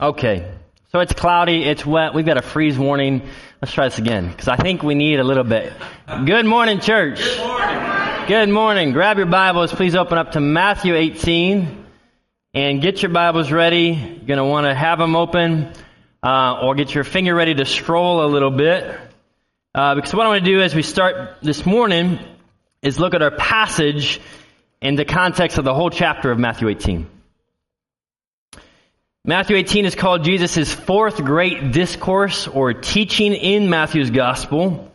Okay. 0.00 0.48
So 0.92 1.00
it's 1.00 1.12
cloudy, 1.12 1.64
it's 1.64 1.84
wet, 1.84 2.14
we've 2.14 2.24
got 2.24 2.36
a 2.36 2.42
freeze 2.42 2.78
warning. 2.78 3.28
Let's 3.60 3.74
try 3.74 3.88
this 3.88 3.98
again, 3.98 4.28
because 4.28 4.46
I 4.46 4.54
think 4.54 4.84
we 4.84 4.94
need 4.94 5.18
a 5.18 5.24
little 5.24 5.42
bit. 5.42 5.72
Good 6.24 6.46
morning, 6.46 6.78
church. 6.78 7.18
Good 7.18 7.38
morning. 7.38 8.26
Good 8.28 8.48
morning. 8.48 8.92
Grab 8.92 9.16
your 9.16 9.26
Bibles, 9.26 9.72
please 9.72 9.96
open 9.96 10.16
up 10.16 10.32
to 10.32 10.40
Matthew 10.40 10.94
18, 10.94 11.84
and 12.54 12.80
get 12.80 13.02
your 13.02 13.10
Bibles 13.10 13.50
ready. 13.50 13.88
You're 13.88 14.24
going 14.24 14.38
to 14.38 14.44
want 14.44 14.66
to 14.68 14.74
have 14.74 15.00
them 15.00 15.16
open, 15.16 15.72
uh, 16.22 16.60
or 16.62 16.76
get 16.76 16.94
your 16.94 17.02
finger 17.02 17.34
ready 17.34 17.54
to 17.56 17.64
scroll 17.64 18.24
a 18.24 18.28
little 18.28 18.52
bit. 18.52 18.96
Uh, 19.74 19.96
because 19.96 20.14
what 20.14 20.26
I 20.26 20.28
want 20.28 20.44
to 20.44 20.50
do 20.50 20.60
as 20.60 20.76
we 20.76 20.82
start 20.82 21.38
this 21.42 21.66
morning 21.66 22.20
is 22.82 23.00
look 23.00 23.14
at 23.14 23.22
our 23.22 23.32
passage 23.32 24.20
in 24.80 24.94
the 24.94 25.04
context 25.04 25.58
of 25.58 25.64
the 25.64 25.74
whole 25.74 25.90
chapter 25.90 26.30
of 26.30 26.38
Matthew 26.38 26.68
18. 26.68 27.17
Matthew 29.28 29.56
18 29.56 29.84
is 29.84 29.94
called 29.94 30.24
Jesus' 30.24 30.72
fourth 30.72 31.22
great 31.22 31.70
discourse 31.70 32.48
or 32.48 32.72
teaching 32.72 33.34
in 33.34 33.68
Matthew's 33.68 34.08
gospel. 34.08 34.90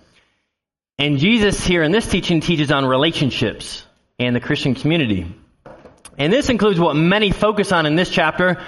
And 0.98 1.20
Jesus 1.20 1.64
here 1.64 1.84
in 1.84 1.92
this 1.92 2.10
teaching 2.10 2.42
teaches 2.42 2.72
on 2.72 2.84
relationships 2.84 3.86
and 4.18 4.36
the 4.36 4.40
Christian 4.40 4.74
community. 4.74 5.32
And 6.18 6.34
this 6.34 6.50
includes 6.50 6.80
what 6.80 6.96
many 6.96 7.30
focus 7.30 7.72
on 7.72 7.86
in 7.86 7.96
this 7.96 8.10
chapter, 8.10 8.60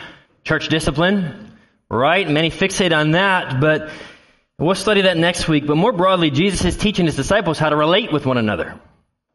church 0.44 0.70
discipline, 0.70 1.58
right? 1.90 2.30
Many 2.30 2.52
fixate 2.52 2.96
on 2.96 3.14
that, 3.14 3.60
but 3.60 3.90
we'll 4.60 4.76
study 4.76 5.02
that 5.02 5.18
next 5.18 5.48
week. 5.48 5.66
But 5.66 5.78
more 5.78 5.94
broadly, 5.94 6.30
Jesus 6.30 6.64
is 6.64 6.78
teaching 6.78 7.08
his 7.08 7.16
disciples 7.16 7.58
how 7.58 7.70
to 7.70 7.76
relate 7.76 8.14
with 8.14 8.28
one 8.28 8.38
another, 8.38 8.80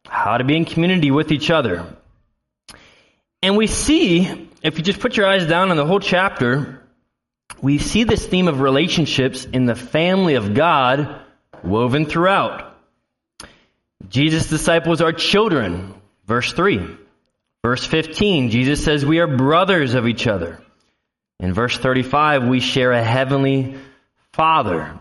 how 0.06 0.38
to 0.38 0.44
be 0.44 0.56
in 0.56 0.64
community 0.64 1.10
with 1.10 1.32
each 1.32 1.50
other. 1.50 1.92
And 3.42 3.56
we 3.56 3.66
see 3.66 4.48
if 4.62 4.78
you 4.78 4.84
just 4.84 5.00
put 5.00 5.16
your 5.16 5.26
eyes 5.26 5.46
down 5.46 5.70
on 5.70 5.76
the 5.76 5.86
whole 5.86 6.00
chapter, 6.00 6.82
we 7.62 7.78
see 7.78 8.04
this 8.04 8.26
theme 8.26 8.48
of 8.48 8.60
relationships 8.60 9.44
in 9.44 9.66
the 9.66 9.74
family 9.74 10.34
of 10.34 10.54
God 10.54 11.22
woven 11.62 12.06
throughout. 12.06 12.76
Jesus' 14.08 14.48
disciples 14.48 15.00
are 15.00 15.12
children. 15.12 15.94
Verse 16.26 16.52
3. 16.52 16.96
Verse 17.62 17.84
15, 17.84 18.50
Jesus 18.50 18.82
says 18.82 19.04
we 19.04 19.18
are 19.18 19.36
brothers 19.36 19.94
of 19.94 20.06
each 20.06 20.26
other. 20.26 20.62
In 21.38 21.52
verse 21.52 21.76
35, 21.76 22.48
we 22.48 22.60
share 22.60 22.92
a 22.92 23.02
heavenly 23.02 23.76
Father. 24.32 24.98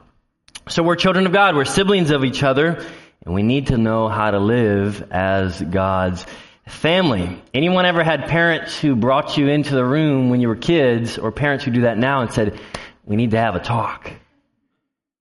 So 0.67 0.83
we're 0.83 0.95
children 0.95 1.25
of 1.25 1.31
God. 1.31 1.55
We're 1.55 1.65
siblings 1.65 2.11
of 2.11 2.25
each 2.25 2.43
other. 2.43 2.85
And 3.25 3.33
we 3.33 3.43
need 3.43 3.67
to 3.67 3.77
know 3.77 4.07
how 4.09 4.31
to 4.31 4.39
live 4.39 5.11
as 5.11 5.61
God's 5.61 6.25
Family. 6.69 7.41
Anyone 7.53 7.85
ever 7.85 8.03
had 8.03 8.27
parents 8.27 8.79
who 8.79 8.95
brought 8.95 9.37
you 9.37 9.47
into 9.47 9.75
the 9.75 9.83
room 9.83 10.29
when 10.29 10.39
you 10.39 10.47
were 10.47 10.55
kids, 10.55 11.17
or 11.17 11.31
parents 11.31 11.65
who 11.65 11.71
do 11.71 11.81
that 11.81 11.97
now 11.97 12.21
and 12.21 12.31
said, 12.31 12.59
we 13.03 13.15
need 13.15 13.31
to 13.31 13.39
have 13.39 13.55
a 13.55 13.59
talk? 13.59 14.11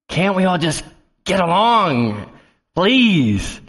Can't 0.08 0.36
we 0.36 0.44
all 0.44 0.58
just 0.58 0.84
get 1.24 1.40
along? 1.40 2.30
Please. 2.74 3.60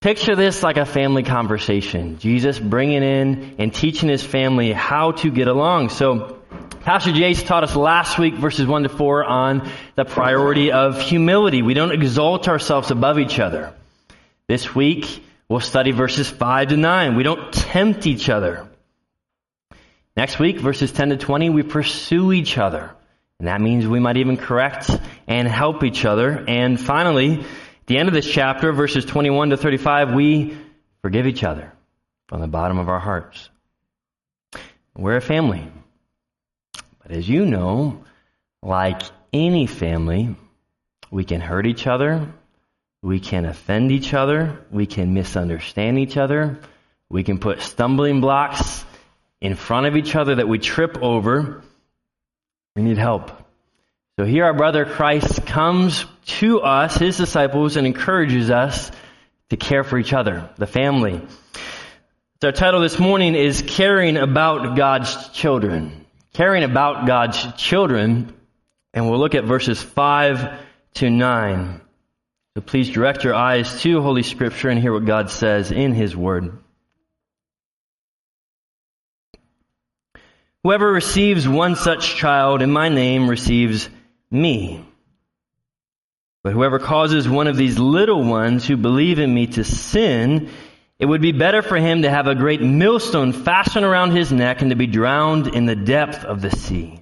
Picture 0.00 0.34
this 0.36 0.62
like 0.62 0.78
a 0.78 0.86
family 0.86 1.22
conversation. 1.22 2.18
Jesus 2.18 2.58
bringing 2.58 3.02
in 3.02 3.56
and 3.58 3.74
teaching 3.74 4.08
his 4.08 4.22
family 4.22 4.72
how 4.72 5.12
to 5.12 5.30
get 5.30 5.48
along. 5.48 5.90
So, 5.90 6.38
Pastor 6.82 7.10
Jace 7.10 7.44
taught 7.44 7.64
us 7.64 7.76
last 7.76 8.18
week, 8.18 8.34
verses 8.34 8.66
1 8.66 8.84
to 8.84 8.88
4, 8.88 9.24
on 9.24 9.70
the 9.96 10.04
priority 10.06 10.72
of 10.72 11.00
humility. 11.00 11.62
We 11.62 11.74
don't 11.74 11.92
exalt 11.92 12.48
ourselves 12.48 12.90
above 12.90 13.18
each 13.18 13.38
other. 13.38 13.74
This 14.48 14.74
week, 14.74 15.22
We'll 15.50 15.58
study 15.58 15.90
verses 15.90 16.30
5 16.30 16.68
to 16.68 16.76
9. 16.76 17.16
We 17.16 17.24
don't 17.24 17.52
tempt 17.52 18.06
each 18.06 18.28
other. 18.28 18.68
Next 20.16 20.38
week, 20.38 20.60
verses 20.60 20.92
10 20.92 21.08
to 21.08 21.16
20, 21.16 21.50
we 21.50 21.64
pursue 21.64 22.30
each 22.30 22.56
other. 22.56 22.94
And 23.40 23.48
that 23.48 23.60
means 23.60 23.84
we 23.84 23.98
might 23.98 24.16
even 24.16 24.36
correct 24.36 24.88
and 25.26 25.48
help 25.48 25.82
each 25.82 26.04
other. 26.04 26.44
And 26.46 26.80
finally, 26.80 27.40
at 27.40 27.86
the 27.86 27.98
end 27.98 28.06
of 28.06 28.14
this 28.14 28.30
chapter, 28.30 28.72
verses 28.72 29.04
21 29.04 29.50
to 29.50 29.56
35, 29.56 30.14
we 30.14 30.56
forgive 31.02 31.26
each 31.26 31.42
other 31.42 31.72
from 32.28 32.40
the 32.40 32.46
bottom 32.46 32.78
of 32.78 32.88
our 32.88 33.00
hearts. 33.00 33.50
We're 34.96 35.16
a 35.16 35.20
family. 35.20 35.66
But 37.02 37.10
as 37.10 37.28
you 37.28 37.44
know, 37.44 38.04
like 38.62 39.02
any 39.32 39.66
family, 39.66 40.36
we 41.10 41.24
can 41.24 41.40
hurt 41.40 41.66
each 41.66 41.88
other 41.88 42.28
we 43.02 43.20
can 43.20 43.44
offend 43.46 43.92
each 43.92 44.12
other. 44.12 44.58
We 44.70 44.86
can 44.86 45.14
misunderstand 45.14 45.98
each 45.98 46.16
other. 46.16 46.58
We 47.08 47.24
can 47.24 47.38
put 47.38 47.60
stumbling 47.60 48.20
blocks 48.20 48.84
in 49.40 49.54
front 49.54 49.86
of 49.86 49.96
each 49.96 50.14
other 50.14 50.34
that 50.36 50.48
we 50.48 50.58
trip 50.58 50.98
over. 51.00 51.62
We 52.76 52.82
need 52.82 52.98
help. 52.98 53.30
So 54.18 54.26
here 54.26 54.44
our 54.44 54.54
brother 54.54 54.84
Christ 54.84 55.46
comes 55.46 56.04
to 56.26 56.60
us, 56.60 56.96
his 56.96 57.16
disciples, 57.16 57.76
and 57.76 57.86
encourages 57.86 58.50
us 58.50 58.90
to 59.48 59.56
care 59.56 59.82
for 59.82 59.98
each 59.98 60.12
other, 60.12 60.50
the 60.56 60.66
family. 60.66 61.20
So 62.40 62.48
our 62.48 62.52
title 62.52 62.80
this 62.80 62.98
morning 62.98 63.34
is 63.34 63.62
Caring 63.66 64.16
About 64.18 64.76
God's 64.76 65.30
Children. 65.30 66.04
Caring 66.34 66.64
About 66.64 67.06
God's 67.06 67.46
Children. 67.56 68.34
And 68.92 69.08
we'll 69.08 69.18
look 69.18 69.34
at 69.34 69.44
verses 69.44 69.82
5 69.82 70.60
to 70.94 71.10
9. 71.10 71.80
So 72.56 72.60
please 72.62 72.90
direct 72.90 73.22
your 73.22 73.34
eyes 73.34 73.80
to 73.82 74.02
Holy 74.02 74.24
Scripture 74.24 74.70
and 74.70 74.80
hear 74.80 74.92
what 74.92 75.04
God 75.04 75.30
says 75.30 75.70
in 75.70 75.94
His 75.94 76.16
Word. 76.16 76.58
Whoever 80.64 80.90
receives 80.90 81.48
one 81.48 81.76
such 81.76 82.16
child 82.16 82.60
in 82.60 82.72
my 82.72 82.88
name 82.88 83.30
receives 83.30 83.88
me. 84.32 84.84
But 86.42 86.52
whoever 86.52 86.80
causes 86.80 87.28
one 87.28 87.46
of 87.46 87.56
these 87.56 87.78
little 87.78 88.24
ones 88.24 88.66
who 88.66 88.76
believe 88.76 89.20
in 89.20 89.32
me 89.32 89.46
to 89.46 89.62
sin, 89.62 90.50
it 90.98 91.06
would 91.06 91.22
be 91.22 91.32
better 91.32 91.62
for 91.62 91.76
him 91.76 92.02
to 92.02 92.10
have 92.10 92.26
a 92.26 92.34
great 92.34 92.60
millstone 92.60 93.32
fastened 93.32 93.86
around 93.86 94.10
his 94.10 94.32
neck 94.32 94.60
and 94.60 94.70
to 94.70 94.76
be 94.76 94.88
drowned 94.88 95.54
in 95.54 95.66
the 95.66 95.76
depth 95.76 96.24
of 96.24 96.40
the 96.40 96.50
sea. 96.50 97.00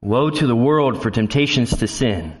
Woe 0.00 0.30
to 0.30 0.46
the 0.46 0.56
world 0.56 1.02
for 1.02 1.10
temptations 1.10 1.76
to 1.76 1.86
sin. 1.86 2.40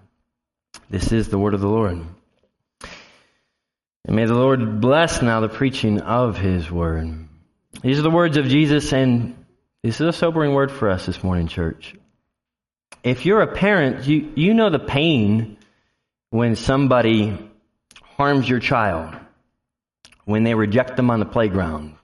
This 0.89 1.11
is 1.11 1.29
the 1.29 1.39
word 1.39 1.53
of 1.53 1.61
the 1.61 1.69
Lord. 1.69 2.01
And 4.05 4.15
may 4.15 4.25
the 4.25 4.33
Lord 4.33 4.81
bless 4.81 5.21
now 5.21 5.39
the 5.39 5.49
preaching 5.49 6.01
of 6.01 6.37
his 6.37 6.69
word. 6.69 7.27
These 7.81 7.99
are 7.99 8.03
the 8.03 8.09
words 8.09 8.37
of 8.37 8.47
Jesus, 8.47 8.91
and 8.91 9.45
this 9.83 10.01
is 10.01 10.07
a 10.07 10.13
sobering 10.13 10.53
word 10.53 10.71
for 10.71 10.89
us 10.89 11.05
this 11.05 11.23
morning, 11.23 11.47
church. 11.47 11.95
If 13.03 13.25
you're 13.25 13.41
a 13.41 13.53
parent, 13.53 14.05
you, 14.05 14.31
you 14.35 14.53
know 14.53 14.69
the 14.69 14.79
pain 14.79 15.57
when 16.29 16.55
somebody 16.55 17.37
harms 18.17 18.47
your 18.47 18.59
child, 18.59 19.15
when 20.25 20.43
they 20.43 20.53
reject 20.53 20.97
them 20.97 21.09
on 21.09 21.19
the 21.19 21.25
playground, 21.25 21.95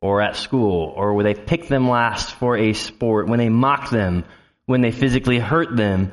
or 0.00 0.22
at 0.22 0.36
school, 0.36 0.92
or 0.96 1.14
when 1.14 1.24
they 1.24 1.34
pick 1.34 1.68
them 1.68 1.88
last 1.88 2.34
for 2.34 2.56
a 2.56 2.72
sport, 2.72 3.28
when 3.28 3.38
they 3.38 3.48
mock 3.48 3.90
them, 3.90 4.24
when 4.66 4.80
they 4.80 4.92
physically 4.92 5.38
hurt 5.38 5.76
them. 5.76 6.12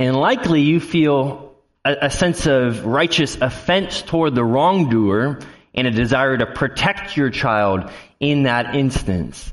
And 0.00 0.16
likely 0.16 0.62
you 0.62 0.80
feel 0.80 1.54
a, 1.84 1.94
a 2.06 2.10
sense 2.10 2.46
of 2.46 2.86
righteous 2.86 3.36
offense 3.36 4.00
toward 4.00 4.34
the 4.34 4.42
wrongdoer 4.42 5.40
and 5.74 5.86
a 5.86 5.90
desire 5.90 6.38
to 6.38 6.46
protect 6.46 7.18
your 7.18 7.28
child 7.28 7.90
in 8.18 8.44
that 8.44 8.74
instance. 8.74 9.52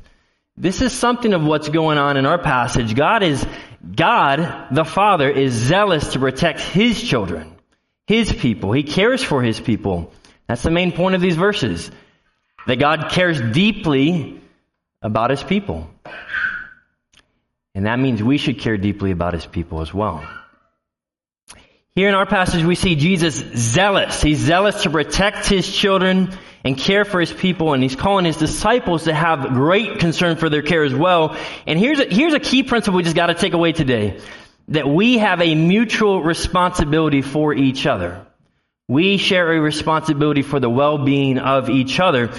This 0.55 0.81
is 0.81 0.93
something 0.93 1.33
of 1.33 1.43
what's 1.43 1.67
going 1.67 1.97
on 1.97 2.15
in 2.15 2.25
our 2.25 2.37
passage. 2.37 2.95
God 2.95 3.23
is, 3.23 3.45
God, 3.93 4.69
the 4.71 4.85
Father, 4.85 5.29
is 5.29 5.51
zealous 5.51 6.13
to 6.13 6.19
protect 6.19 6.61
His 6.61 7.03
children, 7.03 7.53
His 8.07 8.31
people. 8.31 8.71
He 8.71 8.83
cares 8.83 9.21
for 9.21 9.43
His 9.43 9.59
people. 9.59 10.13
That's 10.47 10.63
the 10.63 10.71
main 10.71 10.93
point 10.93 11.15
of 11.15 11.19
these 11.19 11.35
verses. 11.35 11.91
That 12.67 12.79
God 12.79 13.09
cares 13.11 13.41
deeply 13.41 14.41
about 15.01 15.29
His 15.29 15.43
people. 15.43 15.89
And 17.75 17.85
that 17.85 17.99
means 17.99 18.23
we 18.23 18.37
should 18.37 18.59
care 18.59 18.77
deeply 18.77 19.11
about 19.11 19.33
His 19.33 19.45
people 19.45 19.81
as 19.81 19.93
well. 19.93 20.27
Here 21.97 22.09
in 22.09 22.13
our 22.13 22.27
passage, 22.27 22.63
we 22.63 22.75
see 22.75 22.95
Jesus 22.95 23.43
zealous. 23.55 24.21
He's 24.21 24.37
zealous 24.37 24.83
to 24.83 24.91
protect 24.91 25.47
his 25.47 25.67
children 25.67 26.29
and 26.63 26.77
care 26.77 27.05
for 27.05 27.19
his 27.19 27.33
people, 27.33 27.73
and 27.73 27.81
he's 27.81 27.95
calling 27.95 28.23
his 28.23 28.37
disciples 28.37 29.05
to 29.05 29.15
have 29.15 29.55
great 29.55 29.97
concern 29.97 30.35
for 30.35 30.47
their 30.47 30.61
care 30.61 30.83
as 30.83 30.93
well. 30.93 31.35
And 31.65 31.79
here's 31.79 31.99
a, 31.99 32.05
here's 32.05 32.35
a 32.35 32.39
key 32.39 32.61
principle 32.61 32.97
we 32.97 33.03
just 33.03 33.15
got 33.15 33.27
to 33.27 33.33
take 33.33 33.53
away 33.53 33.71
today. 33.71 34.19
That 34.67 34.87
we 34.87 35.17
have 35.17 35.41
a 35.41 35.55
mutual 35.55 36.21
responsibility 36.21 37.23
for 37.23 37.51
each 37.55 37.87
other. 37.87 38.27
We 38.87 39.17
share 39.17 39.51
a 39.53 39.59
responsibility 39.59 40.43
for 40.43 40.59
the 40.59 40.69
well-being 40.69 41.39
of 41.39 41.67
each 41.67 41.99
other. 41.99 42.29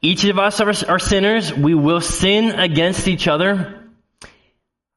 Each 0.00 0.22
of 0.22 0.38
us 0.38 0.60
are, 0.60 0.72
are 0.88 1.00
sinners. 1.00 1.52
We 1.52 1.74
will 1.74 2.00
sin 2.00 2.52
against 2.52 3.08
each 3.08 3.26
other. 3.26 3.79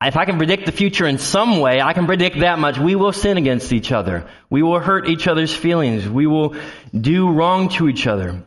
If 0.05 0.17
I 0.17 0.25
can 0.25 0.37
predict 0.37 0.65
the 0.65 0.71
future 0.71 1.07
in 1.07 1.17
some 1.17 1.59
way, 1.59 1.79
I 1.79 1.93
can 1.93 2.05
predict 2.05 2.39
that 2.39 2.59
much. 2.59 2.77
We 2.77 2.95
will 2.95 3.13
sin 3.13 3.37
against 3.37 3.71
each 3.71 3.91
other. 3.91 4.27
We 4.49 4.61
will 4.61 4.79
hurt 4.79 5.07
each 5.07 5.27
other's 5.27 5.55
feelings. 5.55 6.07
We 6.07 6.27
will 6.27 6.55
do 6.99 7.31
wrong 7.31 7.69
to 7.69 7.87
each 7.87 8.05
other. 8.05 8.43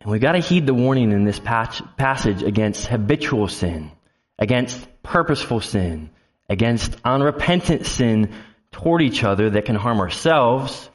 And 0.00 0.10
we've 0.12 0.20
got 0.20 0.32
to 0.32 0.38
heed 0.38 0.66
the 0.66 0.74
warning 0.74 1.12
in 1.12 1.24
this 1.24 1.38
passage 1.40 2.42
against 2.42 2.86
habitual 2.86 3.48
sin, 3.48 3.92
against 4.38 4.86
purposeful 5.02 5.60
sin, 5.60 6.10
against 6.48 6.96
unrepentant 7.04 7.86
sin 7.86 8.32
toward 8.72 9.02
each 9.02 9.24
other 9.24 9.50
that 9.50 9.66
can 9.66 9.76
harm 9.76 10.00
ourselves 10.00 10.90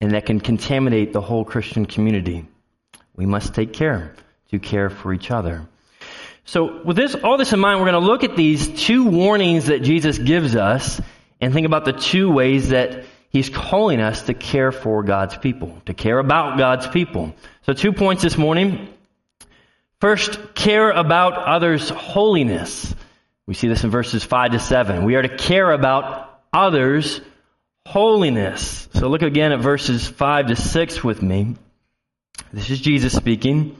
and 0.00 0.12
that 0.12 0.26
can 0.26 0.40
contaminate 0.40 1.12
the 1.12 1.20
whole 1.20 1.44
Christian 1.44 1.86
community. 1.86 2.46
We 3.16 3.26
must 3.26 3.54
take 3.54 3.72
care 3.72 4.14
to 4.50 4.58
care 4.58 4.90
for 4.90 5.12
each 5.12 5.30
other. 5.30 5.66
So 6.48 6.80
with 6.82 6.96
this, 6.96 7.14
all 7.14 7.36
this 7.36 7.52
in 7.52 7.60
mind, 7.60 7.78
we're 7.78 7.90
going 7.90 8.02
to 8.02 8.08
look 8.08 8.24
at 8.24 8.34
these 8.34 8.68
two 8.68 9.04
warnings 9.04 9.66
that 9.66 9.82
Jesus 9.82 10.16
gives 10.16 10.56
us 10.56 10.98
and 11.42 11.52
think 11.52 11.66
about 11.66 11.84
the 11.84 11.92
two 11.92 12.32
ways 12.32 12.70
that 12.70 13.04
he's 13.28 13.50
calling 13.50 14.00
us 14.00 14.22
to 14.22 14.32
care 14.32 14.72
for 14.72 15.02
God's 15.02 15.36
people, 15.36 15.78
to 15.84 15.92
care 15.92 16.18
about 16.18 16.56
God's 16.56 16.86
people. 16.86 17.34
So 17.66 17.74
two 17.74 17.92
points 17.92 18.22
this 18.22 18.38
morning. 18.38 18.88
First, 20.00 20.54
care 20.54 20.90
about 20.90 21.34
others' 21.34 21.90
holiness. 21.90 22.94
We 23.46 23.52
see 23.52 23.68
this 23.68 23.84
in 23.84 23.90
verses 23.90 24.24
5 24.24 24.52
to 24.52 24.58
7. 24.58 25.04
We 25.04 25.16
are 25.16 25.22
to 25.22 25.36
care 25.36 25.70
about 25.70 26.40
others' 26.50 27.20
holiness. 27.84 28.88
So 28.94 29.08
look 29.08 29.20
again 29.20 29.52
at 29.52 29.60
verses 29.60 30.08
5 30.08 30.46
to 30.46 30.56
6 30.56 31.04
with 31.04 31.20
me. 31.20 31.56
This 32.54 32.70
is 32.70 32.80
Jesus 32.80 33.14
speaking. 33.14 33.76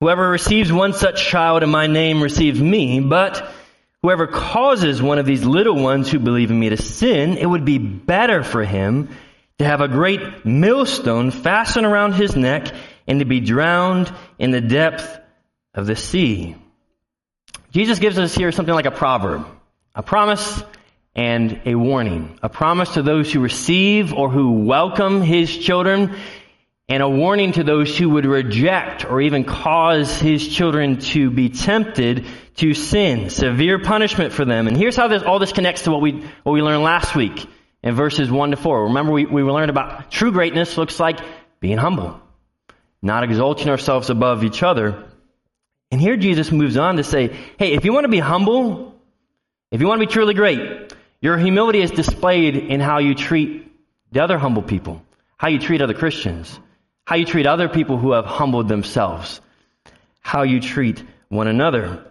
Whoever 0.00 0.30
receives 0.30 0.72
one 0.72 0.94
such 0.94 1.26
child 1.26 1.62
in 1.62 1.68
my 1.68 1.86
name 1.86 2.22
receives 2.22 2.58
me, 2.58 3.00
but 3.00 3.52
whoever 4.00 4.26
causes 4.26 5.02
one 5.02 5.18
of 5.18 5.26
these 5.26 5.44
little 5.44 5.76
ones 5.76 6.10
who 6.10 6.18
believe 6.18 6.50
in 6.50 6.58
me 6.58 6.70
to 6.70 6.78
sin, 6.78 7.36
it 7.36 7.44
would 7.44 7.66
be 7.66 7.76
better 7.76 8.42
for 8.42 8.64
him 8.64 9.10
to 9.58 9.64
have 9.66 9.82
a 9.82 9.88
great 9.88 10.46
millstone 10.46 11.30
fastened 11.30 11.84
around 11.84 12.14
his 12.14 12.34
neck 12.34 12.68
and 13.06 13.18
to 13.18 13.26
be 13.26 13.40
drowned 13.40 14.10
in 14.38 14.52
the 14.52 14.62
depth 14.62 15.20
of 15.74 15.84
the 15.84 15.96
sea. 15.96 16.56
Jesus 17.70 17.98
gives 17.98 18.18
us 18.18 18.34
here 18.34 18.52
something 18.52 18.74
like 18.74 18.86
a 18.86 18.90
proverb, 18.90 19.46
a 19.94 20.02
promise 20.02 20.62
and 21.14 21.60
a 21.66 21.74
warning. 21.74 22.38
A 22.42 22.48
promise 22.48 22.94
to 22.94 23.02
those 23.02 23.30
who 23.30 23.40
receive 23.40 24.14
or 24.14 24.30
who 24.30 24.64
welcome 24.64 25.20
his 25.20 25.54
children 25.58 26.16
and 26.90 27.04
a 27.04 27.08
warning 27.08 27.52
to 27.52 27.62
those 27.62 27.96
who 27.96 28.10
would 28.10 28.26
reject 28.26 29.04
or 29.04 29.20
even 29.20 29.44
cause 29.44 30.18
his 30.18 30.48
children 30.48 30.98
to 30.98 31.30
be 31.30 31.48
tempted 31.48 32.26
to 32.56 32.74
sin. 32.74 33.30
Severe 33.30 33.78
punishment 33.78 34.32
for 34.32 34.44
them. 34.44 34.66
And 34.66 34.76
here's 34.76 34.96
how 34.96 35.06
this, 35.06 35.22
all 35.22 35.38
this 35.38 35.52
connects 35.52 35.82
to 35.82 35.92
what 35.92 36.00
we, 36.00 36.24
what 36.42 36.52
we 36.52 36.62
learned 36.62 36.82
last 36.82 37.14
week 37.14 37.46
in 37.84 37.94
verses 37.94 38.28
1 38.28 38.50
to 38.50 38.56
4. 38.56 38.84
Remember, 38.86 39.12
we, 39.12 39.24
we 39.24 39.42
learned 39.42 39.70
about 39.70 40.10
true 40.10 40.32
greatness 40.32 40.76
looks 40.76 40.98
like 40.98 41.20
being 41.60 41.78
humble, 41.78 42.20
not 43.00 43.22
exalting 43.22 43.68
ourselves 43.68 44.10
above 44.10 44.42
each 44.42 44.64
other. 44.64 45.04
And 45.92 46.00
here 46.00 46.16
Jesus 46.16 46.50
moves 46.50 46.76
on 46.76 46.96
to 46.96 47.04
say, 47.04 47.28
hey, 47.56 47.72
if 47.72 47.84
you 47.84 47.92
want 47.92 48.02
to 48.02 48.10
be 48.10 48.18
humble, 48.18 49.00
if 49.70 49.80
you 49.80 49.86
want 49.86 50.00
to 50.00 50.06
be 50.08 50.12
truly 50.12 50.34
great, 50.34 50.92
your 51.20 51.38
humility 51.38 51.82
is 51.82 51.92
displayed 51.92 52.56
in 52.56 52.80
how 52.80 52.98
you 52.98 53.14
treat 53.14 53.70
the 54.10 54.24
other 54.24 54.38
humble 54.38 54.62
people, 54.62 55.00
how 55.36 55.46
you 55.46 55.60
treat 55.60 55.82
other 55.82 55.94
Christians 55.94 56.58
how 57.10 57.16
you 57.16 57.24
treat 57.24 57.44
other 57.44 57.68
people 57.68 57.98
who 57.98 58.12
have 58.12 58.24
humbled 58.24 58.68
themselves, 58.68 59.40
how 60.20 60.42
you 60.44 60.60
treat 60.60 61.02
one 61.28 61.48
another. 61.48 62.04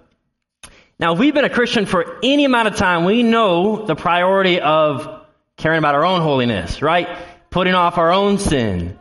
Now, 1.00 1.14
if 1.14 1.20
we've 1.20 1.34
been 1.34 1.46
a 1.46 1.50
Christian 1.50 1.86
for 1.86 2.20
any 2.22 2.44
amount 2.44 2.68
of 2.68 2.76
time, 2.76 3.06
we 3.06 3.24
know 3.24 3.86
the 3.86 3.96
priority 3.96 4.60
of 4.60 5.24
caring 5.56 5.78
about 5.78 5.96
our 5.96 6.04
own 6.04 6.20
holiness, 6.20 6.82
right? 6.82 7.08
Putting 7.50 7.76
off 7.76 7.98
our 7.98 8.12
own 8.12 8.40
sin. 8.40 9.00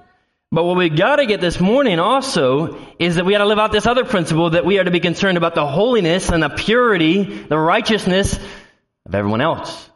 But 0.52 0.62
what 0.62 0.76
we 0.76 0.88
gotta 0.88 1.26
get 1.26 1.40
this 1.40 1.58
morning 1.58 1.98
also 1.98 2.78
is 3.00 3.16
that 3.16 3.26
we 3.26 3.32
gotta 3.32 3.46
live 3.46 3.58
out 3.58 3.72
this 3.72 3.86
other 3.86 4.04
principle 4.04 4.50
that 4.50 4.64
we 4.64 4.78
are 4.78 4.84
to 4.84 4.92
be 4.92 5.00
concerned 5.00 5.36
about 5.36 5.56
the 5.56 5.66
holiness 5.66 6.28
and 6.28 6.40
the 6.40 6.48
purity, 6.48 7.24
the 7.24 7.58
righteousness 7.58 8.38
of 9.04 9.16
everyone 9.16 9.40
else, 9.40 9.90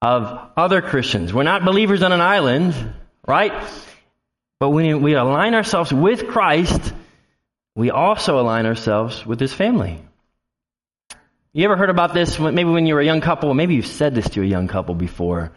of 0.00 0.52
other 0.56 0.80
Christians. 0.80 1.34
We're 1.34 1.42
not 1.42 1.64
believers 1.64 2.04
on 2.04 2.12
an 2.12 2.20
island, 2.20 2.94
right? 3.26 3.52
But 4.60 4.70
when 4.70 5.02
we 5.02 5.14
align 5.14 5.54
ourselves 5.54 5.92
with 5.92 6.28
Christ, 6.28 6.92
we 7.74 7.90
also 7.90 8.40
align 8.40 8.66
ourselves 8.66 9.24
with 9.26 9.40
His 9.40 9.52
family. 9.52 10.00
You 11.52 11.64
ever 11.64 11.76
heard 11.76 11.90
about 11.90 12.14
this? 12.14 12.38
Maybe 12.38 12.64
when 12.64 12.86
you 12.86 12.94
were 12.94 13.00
a 13.00 13.04
young 13.04 13.20
couple, 13.20 13.52
maybe 13.54 13.74
you've 13.74 13.86
said 13.86 14.14
this 14.14 14.28
to 14.30 14.42
a 14.42 14.44
young 14.44 14.66
couple 14.66 14.94
before. 14.94 15.52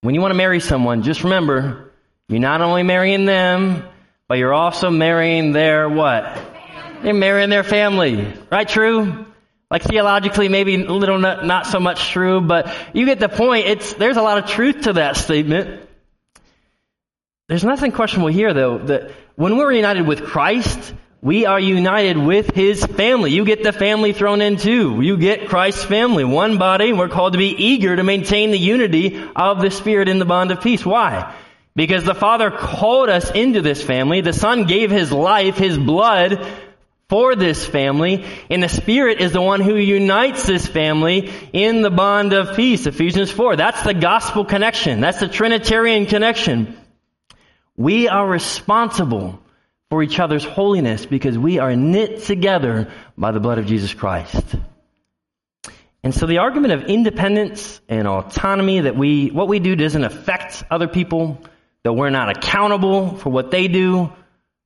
When 0.00 0.14
you 0.14 0.20
want 0.20 0.32
to 0.32 0.36
marry 0.36 0.60
someone, 0.60 1.02
just 1.02 1.24
remember, 1.24 1.92
you're 2.28 2.40
not 2.40 2.60
only 2.60 2.82
marrying 2.82 3.24
them, 3.24 3.84
but 4.28 4.38
you're 4.38 4.54
also 4.54 4.90
marrying 4.90 5.52
their 5.52 5.88
what? 5.88 6.38
You're 7.04 7.14
marrying 7.14 7.50
their 7.50 7.64
family. 7.64 8.32
Right? 8.50 8.68
True? 8.68 9.26
Like 9.70 9.82
theologically, 9.82 10.48
maybe 10.48 10.74
a 10.74 10.92
little 10.92 11.18
not, 11.18 11.44
not 11.44 11.66
so 11.66 11.78
much 11.78 12.10
true, 12.10 12.40
but 12.40 12.74
you 12.92 13.06
get 13.06 13.20
the 13.20 13.28
point. 13.28 13.66
It's, 13.66 13.94
there's 13.94 14.16
a 14.16 14.22
lot 14.22 14.38
of 14.38 14.50
truth 14.50 14.82
to 14.82 14.94
that 14.94 15.16
statement. 15.16 15.88
There's 17.50 17.64
nothing 17.64 17.90
questionable 17.90 18.28
here, 18.28 18.54
though, 18.54 18.78
that 18.78 19.10
when 19.34 19.56
we're 19.56 19.72
united 19.72 20.06
with 20.06 20.22
Christ, 20.22 20.94
we 21.20 21.46
are 21.46 21.58
united 21.58 22.16
with 22.16 22.54
His 22.54 22.86
family. 22.86 23.32
You 23.32 23.44
get 23.44 23.64
the 23.64 23.72
family 23.72 24.12
thrown 24.12 24.40
in 24.40 24.56
too. 24.56 25.00
You 25.00 25.16
get 25.16 25.48
Christ's 25.48 25.82
family, 25.82 26.22
one 26.22 26.58
body, 26.58 26.90
and 26.90 26.96
we're 26.96 27.08
called 27.08 27.32
to 27.32 27.40
be 27.40 27.48
eager 27.48 27.96
to 27.96 28.04
maintain 28.04 28.52
the 28.52 28.56
unity 28.56 29.20
of 29.34 29.60
the 29.60 29.72
Spirit 29.72 30.08
in 30.08 30.20
the 30.20 30.24
bond 30.24 30.52
of 30.52 30.60
peace. 30.60 30.86
Why? 30.86 31.34
Because 31.74 32.04
the 32.04 32.14
Father 32.14 32.52
called 32.52 33.08
us 33.08 33.32
into 33.32 33.62
this 33.62 33.82
family. 33.82 34.20
The 34.20 34.32
Son 34.32 34.66
gave 34.66 34.92
His 34.92 35.10
life, 35.10 35.56
His 35.56 35.76
blood 35.76 36.46
for 37.08 37.34
this 37.34 37.66
family, 37.66 38.24
and 38.48 38.62
the 38.62 38.68
Spirit 38.68 39.20
is 39.20 39.32
the 39.32 39.42
one 39.42 39.60
who 39.60 39.74
unites 39.74 40.46
this 40.46 40.68
family 40.68 41.32
in 41.52 41.82
the 41.82 41.90
bond 41.90 42.32
of 42.32 42.54
peace. 42.54 42.86
Ephesians 42.86 43.32
4. 43.32 43.56
That's 43.56 43.82
the 43.82 43.94
gospel 43.94 44.44
connection. 44.44 45.00
That's 45.00 45.18
the 45.18 45.26
Trinitarian 45.26 46.06
connection. 46.06 46.76
We 47.80 48.08
are 48.08 48.28
responsible 48.28 49.40
for 49.88 50.02
each 50.02 50.20
other's 50.20 50.44
holiness 50.44 51.06
because 51.06 51.38
we 51.38 51.60
are 51.60 51.74
knit 51.74 52.24
together 52.24 52.92
by 53.16 53.32
the 53.32 53.40
blood 53.40 53.56
of 53.56 53.64
Jesus 53.64 53.94
Christ. 53.94 54.44
And 56.04 56.14
so 56.14 56.26
the 56.26 56.40
argument 56.40 56.74
of 56.74 56.90
independence 56.90 57.80
and 57.88 58.06
autonomy 58.06 58.80
that 58.80 58.96
we, 58.96 59.28
what 59.28 59.48
we 59.48 59.60
do 59.60 59.76
doesn't 59.76 60.04
affect 60.04 60.62
other 60.70 60.88
people, 60.88 61.40
that 61.82 61.94
we're 61.94 62.10
not 62.10 62.36
accountable 62.36 63.16
for 63.16 63.30
what 63.30 63.50
they 63.50 63.66
do 63.66 64.12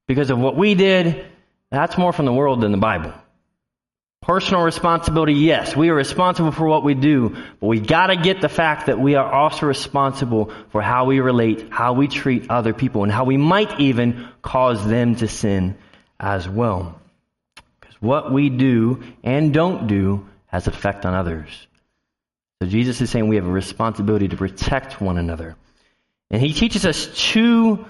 because 0.09 0.31
of 0.31 0.41
what 0.41 0.57
we 0.57 0.75
did, 0.75 1.25
that's 1.71 1.97
more 1.97 2.13
from 2.13 2.27
the 2.27 2.33
world 2.33 2.63
than 2.63 2.73
the 2.73 2.79
Bible. 2.79 3.15
Personal 4.25 4.63
responsibility, 4.63 5.35
yes, 5.35 5.77
we 5.77 5.91
are 5.91 5.95
responsible 5.95 6.51
for 6.51 6.67
what 6.67 6.83
we 6.83 6.95
do, 6.95 7.37
but 7.61 7.67
we 7.67 7.79
gotta 7.79 8.17
get 8.17 8.41
the 8.41 8.49
fact 8.49 8.87
that 8.87 8.99
we 8.99 9.17
are 9.17 9.31
also 9.31 9.67
responsible 9.67 10.51
for 10.71 10.81
how 10.81 11.05
we 11.05 11.21
relate, 11.21 11.69
how 11.71 11.93
we 11.93 12.09
treat 12.09 12.51
other 12.51 12.73
people, 12.73 13.03
and 13.03 13.13
how 13.13 13.25
we 13.25 13.37
might 13.37 13.81
even 13.81 14.27
cause 14.41 14.89
them 14.89 15.15
to 15.17 15.29
sin 15.29 15.77
as 16.19 16.49
well. 16.49 16.99
Because 17.79 18.01
what 18.01 18.33
we 18.33 18.49
do 18.49 19.03
and 19.23 19.53
don't 19.53 19.89
do 19.89 20.27
has 20.47 20.69
effect 20.69 21.05
on 21.05 21.13
others. 21.13 21.67
So 22.63 22.69
Jesus 22.69 23.03
is 23.03 23.11
saying 23.11 23.29
we 23.29 23.37
have 23.37 23.47
a 23.47 23.53
responsibility 23.53 24.29
to 24.29 24.39
protect 24.39 25.03
one 25.03 25.19
another. 25.19 25.55
And 26.31 26.41
he 26.41 26.55
teaches 26.55 26.87
us 26.87 27.09
two 27.15 27.85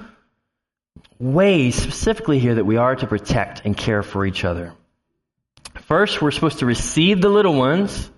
ways 1.20 1.76
specifically 1.76 2.40
here 2.40 2.56
that 2.56 2.66
we 2.66 2.76
are 2.76 2.96
to 2.96 3.06
protect 3.06 3.64
and 3.64 3.76
care 3.76 4.02
for 4.02 4.26
each 4.26 4.44
other. 4.44 4.74
First, 5.86 6.22
we're 6.22 6.30
supposed 6.30 6.60
to 6.60 6.66
receive 6.66 7.20
the 7.20 7.28
little 7.28 7.54
ones. 7.54 8.10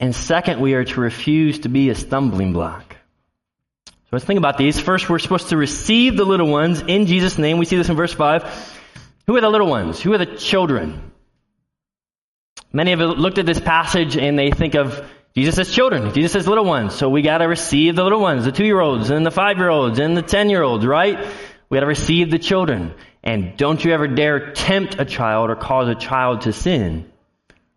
And 0.00 0.14
second, 0.14 0.60
we 0.60 0.74
are 0.74 0.84
to 0.84 1.00
refuse 1.00 1.60
to 1.60 1.68
be 1.68 1.90
a 1.90 1.94
stumbling 1.94 2.52
block. 2.52 2.96
So 3.86 3.92
let's 4.12 4.24
think 4.24 4.38
about 4.38 4.58
these. 4.58 4.80
First, 4.80 5.08
we're 5.08 5.18
supposed 5.18 5.50
to 5.50 5.56
receive 5.56 6.16
the 6.16 6.24
little 6.24 6.48
ones 6.48 6.80
in 6.80 7.06
Jesus' 7.06 7.38
name. 7.38 7.58
We 7.58 7.66
see 7.66 7.76
this 7.76 7.88
in 7.88 7.96
verse 7.96 8.12
5. 8.12 8.76
Who 9.26 9.36
are 9.36 9.40
the 9.40 9.50
little 9.50 9.68
ones? 9.68 10.00
Who 10.00 10.12
are 10.12 10.18
the 10.18 10.26
children? 10.26 11.12
Many 12.72 12.90
have 12.90 13.00
looked 13.00 13.38
at 13.38 13.46
this 13.46 13.60
passage 13.60 14.16
and 14.16 14.38
they 14.38 14.50
think 14.50 14.74
of 14.74 15.08
Jesus 15.36 15.58
as 15.58 15.70
children. 15.70 16.12
Jesus 16.14 16.32
says 16.32 16.48
little 16.48 16.64
ones. 16.64 16.94
So 16.94 17.08
we 17.08 17.22
gotta 17.22 17.46
receive 17.46 17.94
the 17.94 18.02
little 18.02 18.20
ones, 18.20 18.44
the 18.44 18.52
two-year-olds 18.52 19.10
and 19.10 19.24
the 19.24 19.30
five-year-olds 19.30 19.98
and 19.98 20.16
the 20.16 20.22
ten-year-olds, 20.22 20.84
right? 20.84 21.28
We 21.68 21.76
gotta 21.76 21.86
receive 21.86 22.30
the 22.30 22.38
children. 22.38 22.94
And 23.22 23.56
don't 23.56 23.84
you 23.84 23.92
ever 23.92 24.06
dare 24.06 24.52
tempt 24.52 24.96
a 24.98 25.04
child 25.04 25.50
or 25.50 25.56
cause 25.56 25.88
a 25.88 25.94
child 25.94 26.42
to 26.42 26.52
sin. 26.52 27.10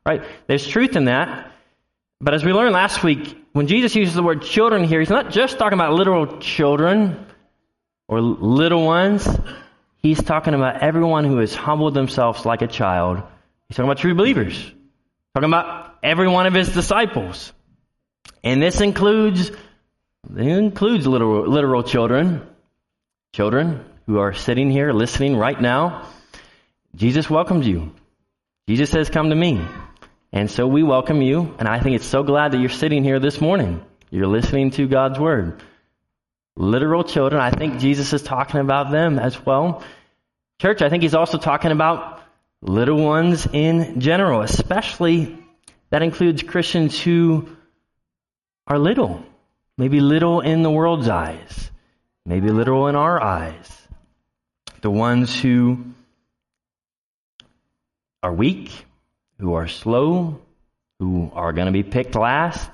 Right? 0.05 0.23
There's 0.47 0.65
truth 0.65 0.95
in 0.95 1.05
that. 1.05 1.51
But 2.19 2.33
as 2.33 2.45
we 2.45 2.53
learned 2.53 2.73
last 2.73 3.03
week, 3.03 3.37
when 3.53 3.67
Jesus 3.67 3.95
uses 3.95 4.13
the 4.13 4.23
word 4.23 4.43
children 4.43 4.83
here, 4.83 4.99
he's 4.99 5.09
not 5.09 5.31
just 5.31 5.57
talking 5.57 5.73
about 5.73 5.93
literal 5.93 6.39
children 6.39 7.25
or 8.07 8.21
little 8.21 8.85
ones. 8.85 9.27
He's 9.97 10.21
talking 10.21 10.53
about 10.53 10.81
everyone 10.81 11.25
who 11.25 11.37
has 11.37 11.53
humbled 11.53 11.93
themselves 11.93 12.45
like 12.45 12.61
a 12.61 12.67
child. 12.67 13.23
He's 13.67 13.77
talking 13.77 13.89
about 13.89 13.97
true 13.97 14.15
believers. 14.15 14.71
Talking 15.33 15.49
about 15.49 15.97
every 16.03 16.27
one 16.27 16.45
of 16.45 16.53
his 16.53 16.69
disciples. 16.69 17.51
And 18.43 18.61
this 18.61 18.81
includes, 18.81 19.49
it 19.49 20.47
includes 20.47 21.07
literal, 21.07 21.47
literal 21.47 21.83
children. 21.83 22.47
Children 23.33 23.85
who 24.05 24.19
are 24.19 24.33
sitting 24.33 24.69
here 24.69 24.91
listening 24.91 25.35
right 25.35 25.59
now. 25.59 26.07
Jesus 26.95 27.29
welcomes 27.29 27.67
you. 27.67 27.93
Jesus 28.67 28.89
says, 28.89 29.09
come 29.09 29.29
to 29.29 29.35
me. 29.35 29.65
And 30.33 30.49
so 30.49 30.65
we 30.65 30.81
welcome 30.81 31.21
you, 31.21 31.55
and 31.59 31.67
I 31.67 31.81
think 31.81 31.95
it's 31.95 32.05
so 32.05 32.23
glad 32.23 32.53
that 32.53 32.59
you're 32.59 32.69
sitting 32.69 33.03
here 33.03 33.19
this 33.19 33.41
morning. 33.41 33.83
You're 34.09 34.27
listening 34.27 34.71
to 34.71 34.87
God's 34.87 35.19
Word. 35.19 35.61
Literal 36.55 37.03
children, 37.03 37.41
I 37.41 37.51
think 37.51 37.79
Jesus 37.79 38.13
is 38.13 38.23
talking 38.23 38.61
about 38.61 38.91
them 38.91 39.19
as 39.19 39.45
well. 39.45 39.83
Church, 40.61 40.81
I 40.81 40.89
think 40.89 41.03
he's 41.03 41.15
also 41.15 41.37
talking 41.37 41.71
about 41.71 42.21
little 42.61 43.03
ones 43.03 43.47
in 43.51 43.99
general, 43.99 44.41
especially 44.41 45.37
that 45.89 46.01
includes 46.01 46.43
Christians 46.43 47.01
who 47.01 47.49
are 48.67 48.79
little. 48.79 49.25
Maybe 49.77 49.99
little 49.99 50.41
in 50.41 50.61
the 50.61 50.71
world's 50.71 51.09
eyes. 51.09 51.71
Maybe 52.25 52.49
little 52.49 52.87
in 52.87 52.95
our 52.95 53.21
eyes. 53.21 53.80
The 54.81 54.91
ones 54.91 55.39
who 55.39 55.85
are 58.23 58.33
weak, 58.33 58.85
who 59.39 59.53
are 59.53 59.67
slow, 59.67 60.41
who 60.99 61.31
are 61.33 61.53
going 61.53 61.67
to 61.67 61.71
be 61.71 61.83
picked 61.83 62.15
last, 62.15 62.69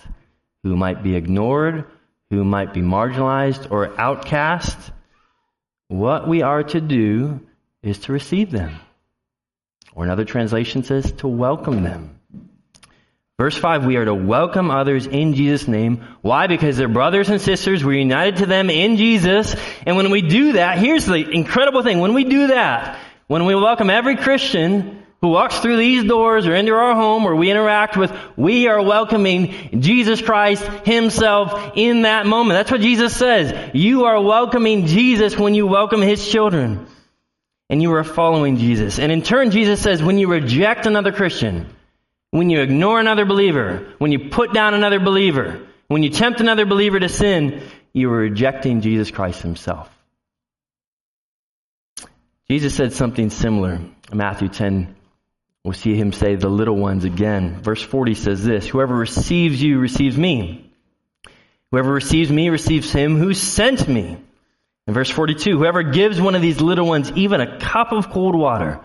who 0.63 0.75
might 0.75 1.03
be 1.03 1.15
ignored, 1.15 1.85
who 2.29 2.43
might 2.43 2.73
be 2.73 2.81
marginalized 2.81 3.71
or 3.71 3.99
outcast. 3.99 4.77
What 5.87 6.27
we 6.27 6.41
are 6.41 6.63
to 6.63 6.81
do 6.81 7.41
is 7.81 7.99
to 7.99 8.13
receive 8.13 8.51
them. 8.51 8.79
Or 9.93 10.03
another 10.03 10.25
translation 10.25 10.83
says 10.83 11.11
to 11.13 11.27
welcome 11.27 11.83
them. 11.83 12.16
Verse 13.39 13.55
5, 13.55 13.85
we 13.85 13.97
are 13.97 14.05
to 14.05 14.15
welcome 14.15 14.71
others 14.71 15.05
in 15.05 15.35
Jesus' 15.35 15.67
name. 15.67 16.03
Why? 16.21 16.47
Because 16.47 16.75
they're 16.75 16.87
brothers 16.87 17.29
and 17.29 17.39
sisters. 17.39 17.83
We're 17.83 17.99
united 17.99 18.37
to 18.37 18.45
them 18.47 18.71
in 18.71 18.97
Jesus. 18.97 19.55
And 19.85 19.95
when 19.95 20.09
we 20.09 20.23
do 20.23 20.53
that, 20.53 20.79
here's 20.79 21.05
the 21.05 21.29
incredible 21.29 21.83
thing. 21.83 21.99
When 21.99 22.15
we 22.15 22.23
do 22.23 22.47
that, 22.47 22.99
when 23.27 23.45
we 23.45 23.53
welcome 23.53 23.91
every 23.91 24.15
Christian, 24.15 25.03
who 25.21 25.29
walks 25.29 25.59
through 25.59 25.77
these 25.77 26.03
doors 26.03 26.45
or 26.45 26.55
into 26.55 26.73
our 26.73 26.95
home 26.95 27.25
or 27.25 27.35
we 27.35 27.49
interact 27.49 27.97
with, 27.97 28.11
we 28.35 28.67
are 28.67 28.81
welcoming 28.81 29.81
Jesus 29.81 30.21
Christ 30.21 30.63
Himself 30.85 31.73
in 31.75 32.03
that 32.03 32.25
moment. 32.25 32.57
That's 32.57 32.71
what 32.71 32.81
Jesus 32.81 33.15
says. 33.15 33.71
You 33.73 34.05
are 34.05 34.21
welcoming 34.21 34.85
Jesus 34.85 35.37
when 35.37 35.55
you 35.55 35.65
welcome 35.65 36.01
His 36.01 36.27
children. 36.27 36.87
And 37.69 37.81
you 37.81 37.93
are 37.93 38.03
following 38.03 38.57
Jesus. 38.57 38.97
And 38.97 39.11
in 39.11 39.23
turn, 39.23 39.51
Jesus 39.51 39.81
says, 39.81 40.01
when 40.01 40.17
you 40.17 40.27
reject 40.27 40.85
another 40.85 41.11
Christian, 41.11 41.67
when 42.31 42.49
you 42.49 42.61
ignore 42.61 42.99
another 42.99 43.25
believer, 43.25 43.93
when 43.97 44.11
you 44.11 44.29
put 44.29 44.53
down 44.53 44.73
another 44.73 44.99
believer, 44.99 45.67
when 45.87 46.03
you 46.03 46.09
tempt 46.09 46.41
another 46.41 46.65
believer 46.65 46.99
to 46.99 47.09
sin, 47.09 47.63
you 47.93 48.11
are 48.11 48.17
rejecting 48.17 48.81
Jesus 48.81 49.11
Christ 49.11 49.41
Himself. 49.41 49.89
Jesus 52.49 52.75
said 52.75 52.93
something 52.93 53.29
similar 53.29 53.81
Matthew 54.11 54.47
10, 54.47 54.95
We'll 55.67 55.73
see 55.73 55.95
him 55.95 56.13
say 56.13 56.35
the 56.35 56.47
little 56.47 56.77
ones 56.77 57.03
again. 57.03 57.61
Verse 57.61 57.81
40 57.81 58.13
says 58.13 58.41
this 58.41 58.69
Whoever 58.69 58.95
receives 58.95 59.61
you 59.61 59.79
receives 59.79 60.17
me. 60.17 60.71
Whoever 61.71 61.91
receives 61.91 62.31
me 62.31 62.47
receives 62.47 62.89
him 62.93 63.17
who 63.17 63.33
sent 63.33 63.85
me. 63.85 64.15
In 64.87 64.93
verse 64.93 65.09
42, 65.09 65.57
whoever 65.57 65.83
gives 65.83 66.21
one 66.21 66.35
of 66.35 66.41
these 66.41 66.61
little 66.61 66.87
ones 66.87 67.11
even 67.17 67.41
a 67.41 67.59
cup 67.59 67.91
of 67.91 68.09
cold 68.11 68.33
water 68.33 68.79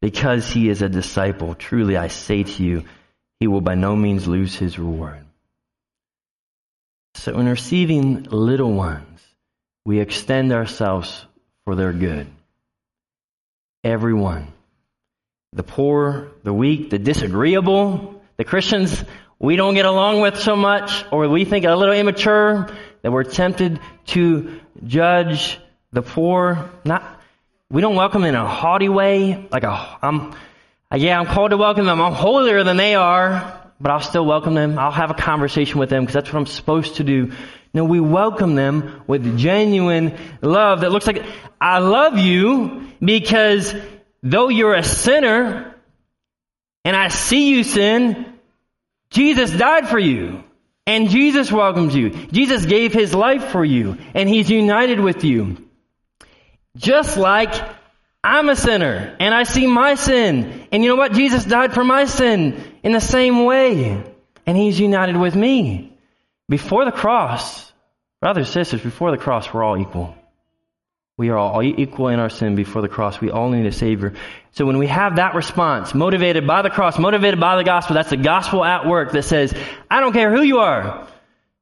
because 0.00 0.48
he 0.48 0.68
is 0.68 0.82
a 0.82 0.88
disciple, 0.88 1.54
truly 1.54 1.96
I 1.96 2.08
say 2.08 2.42
to 2.42 2.62
you, 2.62 2.84
he 3.40 3.46
will 3.46 3.60
by 3.60 3.74
no 3.74 3.96
means 3.96 4.26
lose 4.26 4.54
his 4.54 4.78
reward. 4.78 5.24
So 7.14 7.38
in 7.38 7.48
receiving 7.48 8.24
little 8.24 8.72
ones, 8.72 9.20
we 9.84 10.00
extend 10.00 10.52
ourselves 10.52 11.24
for 11.64 11.74
their 11.74 11.92
good. 11.92 12.26
Everyone 13.84 14.52
the 15.52 15.62
poor, 15.62 16.28
the 16.42 16.52
weak, 16.52 16.90
the 16.90 16.98
disagreeable, 16.98 18.22
the 18.36 18.44
Christians 18.44 19.02
we 19.38 19.56
don't 19.56 19.74
get 19.74 19.84
along 19.84 20.20
with 20.20 20.38
so 20.38 20.56
much, 20.56 21.04
or 21.10 21.28
we 21.28 21.44
think 21.44 21.64
a 21.64 21.74
little 21.74 21.94
immature, 21.94 22.68
that 23.02 23.12
we're 23.12 23.24
tempted 23.24 23.80
to 24.06 24.60
judge 24.84 25.58
the 25.92 26.02
poor. 26.02 26.70
Not, 26.84 27.15
we 27.70 27.80
don't 27.80 27.96
welcome 27.96 28.22
them 28.22 28.34
in 28.34 28.40
a 28.40 28.46
haughty 28.46 28.88
way, 28.88 29.48
like 29.50 29.64
a, 29.64 29.98
I'm, 30.02 30.34
yeah, 30.94 31.18
I'm 31.18 31.26
called 31.26 31.50
to 31.50 31.56
welcome 31.56 31.86
them. 31.86 32.00
I'm 32.00 32.12
holier 32.12 32.62
than 32.62 32.76
they 32.76 32.94
are, 32.94 33.70
but 33.80 33.90
I'll 33.90 34.00
still 34.00 34.24
welcome 34.24 34.54
them. 34.54 34.78
I'll 34.78 34.92
have 34.92 35.10
a 35.10 35.14
conversation 35.14 35.80
with 35.80 35.90
them 35.90 36.04
because 36.04 36.14
that's 36.14 36.32
what 36.32 36.38
I'm 36.38 36.46
supposed 36.46 36.96
to 36.96 37.04
do. 37.04 37.32
No, 37.74 37.84
we 37.84 38.00
welcome 38.00 38.54
them 38.54 39.02
with 39.06 39.38
genuine 39.38 40.16
love 40.40 40.80
that 40.80 40.92
looks 40.92 41.06
like, 41.06 41.24
I 41.60 41.80
love 41.80 42.18
you 42.18 42.88
because 43.00 43.74
though 44.22 44.48
you're 44.48 44.74
a 44.74 44.84
sinner 44.84 45.74
and 46.84 46.96
I 46.96 47.08
see 47.08 47.50
you 47.50 47.64
sin, 47.64 48.32
Jesus 49.10 49.50
died 49.50 49.88
for 49.88 49.98
you. 49.98 50.44
And 50.86 51.10
Jesus 51.10 51.50
welcomes 51.50 51.96
you. 51.96 52.10
Jesus 52.10 52.64
gave 52.64 52.92
his 52.92 53.12
life 53.12 53.46
for 53.46 53.64
you. 53.64 53.98
And 54.14 54.28
he's 54.28 54.48
united 54.48 55.00
with 55.00 55.24
you. 55.24 55.65
Just 56.76 57.16
like 57.16 57.52
I'm 58.22 58.48
a 58.48 58.56
sinner 58.56 59.16
and 59.18 59.34
I 59.34 59.44
see 59.44 59.66
my 59.66 59.94
sin. 59.94 60.68
And 60.72 60.82
you 60.82 60.88
know 60.88 60.96
what? 60.96 61.12
Jesus 61.12 61.44
died 61.44 61.72
for 61.72 61.84
my 61.84 62.04
sin 62.04 62.62
in 62.82 62.92
the 62.92 63.00
same 63.00 63.44
way. 63.44 64.02
And 64.46 64.56
he's 64.56 64.78
united 64.78 65.16
with 65.16 65.34
me. 65.34 65.92
Before 66.48 66.84
the 66.84 66.92
cross, 66.92 67.72
brothers, 68.20 68.48
sisters, 68.50 68.80
before 68.80 69.10
the 69.10 69.18
cross, 69.18 69.52
we're 69.52 69.62
all 69.62 69.78
equal. 69.78 70.14
We 71.18 71.30
are 71.30 71.38
all 71.38 71.62
equal 71.62 72.08
in 72.08 72.20
our 72.20 72.28
sin 72.28 72.56
before 72.56 72.82
the 72.82 72.88
cross. 72.88 73.20
We 73.20 73.30
all 73.30 73.48
need 73.48 73.64
a 73.64 73.72
Savior. 73.72 74.12
So 74.52 74.66
when 74.66 74.76
we 74.76 74.86
have 74.86 75.16
that 75.16 75.34
response, 75.34 75.94
motivated 75.94 76.46
by 76.46 76.62
the 76.62 76.68
cross, 76.68 76.98
motivated 76.98 77.40
by 77.40 77.56
the 77.56 77.64
gospel, 77.64 77.94
that's 77.94 78.10
the 78.10 78.18
gospel 78.18 78.64
at 78.64 78.86
work 78.86 79.12
that 79.12 79.22
says, 79.22 79.54
I 79.90 80.00
don't 80.00 80.12
care 80.12 80.34
who 80.34 80.42
you 80.42 80.58
are. 80.58 81.08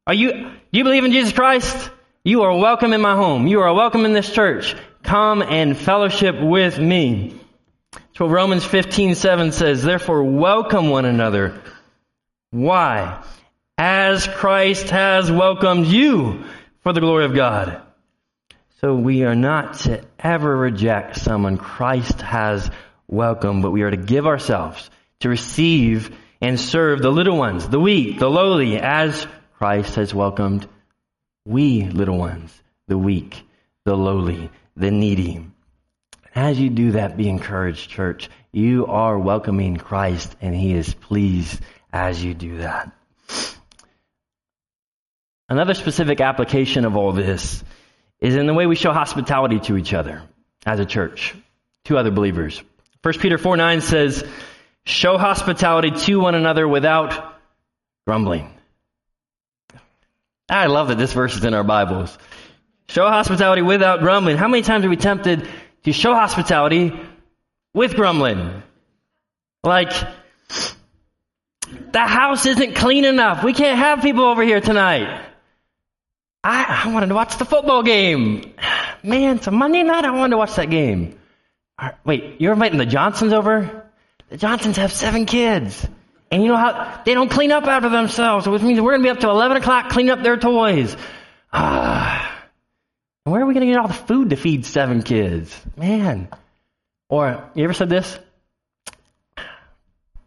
Are 0.06 0.14
you, 0.14 0.32
do 0.32 0.50
you 0.72 0.82
believe 0.82 1.04
in 1.04 1.12
Jesus 1.12 1.32
Christ? 1.32 1.90
You 2.24 2.42
are 2.42 2.56
welcome 2.56 2.92
in 2.92 3.00
my 3.00 3.14
home. 3.14 3.46
You 3.46 3.60
are 3.60 3.72
welcome 3.72 4.04
in 4.04 4.12
this 4.12 4.30
church. 4.32 4.74
Come 5.04 5.42
and 5.42 5.76
fellowship 5.76 6.40
with 6.40 6.78
me. 6.78 7.38
That's 7.92 8.20
what 8.20 8.30
Romans 8.30 8.64
15, 8.64 9.14
7 9.14 9.52
says. 9.52 9.82
Therefore, 9.82 10.24
welcome 10.24 10.88
one 10.88 11.04
another. 11.04 11.60
Why? 12.50 13.22
As 13.76 14.26
Christ 14.26 14.88
has 14.88 15.30
welcomed 15.30 15.86
you 15.86 16.44
for 16.80 16.94
the 16.94 17.00
glory 17.00 17.26
of 17.26 17.34
God. 17.34 17.82
So 18.80 18.94
we 18.94 19.24
are 19.24 19.34
not 19.34 19.74
to 19.80 20.02
ever 20.18 20.56
reject 20.56 21.16
someone 21.16 21.58
Christ 21.58 22.22
has 22.22 22.70
welcomed, 23.06 23.62
but 23.62 23.72
we 23.72 23.82
are 23.82 23.90
to 23.90 23.98
give 23.98 24.26
ourselves 24.26 24.88
to 25.20 25.28
receive 25.28 26.16
and 26.40 26.58
serve 26.58 27.02
the 27.02 27.12
little 27.12 27.36
ones, 27.36 27.68
the 27.68 27.80
weak, 27.80 28.18
the 28.18 28.30
lowly, 28.30 28.78
as 28.78 29.26
Christ 29.58 29.96
has 29.96 30.14
welcomed 30.14 30.66
we 31.44 31.84
little 31.84 32.16
ones, 32.16 32.58
the 32.88 32.96
weak, 32.96 33.42
the 33.84 33.94
lowly, 33.94 34.50
the 34.76 34.90
needy. 34.90 35.46
As 36.34 36.58
you 36.58 36.70
do 36.70 36.92
that, 36.92 37.16
be 37.16 37.28
encouraged, 37.28 37.90
church. 37.90 38.28
You 38.52 38.86
are 38.86 39.18
welcoming 39.18 39.76
Christ, 39.76 40.34
and 40.40 40.54
He 40.54 40.72
is 40.74 40.92
pleased 40.94 41.60
as 41.92 42.22
you 42.22 42.34
do 42.34 42.58
that. 42.58 42.92
Another 45.48 45.74
specific 45.74 46.20
application 46.20 46.84
of 46.84 46.96
all 46.96 47.12
this 47.12 47.62
is 48.20 48.34
in 48.34 48.46
the 48.46 48.54
way 48.54 48.66
we 48.66 48.76
show 48.76 48.92
hospitality 48.92 49.60
to 49.60 49.76
each 49.76 49.92
other 49.92 50.22
as 50.64 50.80
a 50.80 50.86
church, 50.86 51.34
to 51.84 51.98
other 51.98 52.10
believers. 52.10 52.62
1 53.02 53.14
Peter 53.18 53.38
4 53.38 53.56
9 53.56 53.80
says, 53.80 54.24
Show 54.86 55.18
hospitality 55.18 55.90
to 55.90 56.20
one 56.20 56.34
another 56.34 56.66
without 56.66 57.38
grumbling. 58.06 58.50
I 60.48 60.66
love 60.66 60.88
that 60.88 60.98
this 60.98 61.12
verse 61.12 61.36
is 61.36 61.44
in 61.44 61.54
our 61.54 61.64
Bibles. 61.64 62.18
Show 62.88 63.08
hospitality 63.08 63.62
without 63.62 64.00
grumbling. 64.00 64.36
How 64.36 64.48
many 64.48 64.62
times 64.62 64.84
are 64.84 64.88
we 64.88 64.96
tempted 64.96 65.48
to 65.84 65.92
show 65.92 66.14
hospitality 66.14 66.92
with 67.72 67.94
grumbling? 67.94 68.62
Like, 69.62 69.92
the 71.92 72.00
house 72.00 72.44
isn't 72.44 72.74
clean 72.74 73.04
enough. 73.04 73.42
We 73.42 73.54
can't 73.54 73.78
have 73.78 74.02
people 74.02 74.24
over 74.24 74.42
here 74.42 74.60
tonight. 74.60 75.22
I, 76.42 76.82
I 76.84 76.92
wanted 76.92 77.06
to 77.06 77.14
watch 77.14 77.38
the 77.38 77.46
football 77.46 77.82
game. 77.82 78.54
Man, 79.02 79.36
it's 79.36 79.46
a 79.46 79.50
Monday 79.50 79.82
night. 79.82 80.04
I 80.04 80.10
wanted 80.10 80.32
to 80.32 80.36
watch 80.36 80.54
that 80.56 80.70
game. 80.70 81.18
wait, 82.04 82.40
you're 82.40 82.52
inviting 82.52 82.78
the 82.78 82.86
Johnsons 82.86 83.32
over? 83.32 83.90
The 84.28 84.36
Johnsons 84.36 84.76
have 84.76 84.92
seven 84.92 85.24
kids. 85.24 85.86
And 86.30 86.42
you 86.42 86.48
know 86.48 86.56
how 86.56 87.00
they 87.04 87.14
don't 87.14 87.30
clean 87.30 87.52
up 87.52 87.64
after 87.64 87.88
themselves, 87.88 88.46
which 88.46 88.62
means 88.62 88.80
we're 88.80 88.92
going 88.92 89.02
to 89.02 89.06
be 89.06 89.10
up 89.10 89.20
to 89.20 89.28
11 89.28 89.56
o'clock 89.58 89.90
cleaning 89.90 90.10
up 90.10 90.22
their 90.22 90.36
toys. 90.36 90.96
Ah. 91.52 92.33
Where 93.24 93.40
are 93.40 93.46
we 93.46 93.54
going 93.54 93.66
to 93.66 93.72
get 93.72 93.80
all 93.80 93.88
the 93.88 93.94
food 93.94 94.30
to 94.30 94.36
feed 94.36 94.66
seven 94.66 95.02
kids? 95.02 95.58
Man. 95.76 96.28
Or, 97.08 97.50
you 97.54 97.64
ever 97.64 97.72
said 97.72 97.88
this? 97.88 98.18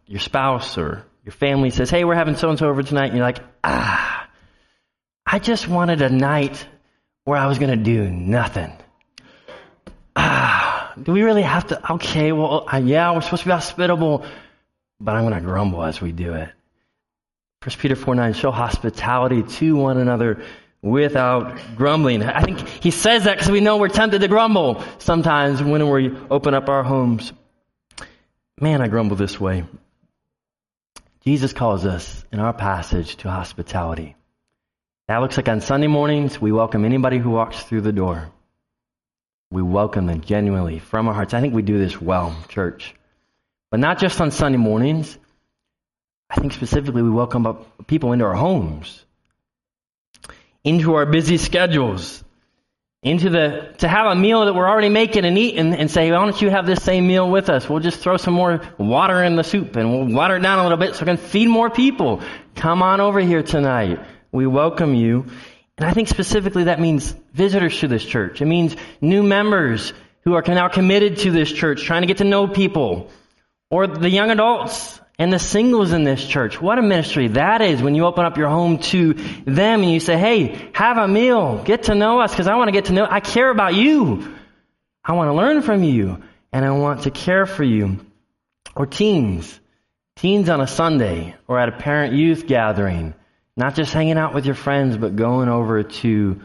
Your 0.06 0.18
spouse 0.18 0.76
or 0.78 1.04
your 1.24 1.32
family 1.32 1.70
says, 1.70 1.90
hey, 1.90 2.04
we're 2.04 2.16
having 2.16 2.34
so 2.34 2.50
and 2.50 2.58
so 2.58 2.68
over 2.68 2.82
tonight. 2.82 3.06
And 3.06 3.14
you're 3.14 3.26
like, 3.26 3.38
ah, 3.62 4.28
I 5.24 5.38
just 5.38 5.68
wanted 5.68 6.02
a 6.02 6.10
night 6.10 6.66
where 7.24 7.38
I 7.38 7.46
was 7.46 7.60
going 7.60 7.70
to 7.70 7.76
do 7.76 8.10
nothing. 8.10 8.72
Ah, 10.16 10.92
do 11.00 11.12
we 11.12 11.22
really 11.22 11.42
have 11.42 11.68
to? 11.68 11.92
Okay, 11.92 12.32
well, 12.32 12.66
uh, 12.72 12.78
yeah, 12.78 13.14
we're 13.14 13.20
supposed 13.20 13.42
to 13.42 13.48
be 13.48 13.52
hospitable, 13.52 14.24
but 14.98 15.14
I'm 15.14 15.22
going 15.22 15.34
to 15.34 15.40
grumble 15.40 15.84
as 15.84 16.00
we 16.00 16.10
do 16.10 16.34
it. 16.34 16.48
1 17.62 17.76
Peter 17.78 17.94
4 17.94 18.16
9, 18.16 18.32
show 18.32 18.50
hospitality 18.50 19.44
to 19.44 19.76
one 19.76 19.98
another 19.98 20.42
without 20.82 21.58
grumbling. 21.76 22.22
I 22.22 22.42
think 22.42 22.66
he 22.68 22.90
says 22.90 23.24
that 23.24 23.36
because 23.36 23.50
we 23.50 23.60
know 23.60 23.76
we're 23.76 23.88
tempted 23.88 24.20
to 24.20 24.28
grumble 24.28 24.82
sometimes 24.98 25.62
when 25.62 25.88
we 25.90 26.16
open 26.30 26.54
up 26.54 26.68
our 26.68 26.82
homes. 26.82 27.32
Man, 28.60 28.80
I 28.80 28.88
grumble 28.88 29.16
this 29.16 29.40
way. 29.40 29.64
Jesus 31.24 31.52
calls 31.52 31.84
us 31.84 32.24
in 32.32 32.40
our 32.40 32.52
passage 32.52 33.16
to 33.16 33.30
hospitality. 33.30 34.16
That 35.08 35.18
looks 35.18 35.36
like 35.36 35.48
on 35.48 35.60
Sunday 35.60 35.86
mornings, 35.86 36.40
we 36.40 36.52
welcome 36.52 36.84
anybody 36.84 37.18
who 37.18 37.30
walks 37.30 37.62
through 37.62 37.82
the 37.82 37.92
door. 37.92 38.30
We 39.50 39.62
welcome 39.62 40.06
them 40.06 40.20
genuinely 40.20 40.78
from 40.78 41.08
our 41.08 41.14
hearts. 41.14 41.34
I 41.34 41.40
think 41.40 41.54
we 41.54 41.62
do 41.62 41.78
this 41.78 42.00
well, 42.00 42.36
church. 42.48 42.94
But 43.70 43.80
not 43.80 43.98
just 43.98 44.20
on 44.20 44.30
Sunday 44.30 44.58
mornings. 44.58 45.18
I 46.30 46.36
think 46.36 46.52
specifically 46.52 47.02
we 47.02 47.10
welcome 47.10 47.64
people 47.86 48.12
into 48.12 48.26
our 48.26 48.34
homes 48.34 49.04
into 50.68 50.94
our 50.94 51.06
busy 51.06 51.38
schedules, 51.38 52.22
into 53.02 53.30
the, 53.30 53.74
to 53.78 53.88
have 53.88 54.06
a 54.06 54.14
meal 54.14 54.44
that 54.44 54.54
we're 54.54 54.68
already 54.68 54.88
making 54.90 55.24
and 55.24 55.38
eating 55.38 55.72
and, 55.72 55.90
say, 55.90 56.10
why 56.10 56.18
don't 56.18 56.42
you 56.42 56.50
have 56.50 56.66
this 56.66 56.82
same 56.82 57.06
meal 57.06 57.30
with 57.30 57.48
us? 57.48 57.68
We'll 57.68 57.80
just 57.80 58.00
throw 58.00 58.16
some 58.18 58.34
more 58.34 58.60
water 58.76 59.22
in 59.22 59.36
the 59.36 59.44
soup 59.44 59.76
and 59.76 59.90
we'll 59.90 60.14
water 60.14 60.36
it 60.36 60.40
down 60.40 60.58
a 60.58 60.62
little 60.64 60.78
bit 60.78 60.94
so 60.94 61.00
we 61.00 61.06
can 61.06 61.16
feed 61.16 61.48
more 61.48 61.70
people. 61.70 62.20
Come 62.54 62.82
on 62.82 63.00
over 63.00 63.20
here 63.20 63.42
tonight. 63.42 64.00
We 64.30 64.46
welcome 64.46 64.94
you. 64.94 65.26
And 65.78 65.86
I 65.86 65.92
think 65.94 66.08
specifically 66.08 66.64
that 66.64 66.80
means 66.80 67.14
visitors 67.32 67.78
to 67.80 67.88
this 67.88 68.04
church. 68.04 68.42
It 68.42 68.46
means 68.46 68.76
new 69.00 69.22
members 69.22 69.94
who 70.24 70.34
are 70.34 70.42
now 70.46 70.68
committed 70.68 71.18
to 71.18 71.30
this 71.30 71.50
church, 71.50 71.84
trying 71.84 72.02
to 72.02 72.08
get 72.08 72.18
to 72.18 72.24
know 72.24 72.48
people. 72.48 73.10
Or 73.70 73.86
the 73.86 74.10
young 74.10 74.30
adults 74.30 75.00
and 75.18 75.32
the 75.32 75.38
singles 75.38 75.92
in 75.92 76.04
this 76.04 76.24
church. 76.24 76.60
What 76.60 76.78
a 76.78 76.82
ministry 76.82 77.28
that 77.28 77.60
is 77.60 77.82
when 77.82 77.94
you 77.94 78.06
open 78.06 78.24
up 78.24 78.36
your 78.36 78.48
home 78.48 78.78
to 78.78 79.14
them 79.14 79.82
and 79.82 79.90
you 79.90 80.00
say, 80.00 80.16
hey, 80.16 80.70
have 80.72 80.96
a 80.96 81.08
meal. 81.08 81.62
Get 81.64 81.84
to 81.84 81.94
know 81.94 82.20
us 82.20 82.30
because 82.30 82.46
I 82.46 82.54
want 82.54 82.68
to 82.68 82.72
get 82.72 82.86
to 82.86 82.92
know, 82.92 83.06
I 83.08 83.20
care 83.20 83.50
about 83.50 83.74
you. 83.74 84.36
I 85.04 85.12
want 85.12 85.28
to 85.28 85.34
learn 85.34 85.62
from 85.62 85.82
you 85.82 86.22
and 86.52 86.64
I 86.64 86.70
want 86.70 87.02
to 87.02 87.10
care 87.10 87.46
for 87.46 87.64
you. 87.64 87.98
Or 88.76 88.86
teens. 88.86 89.58
Teens 90.16 90.48
on 90.48 90.60
a 90.60 90.66
Sunday 90.68 91.34
or 91.48 91.58
at 91.58 91.68
a 91.68 91.72
parent 91.72 92.14
youth 92.14 92.46
gathering. 92.46 93.14
Not 93.56 93.74
just 93.74 93.92
hanging 93.92 94.18
out 94.18 94.34
with 94.34 94.46
your 94.46 94.54
friends, 94.54 94.96
but 94.96 95.16
going 95.16 95.48
over 95.48 95.82
to 95.82 96.40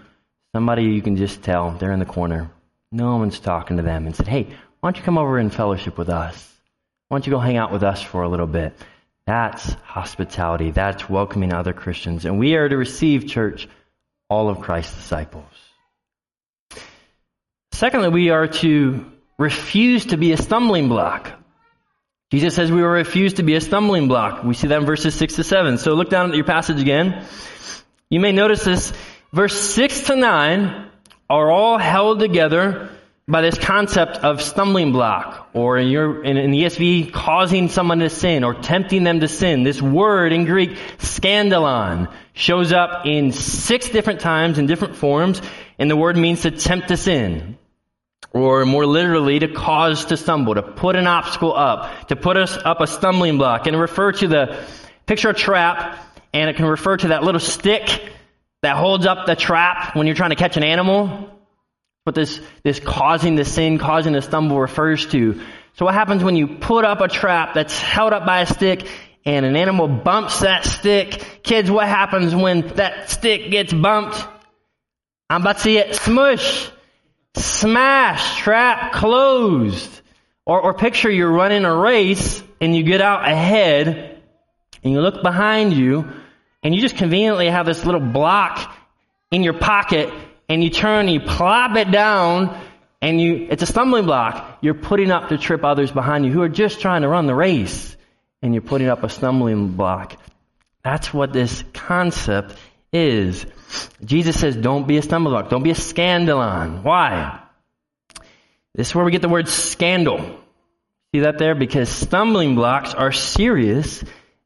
somebody 0.56 0.84
you 0.86 1.02
can 1.02 1.16
just 1.16 1.44
tell 1.44 1.72
they're 1.72 1.92
in 1.92 2.00
the 2.00 2.06
corner. 2.06 2.50
No 2.92 3.18
one's 3.18 3.40
talking 3.40 3.78
to 3.78 3.84
them 3.84 4.08
and 4.08 4.16
said, 4.16 4.28
hey, 4.28 4.44
why 4.80 4.90
don't 4.90 4.98
you 4.98 5.04
come 5.04 5.20
over 5.20 5.38
and 5.38 5.54
fellowship 5.54 5.98
with 5.98 6.10
us? 6.10 6.53
Why 7.08 7.18
don't 7.18 7.28
you 7.28 7.32
go 7.32 7.40
hang 7.40 7.58
out 7.58 7.72
with 7.72 7.84
us 7.84 8.02
for 8.02 8.24
a 8.24 8.30
little 8.30 8.48
bit? 8.48 8.74
That's 9.26 9.74
hospitality. 9.86 10.72
That's 10.72 11.10
welcoming 11.10 11.54
other 11.54 11.74
Christians. 11.74 12.26
And 12.26 12.40
we 12.40 12.56
are 12.56 12.68
to 12.68 12.76
receive, 12.76 13.28
church, 13.28 13.68
all 14.30 14.50
of 14.50 14.60
Christ's 14.60 14.96
disciples. 14.96 15.46
Secondly, 17.72 18.10
we 18.10 18.30
are 18.30 18.48
to 18.48 19.06
refuse 19.38 20.08
to 20.08 20.18
be 20.18 20.32
a 20.32 20.38
stumbling 20.38 20.90
block. 20.90 21.32
Jesus 22.32 22.56
says 22.56 22.72
we 22.72 22.82
will 22.82 22.90
refuse 22.90 23.36
to 23.36 23.44
be 23.44 23.56
a 23.56 23.62
stumbling 23.62 24.08
block. 24.08 24.44
We 24.44 24.56
see 24.56 24.68
that 24.68 24.80
in 24.80 24.86
verses 24.86 25.14
6 25.16 25.36
to 25.36 25.44
7. 25.44 25.78
So 25.78 25.94
look 25.94 26.10
down 26.10 26.30
at 26.30 26.36
your 26.36 26.46
passage 26.46 26.82
again. 26.82 27.26
You 28.10 28.20
may 28.20 28.32
notice 28.32 28.64
this. 28.64 28.94
Verse 29.32 29.54
6 29.54 30.08
to 30.08 30.16
9 30.16 30.90
are 31.30 31.52
all 31.52 31.78
held 31.78 32.20
together 32.20 32.90
by 33.28 33.42
this 33.42 33.58
concept 33.58 34.18
of 34.18 34.42
stumbling 34.42 34.92
block, 34.92 35.50
or 35.54 35.78
in, 35.78 35.88
your, 35.88 36.24
in, 36.24 36.36
in 36.36 36.52
the 36.52 36.64
ESV, 36.64 37.14
causing 37.14 37.70
someone 37.70 38.00
to 38.00 38.10
sin, 38.10 38.44
or 38.44 38.54
tempting 38.54 39.06
them 39.06 39.22
to 39.22 39.30
sin. 39.30 39.64
This 39.64 39.82
word 39.82 40.34
in 40.34 40.44
Greek, 40.44 40.72
scandalon, 40.98 42.12
shows 42.34 42.74
up 42.74 43.06
in 43.06 43.32
six 43.32 43.88
different 43.90 44.20
times 44.20 44.60
in 44.60 44.66
different 44.66 44.98
forms, 44.98 45.42
and 45.80 45.90
the 45.90 45.96
word 45.96 46.18
means 46.18 46.42
to 46.42 46.52
tempt 46.52 46.90
to 46.90 46.98
sin. 46.98 47.58
Or 48.34 48.66
more 48.66 48.86
literally, 48.86 49.40
to 49.40 49.48
cause 49.48 50.06
to 50.06 50.18
stumble, 50.18 50.56
to 50.56 50.64
put 50.64 50.96
an 50.98 51.08
obstacle 51.08 51.56
up, 51.56 52.08
to 52.08 52.18
put 52.18 52.36
us 52.36 52.58
up 52.58 52.82
a 52.82 52.88
stumbling 52.88 53.38
block, 53.38 53.68
and 53.68 53.80
refer 53.80 54.12
to 54.12 54.28
the, 54.28 54.66
picture 55.06 55.30
a 55.30 55.34
trap, 55.34 55.98
and 56.34 56.50
it 56.50 56.58
can 56.58 56.66
refer 56.66 56.98
to 56.98 57.10
that 57.10 57.24
little 57.24 57.40
stick 57.40 58.12
that 58.64 58.76
holds 58.76 59.06
up 59.06 59.28
the 59.28 59.36
trap 59.36 59.96
when 59.96 60.08
you're 60.08 60.16
trying 60.16 60.32
to 60.32 60.36
catch 60.36 60.58
an 60.58 60.64
animal 60.64 61.33
what 62.04 62.16
this, 62.16 62.42
this 62.64 62.82
causing 62.82 63.36
the 63.36 63.46
sin, 63.46 63.78
causing 63.78 64.12
the 64.12 64.22
stumble 64.22 64.60
refers 64.60 65.06
to. 65.08 65.40
So 65.76 65.86
what 65.86 65.94
happens 65.94 66.22
when 66.22 66.36
you 66.36 66.48
put 66.48 66.84
up 66.84 67.00
a 67.00 67.08
trap 67.08 67.54
that's 67.54 67.80
held 67.80 68.12
up 68.12 68.26
by 68.26 68.42
a 68.42 68.46
stick 68.46 68.86
and 69.24 69.46
an 69.46 69.56
animal 69.56 69.88
bumps 69.88 70.42
that 70.42 70.66
stick? 70.66 71.40
Kids, 71.44 71.72
what 71.72 71.88
happens 71.88 72.36
when 72.36 72.68
that 72.76 73.10
stick 73.10 73.50
gets 73.52 73.72
bumped? 73.72 74.22
I'm 75.30 75.42
about 75.42 75.58
to 75.58 75.62
see 75.62 75.78
it 75.78 75.96
smush, 75.96 76.70
smash, 77.36 78.42
trap 78.42 78.92
closed. 78.92 80.02
Or, 80.46 80.60
or 80.60 80.74
picture 80.74 81.10
you're 81.10 81.32
running 81.32 81.64
a 81.64 81.74
race 81.74 82.44
and 82.60 82.76
you 82.76 82.84
get 82.84 83.00
out 83.00 83.26
ahead 83.26 84.22
and 84.84 84.92
you 84.92 85.00
look 85.00 85.24
behind 85.24 85.72
you 85.72 86.12
and 86.62 86.76
you 86.76 86.82
just 86.82 86.98
conveniently 86.98 87.50
have 87.50 87.66
this 87.66 87.86
little 87.86 88.02
block 88.02 88.76
in 89.32 89.42
your 89.42 89.54
pocket 89.54 90.14
and 90.50 90.64
you 90.64 90.70
turn 90.70 91.08
and 91.08 91.12
you 91.12 91.20
plop 91.20 91.76
it 91.78 91.92
down 91.92 92.60
and 93.02 93.20
you, 93.20 93.48
it's 93.50 93.64
a 93.64 93.66
stumbling 93.66 94.06
block. 94.06 94.60
You're 94.62 94.74
putting 94.74 95.12
up 95.12 95.30
to 95.30 95.38
trip 95.38 95.64
others 95.64 95.92
behind 95.92 96.26
you 96.26 96.32
who 96.32 96.42
are 96.42 96.50
just 96.50 96.80
trying 96.80 97.02
to 97.02 97.10
run 97.10 97.28
the 97.28 97.36
race 97.36 97.96
and 98.42 98.54
you're 98.54 98.62
putting 98.62 98.88
up 98.88 99.04
a 99.04 99.10
stumbling 99.10 99.70
block. 99.70 100.16
That's 100.84 101.14
what 101.14 101.34
this 101.34 101.64
concept 101.74 102.56
is. 102.92 103.46
Jesus 104.04 104.40
says, 104.40 104.56
don't 104.56 104.88
be 104.88 104.98
a 104.98 105.02
stumbling 105.02 105.34
block. 105.34 105.50
Don't 105.50 105.64
be 105.64 105.72
a 105.72 105.76
scandalon. 105.76 106.84
Why? 106.84 107.40
This 108.76 108.90
is 108.90 108.96
where 108.96 109.06
we 109.06 109.12
get 109.12 109.22
the 109.22 109.30
word 109.30 109.48
scandal. 109.48 110.40
See 111.14 111.22
that 111.22 111.38
there? 111.38 111.56
Because 111.56 111.90
stumbling 111.90 112.56
blocks 112.56 112.94
are 112.94 113.12
serious 113.12 114.04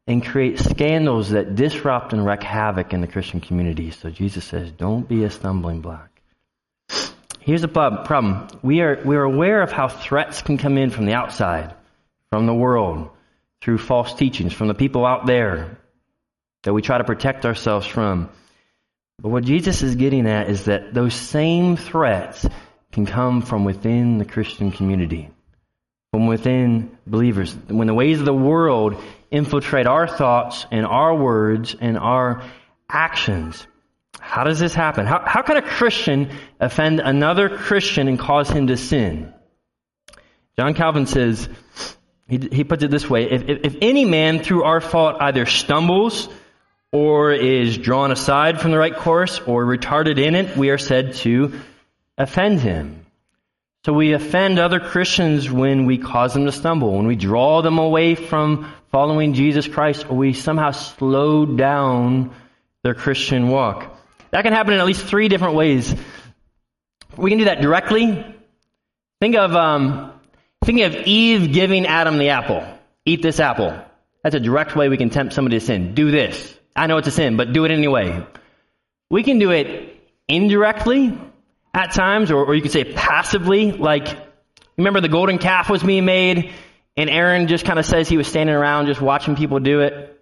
and 0.07 0.25
create 0.25 0.57
scandals 0.57 1.31
that 1.31 1.55
disrupt 1.55 2.13
and 2.13 2.25
wreak 2.25 2.41
havoc 2.41 2.93
in 2.93 3.01
the 3.01 3.07
Christian 3.07 3.41
community. 3.41 3.91
So 3.91 4.09
Jesus 4.09 4.45
says, 4.45 4.71
don't 4.71 5.07
be 5.07 5.25
a 5.25 5.29
stumbling 5.29 5.81
block. 5.81 6.09
Here's 7.41 7.61
the 7.61 7.67
problem. 7.67 8.47
We 8.61 8.81
are, 8.81 9.01
we 9.03 9.15
are 9.17 9.23
aware 9.23 9.61
of 9.61 9.71
how 9.71 9.89
threats 9.89 10.41
can 10.41 10.57
come 10.57 10.77
in 10.77 10.89
from 10.89 11.05
the 11.05 11.13
outside, 11.13 11.73
from 12.29 12.45
the 12.45 12.53
world, 12.53 13.09
through 13.61 13.77
false 13.77 14.13
teachings, 14.13 14.53
from 14.53 14.67
the 14.67 14.73
people 14.73 15.05
out 15.05 15.25
there 15.25 15.77
that 16.63 16.73
we 16.73 16.81
try 16.81 16.97
to 16.97 17.03
protect 17.03 17.45
ourselves 17.45 17.85
from. 17.85 18.29
But 19.21 19.29
what 19.29 19.43
Jesus 19.43 19.81
is 19.81 19.95
getting 19.95 20.27
at 20.27 20.49
is 20.49 20.65
that 20.65 20.93
those 20.93 21.13
same 21.13 21.75
threats 21.75 22.45
can 22.91 23.05
come 23.05 23.41
from 23.41 23.65
within 23.65 24.17
the 24.17 24.25
Christian 24.25 24.71
community, 24.71 25.29
from 26.11 26.27
within 26.27 26.97
believers. 27.05 27.55
When 27.67 27.87
the 27.87 27.93
ways 27.93 28.19
of 28.19 28.25
the 28.25 28.33
world 28.33 29.01
infiltrate 29.31 29.87
our 29.87 30.07
thoughts 30.07 30.65
and 30.71 30.85
our 30.85 31.15
words 31.15 31.75
and 31.79 31.97
our 31.97 32.43
actions. 32.89 33.65
How 34.19 34.43
does 34.43 34.59
this 34.59 34.73
happen? 34.73 35.05
How, 35.05 35.21
how 35.25 35.41
can 35.41 35.57
a 35.57 35.61
Christian 35.61 36.31
offend 36.59 36.99
another 36.99 37.49
Christian 37.49 38.07
and 38.07 38.17
cause 38.17 38.49
him 38.49 38.67
to 38.67 38.77
sin? 38.77 39.33
John 40.57 40.73
Calvin 40.73 41.05
says, 41.05 41.47
he, 42.27 42.39
he 42.51 42.63
puts 42.63 42.83
it 42.83 42.91
this 42.91 43.09
way 43.09 43.29
if, 43.31 43.43
if, 43.47 43.59
if 43.63 43.75
any 43.81 44.05
man 44.05 44.39
through 44.39 44.63
our 44.63 44.81
fault 44.81 45.17
either 45.21 45.45
stumbles 45.45 46.27
or 46.91 47.31
is 47.31 47.77
drawn 47.77 48.11
aside 48.11 48.59
from 48.59 48.71
the 48.71 48.77
right 48.77 48.95
course 48.95 49.39
or 49.39 49.65
retarded 49.65 50.17
in 50.17 50.35
it, 50.35 50.57
we 50.57 50.69
are 50.69 50.77
said 50.77 51.13
to 51.15 51.59
offend 52.17 52.59
him. 52.59 53.05
So 53.87 53.93
we 53.93 54.11
offend 54.11 54.59
other 54.59 54.81
Christians 54.81 55.49
when 55.49 55.85
we 55.85 55.97
cause 55.97 56.33
them 56.33 56.43
to 56.43 56.51
stumble, 56.51 56.91
when 56.97 57.07
we 57.07 57.15
draw 57.15 57.61
them 57.61 57.77
away 57.77 58.15
from 58.15 58.69
following 58.91 59.33
Jesus 59.33 59.65
Christ 59.65 60.09
or 60.09 60.17
we 60.17 60.33
somehow 60.33 60.71
slow 60.71 61.45
down 61.45 62.35
their 62.83 62.95
Christian 62.95 63.47
walk. 63.47 63.97
That 64.31 64.41
can 64.41 64.51
happen 64.51 64.73
in 64.73 64.81
at 64.81 64.85
least 64.85 65.05
three 65.05 65.29
different 65.29 65.55
ways. 65.55 65.95
We 67.15 67.29
can 67.29 67.39
do 67.39 67.45
that 67.45 67.61
directly. 67.61 68.25
Think 69.21 69.37
of, 69.37 69.55
um, 69.55 70.11
thinking 70.65 70.83
of 70.83 70.93
Eve 70.93 71.53
giving 71.53 71.85
Adam 71.85 72.17
the 72.17 72.31
apple. 72.31 72.67
Eat 73.05 73.21
this 73.21 73.39
apple. 73.39 73.73
That's 74.21 74.35
a 74.35 74.41
direct 74.41 74.75
way 74.75 74.89
we 74.89 74.97
can 74.97 75.11
tempt 75.11 75.31
somebody 75.31 75.61
to 75.61 75.65
sin. 75.65 75.95
Do 75.95 76.11
this. 76.11 76.59
I 76.75 76.87
know 76.87 76.97
it's 76.97 77.07
a 77.07 77.11
sin, 77.11 77.37
but 77.37 77.53
do 77.53 77.63
it 77.63 77.71
anyway. 77.71 78.21
We 79.09 79.23
can 79.23 79.39
do 79.39 79.51
it 79.51 79.97
indirectly 80.27 81.17
at 81.77 81.91
times, 81.91 82.31
or, 82.31 82.43
or 82.43 82.55
you 82.55 82.61
could 82.63 82.71
say 82.71 82.83
passively, 82.83 83.71
like, 83.71 84.07
remember 84.77 84.99
the 84.99 85.09
golden 85.09 85.37
calf 85.37 85.69
was 85.69 85.83
being 85.83 86.05
made, 86.05 86.51
and 86.97 87.09
Aaron 87.09 87.47
just 87.47 87.65
kind 87.65 87.77
of 87.77 87.85
says 87.85 88.09
he 88.09 88.17
was 88.17 88.27
standing 88.27 88.55
around 88.55 88.87
just 88.87 88.99
watching 88.99 89.35
people 89.35 89.59
do 89.59 89.81
it. 89.81 90.19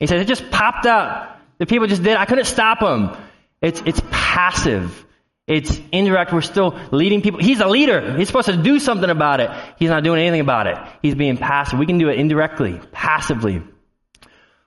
He 0.00 0.08
says, 0.08 0.20
it 0.20 0.26
just 0.26 0.50
popped 0.50 0.84
up. 0.84 1.40
The 1.58 1.66
people 1.66 1.86
just 1.86 2.02
did. 2.02 2.16
I 2.16 2.24
couldn't 2.24 2.46
stop 2.46 2.80
them. 2.80 3.16
It's, 3.62 3.80
it's 3.86 4.02
passive. 4.10 5.06
It's 5.46 5.80
indirect. 5.92 6.32
We're 6.32 6.40
still 6.40 6.76
leading 6.90 7.22
people. 7.22 7.38
He's 7.38 7.60
a 7.60 7.68
leader. 7.68 8.18
He's 8.18 8.26
supposed 8.26 8.48
to 8.48 8.56
do 8.56 8.80
something 8.80 9.08
about 9.08 9.38
it. 9.38 9.50
He's 9.78 9.90
not 9.90 10.02
doing 10.02 10.20
anything 10.20 10.40
about 10.40 10.66
it. 10.66 10.76
He's 11.02 11.14
being 11.14 11.36
passive. 11.36 11.78
We 11.78 11.86
can 11.86 11.98
do 11.98 12.08
it 12.08 12.18
indirectly, 12.18 12.80
passively. 12.90 13.62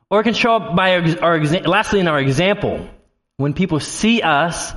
Or 0.09 0.21
it 0.21 0.23
can 0.23 0.33
show 0.33 0.55
up 0.55 0.75
by 0.75 0.95
our, 0.95 1.21
our 1.21 1.43
lastly 1.43 1.99
in 1.99 2.07
our 2.07 2.19
example. 2.19 2.89
When 3.35 3.53
people 3.53 3.81
see 3.81 4.21
us 4.21 4.73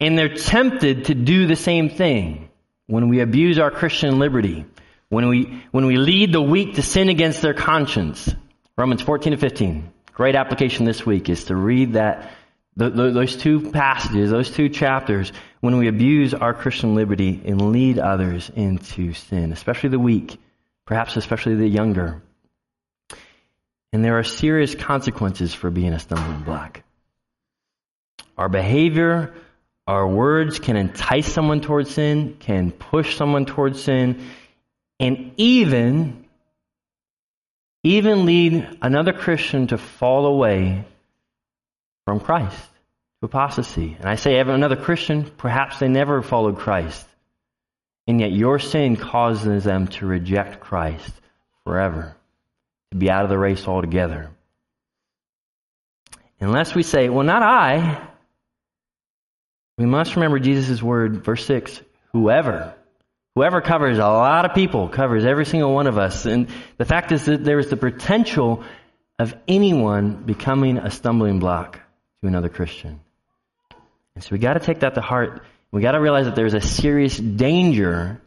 and 0.00 0.16
they're 0.16 0.34
tempted 0.34 1.06
to 1.06 1.14
do 1.14 1.46
the 1.46 1.56
same 1.56 1.90
thing. 1.90 2.48
When 2.86 3.08
we 3.08 3.20
abuse 3.20 3.58
our 3.58 3.70
Christian 3.70 4.18
liberty. 4.18 4.64
When 5.10 5.28
we, 5.28 5.62
when 5.70 5.86
we 5.86 5.96
lead 5.96 6.32
the 6.32 6.42
weak 6.42 6.74
to 6.74 6.82
sin 6.82 7.08
against 7.08 7.42
their 7.42 7.54
conscience. 7.54 8.34
Romans 8.76 9.02
14 9.02 9.32
to 9.32 9.36
15. 9.36 9.92
Great 10.12 10.34
application 10.34 10.84
this 10.84 11.06
week 11.06 11.28
is 11.28 11.44
to 11.44 11.56
read 11.56 11.92
that 11.94 12.32
those 12.76 13.36
two 13.36 13.70
passages, 13.70 14.30
those 14.30 14.50
two 14.50 14.68
chapters, 14.68 15.32
when 15.60 15.76
we 15.76 15.88
abuse 15.88 16.32
our 16.34 16.54
Christian 16.54 16.94
liberty 16.94 17.40
and 17.44 17.72
lead 17.72 17.98
others 17.98 18.50
into 18.54 19.12
sin, 19.12 19.52
especially 19.52 19.90
the 19.90 19.98
weak, 19.98 20.38
perhaps 20.86 21.16
especially 21.16 21.56
the 21.56 21.68
younger. 21.68 22.22
And 23.92 24.04
there 24.04 24.18
are 24.18 24.24
serious 24.24 24.74
consequences 24.74 25.52
for 25.52 25.70
being 25.70 25.92
a 25.92 25.98
stumbling 25.98 26.42
block. 26.42 26.82
Our 28.38 28.48
behavior, 28.48 29.34
our 29.90 30.06
words 30.06 30.60
can 30.60 30.76
entice 30.76 31.26
someone 31.32 31.60
towards 31.60 31.90
sin, 31.90 32.36
can 32.38 32.70
push 32.70 33.16
someone 33.16 33.44
towards 33.44 33.82
sin, 33.82 34.24
and 35.00 35.32
even, 35.36 36.26
even 37.82 38.24
lead 38.24 38.78
another 38.80 39.12
Christian 39.12 39.66
to 39.66 39.78
fall 39.78 40.26
away 40.26 40.84
from 42.04 42.20
Christ 42.20 42.56
to 43.20 43.26
apostasy. 43.26 43.96
And 43.98 44.08
I 44.08 44.14
say 44.14 44.38
another 44.38 44.76
Christian, 44.76 45.24
perhaps 45.24 45.80
they 45.80 45.88
never 45.88 46.22
followed 46.22 46.58
Christ. 46.58 47.04
And 48.06 48.20
yet 48.20 48.30
your 48.30 48.60
sin 48.60 48.94
causes 48.94 49.64
them 49.64 49.88
to 49.88 50.06
reject 50.06 50.60
Christ 50.60 51.12
forever, 51.64 52.14
to 52.92 52.96
be 52.96 53.10
out 53.10 53.24
of 53.24 53.28
the 53.28 53.38
race 53.38 53.66
altogether. 53.66 54.30
Unless 56.38 56.76
we 56.76 56.84
say, 56.84 57.08
well, 57.08 57.26
not 57.26 57.42
I. 57.42 58.06
We 59.80 59.86
must 59.86 60.14
remember 60.14 60.38
Jesus' 60.38 60.82
word, 60.82 61.24
verse 61.24 61.46
6 61.46 61.80
whoever. 62.12 62.74
Whoever 63.34 63.62
covers 63.62 63.96
a 63.96 64.02
lot 64.02 64.44
of 64.44 64.54
people, 64.54 64.90
covers 64.90 65.24
every 65.24 65.46
single 65.46 65.72
one 65.72 65.86
of 65.86 65.96
us. 65.96 66.26
And 66.26 66.48
the 66.76 66.84
fact 66.84 67.12
is 67.12 67.24
that 67.24 67.44
there 67.44 67.58
is 67.58 67.70
the 67.70 67.78
potential 67.78 68.62
of 69.18 69.34
anyone 69.48 70.24
becoming 70.24 70.76
a 70.76 70.90
stumbling 70.90 71.38
block 71.38 71.80
to 72.20 72.28
another 72.28 72.50
Christian. 72.50 73.00
And 74.14 74.22
so 74.22 74.28
we 74.32 74.38
got 74.38 74.54
to 74.54 74.60
take 74.60 74.80
that 74.80 74.96
to 74.96 75.00
heart. 75.00 75.44
We 75.72 75.80
got 75.80 75.92
to 75.92 76.00
realize 76.00 76.26
that 76.26 76.36
there's 76.36 76.52
a 76.52 76.60
serious 76.60 77.16
danger 77.16 78.20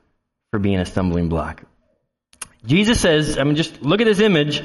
for 0.49 0.57
being 0.57 0.79
a 0.79 0.85
stumbling 0.85 1.29
block. 1.29 1.61
Jesus 2.65 2.99
says, 2.99 3.37
I 3.37 3.43
mean, 3.43 3.57
just 3.57 3.83
look 3.83 4.01
at 4.01 4.05
this 4.05 4.21
image. 4.21 4.63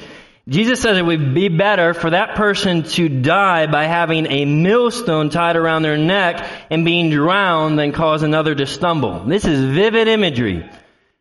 Jesus 0.48 0.80
says 0.80 0.96
it 0.96 1.04
would 1.04 1.34
be 1.34 1.48
better 1.48 1.92
for 1.92 2.08
that 2.10 2.34
person 2.34 2.84
to 2.84 3.08
die 3.08 3.66
by 3.66 3.84
having 3.84 4.26
a 4.26 4.46
millstone 4.46 5.28
tied 5.28 5.56
around 5.56 5.82
their 5.82 5.98
neck 5.98 6.50
and 6.70 6.86
being 6.86 7.10
drowned 7.10 7.78
than 7.78 7.92
cause 7.92 8.22
another 8.22 8.54
to 8.54 8.66
stumble. 8.66 9.24
This 9.24 9.44
is 9.44 9.62
vivid 9.74 10.08
imagery. 10.08 10.68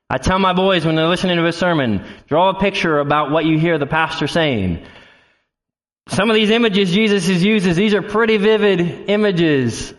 I 0.09 0.17
tell 0.17 0.39
my 0.39 0.53
boys 0.53 0.85
when 0.85 0.95
they're 0.95 1.07
listening 1.07 1.35
to 1.35 1.45
a 1.45 1.51
sermon, 1.51 2.05
draw 2.27 2.51
a 2.51 2.59
picture 2.59 2.99
about 2.99 3.29
what 3.29 3.43
you 3.43 3.59
hear 3.59 3.77
the 3.77 3.85
pastor 3.85 4.27
saying. 4.27 4.85
Some 6.07 6.29
of 6.29 6.35
these 6.35 6.49
images 6.49 6.89
Jesus 6.89 7.27
uses, 7.27 7.75
these 7.75 7.93
are 7.93 8.01
pretty 8.01 8.37
vivid 8.37 9.09
images 9.09 9.93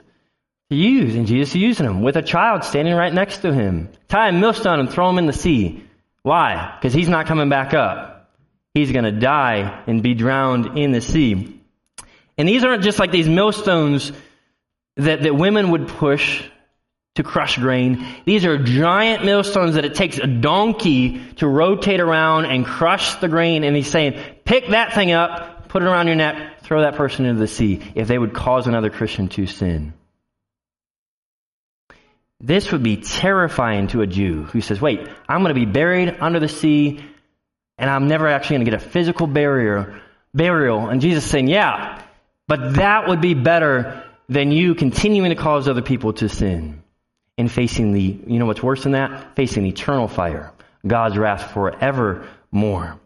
to 0.71 0.77
use, 0.77 1.14
and 1.14 1.27
Jesus 1.27 1.51
is 1.51 1.61
using 1.61 1.85
them 1.85 2.03
with 2.03 2.17
a 2.17 2.23
child 2.23 2.64
standing 2.64 2.95
right 2.95 3.12
next 3.12 3.38
to 3.38 3.53
him. 3.53 3.91
Tie 4.09 4.31
a 4.31 4.33
millstone 4.33 4.81
and 4.81 4.91
throw 4.91 5.11
him 5.11 5.19
in 5.19 5.27
the 5.27 5.35
sea. 5.35 5.85
Why? 6.23 6.79
Because 6.81 6.95
he's 6.95 7.11
not 7.11 7.27
coming 7.27 7.51
back 7.51 7.75
up. 7.75 8.18
He's 8.79 8.93
going 8.93 9.05
to 9.05 9.11
die 9.11 9.83
and 9.88 10.05
be 10.05 10.14
drowned 10.14 10.79
in 10.79 10.93
the 10.93 11.01
sea. 11.01 11.61
And 12.37 12.49
these 12.49 12.62
aren't 12.62 12.85
just 12.85 13.01
like 13.01 13.11
these 13.11 13.29
millstones 13.29 14.12
that, 14.97 15.23
that 15.23 15.35
women 15.35 15.71
would 15.71 15.88
push 15.88 16.45
to 17.17 17.25
crush 17.25 17.59
grain. 17.59 18.07
These 18.25 18.45
are 18.45 18.57
giant 18.57 19.25
millstones 19.25 19.75
that 19.75 19.85
it 19.85 19.97
takes 19.97 20.19
a 20.19 20.29
donkey 20.29 21.21
to 21.38 21.49
rotate 21.49 21.99
around 21.99 22.45
and 22.45 22.64
crush 22.64 23.17
the 23.17 23.27
grain. 23.27 23.64
And 23.64 23.75
he's 23.75 23.91
saying, 23.91 24.23
pick 24.45 24.69
that 24.69 24.95
thing 24.95 25.11
up, 25.11 25.69
put 25.69 25.83
it 25.83 25.87
around 25.87 26.07
your 26.07 26.14
neck, 26.14 26.61
throw 26.62 26.83
that 26.83 26.95
person 26.95 27.27
into 27.27 27.41
the 27.41 27.49
sea 27.49 27.83
if 27.97 28.07
they 28.07 28.17
would 28.17 28.33
cause 28.33 28.69
another 28.69 28.91
Christian 28.91 29.27
to 29.31 29.47
sin. 29.47 29.93
This 32.41 32.71
would 32.71 32.85
be 32.85 32.99
terrifying 32.99 33.88
to 33.88 34.03
a 34.03 34.07
Jew 34.07 34.45
who 34.45 34.61
says, 34.61 34.81
wait, 34.81 35.01
I'm 35.29 35.43
going 35.43 35.53
to 35.53 35.67
be 35.67 35.67
buried 35.67 36.19
under 36.21 36.38
the 36.38 36.47
sea 36.47 37.01
and 37.79 37.88
I'm 37.88 38.09
never 38.09 38.29
actually 38.29 38.57
going 38.57 38.67
to 38.67 38.71
get 38.73 38.83
a 38.83 38.88
physical 38.88 39.27
barrier, 39.27 40.01
burial. 40.35 40.88
And 40.88 41.01
Jesus 41.01 41.25
saying, 41.25 41.49
yeah, 41.49 42.03
but 42.47 42.75
that 42.75 43.09
would 43.09 43.21
be 43.21 43.35
better 43.35 44.05
than 44.29 44.51
you 44.51 44.75
continuing 44.75 45.31
to 45.31 45.37
cause 45.37 45.69
other 45.69 45.83
people 45.83 46.12
to 46.14 46.29
sin 46.29 46.83
and 47.37 47.51
facing 47.51 47.93
the, 47.93 48.01
you 48.01 48.38
know 48.38 48.47
what's 48.47 48.62
worse 48.62 48.83
than 48.83 48.93
that? 48.93 49.37
Facing 49.37 49.64
eternal 49.64 50.09
fire, 50.09 50.53
God's 50.87 51.17
wrath 51.17 51.53
forevermore. 51.53 52.99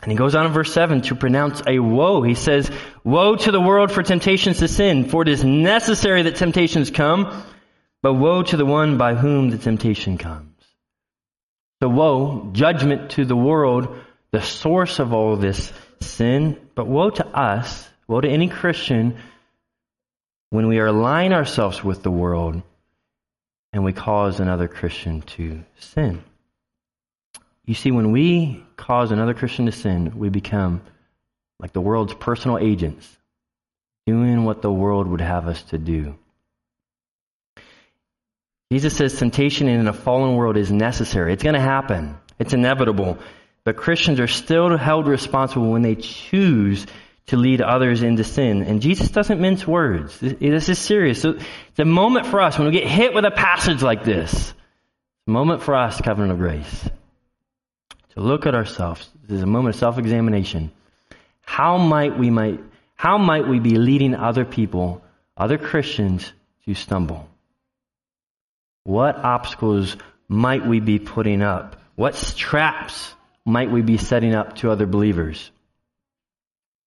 And 0.00 0.12
he 0.12 0.16
goes 0.16 0.34
on 0.36 0.46
in 0.46 0.52
verse 0.52 0.72
7 0.72 1.02
to 1.02 1.16
pronounce 1.16 1.60
a 1.66 1.80
woe. 1.80 2.22
He 2.22 2.34
says, 2.34 2.70
Woe 3.02 3.34
to 3.34 3.50
the 3.50 3.60
world 3.60 3.90
for 3.90 4.02
temptations 4.02 4.58
to 4.58 4.68
sin, 4.68 5.08
for 5.08 5.22
it 5.22 5.28
is 5.28 5.42
necessary 5.42 6.22
that 6.22 6.36
temptations 6.36 6.90
come, 6.90 7.42
but 8.00 8.14
woe 8.14 8.42
to 8.44 8.56
the 8.56 8.66
one 8.66 8.96
by 8.96 9.14
whom 9.14 9.50
the 9.50 9.58
temptation 9.58 10.18
comes. 10.18 10.47
So 11.80 11.88
woe, 11.88 12.50
judgment 12.52 13.12
to 13.12 13.24
the 13.24 13.36
world, 13.36 13.96
the 14.32 14.42
source 14.42 14.98
of 14.98 15.12
all 15.12 15.36
this 15.36 15.72
sin, 16.00 16.58
but 16.74 16.88
woe 16.88 17.10
to 17.10 17.26
us, 17.26 17.88
woe 18.08 18.20
to 18.20 18.28
any 18.28 18.48
Christian 18.48 19.16
when 20.50 20.66
we 20.66 20.78
align 20.78 21.32
ourselves 21.32 21.84
with 21.84 22.02
the 22.02 22.10
world 22.10 22.62
and 23.72 23.84
we 23.84 23.92
cause 23.92 24.40
another 24.40 24.66
Christian 24.66 25.22
to 25.22 25.62
sin. 25.78 26.22
You 27.64 27.74
see, 27.74 27.90
when 27.90 28.12
we 28.12 28.64
cause 28.76 29.12
another 29.12 29.34
Christian 29.34 29.66
to 29.66 29.72
sin, 29.72 30.18
we 30.18 30.30
become 30.30 30.80
like 31.60 31.72
the 31.72 31.80
world's 31.80 32.14
personal 32.14 32.58
agents, 32.58 33.06
doing 34.06 34.44
what 34.44 34.62
the 34.62 34.72
world 34.72 35.06
would 35.06 35.20
have 35.20 35.46
us 35.46 35.62
to 35.64 35.78
do. 35.78 36.16
Jesus 38.70 38.96
says 38.96 39.18
temptation 39.18 39.68
in 39.68 39.88
a 39.88 39.92
fallen 39.92 40.36
world 40.36 40.56
is 40.56 40.70
necessary. 40.70 41.32
It's 41.32 41.42
going 41.42 41.54
to 41.54 41.60
happen. 41.60 42.16
It's 42.38 42.52
inevitable. 42.52 43.18
But 43.64 43.76
Christians 43.76 44.20
are 44.20 44.28
still 44.28 44.76
held 44.76 45.06
responsible 45.06 45.70
when 45.70 45.82
they 45.82 45.94
choose 45.94 46.86
to 47.26 47.36
lead 47.36 47.60
others 47.60 48.02
into 48.02 48.24
sin. 48.24 48.62
And 48.62 48.80
Jesus 48.80 49.10
doesn't 49.10 49.40
mince 49.40 49.66
words. 49.66 50.18
This 50.20 50.68
is 50.68 50.78
serious. 50.78 51.20
So 51.20 51.30
it's 51.30 51.78
a 51.78 51.84
moment 51.84 52.26
for 52.26 52.40
us 52.40 52.58
when 52.58 52.66
we 52.66 52.72
get 52.72 52.86
hit 52.86 53.14
with 53.14 53.24
a 53.24 53.30
passage 53.30 53.82
like 53.82 54.04
this. 54.04 54.32
It's 54.32 55.28
a 55.28 55.30
moment 55.30 55.62
for 55.62 55.74
us, 55.74 56.00
covenant 56.00 56.32
of 56.32 56.38
grace 56.38 56.88
to 58.18 58.20
look 58.20 58.46
at 58.46 58.54
ourselves. 58.54 59.08
This 59.22 59.36
is 59.36 59.42
a 59.42 59.46
moment 59.46 59.76
of 59.76 59.78
self-examination. 59.78 60.72
How 61.42 61.78
might 61.78 62.18
we 62.18 62.30
might 62.30 62.60
how 62.96 63.16
might 63.16 63.46
we 63.46 63.60
be 63.60 63.76
leading 63.76 64.14
other 64.16 64.44
people, 64.44 65.02
other 65.36 65.56
Christians 65.56 66.32
to 66.64 66.74
stumble? 66.74 67.27
What 68.84 69.16
obstacles 69.16 69.96
might 70.28 70.66
we 70.66 70.80
be 70.80 70.98
putting 70.98 71.42
up? 71.42 71.76
What 71.94 72.14
traps 72.36 73.14
might 73.44 73.70
we 73.70 73.82
be 73.82 73.98
setting 73.98 74.34
up 74.34 74.56
to 74.56 74.70
other 74.70 74.86
believers? 74.86 75.50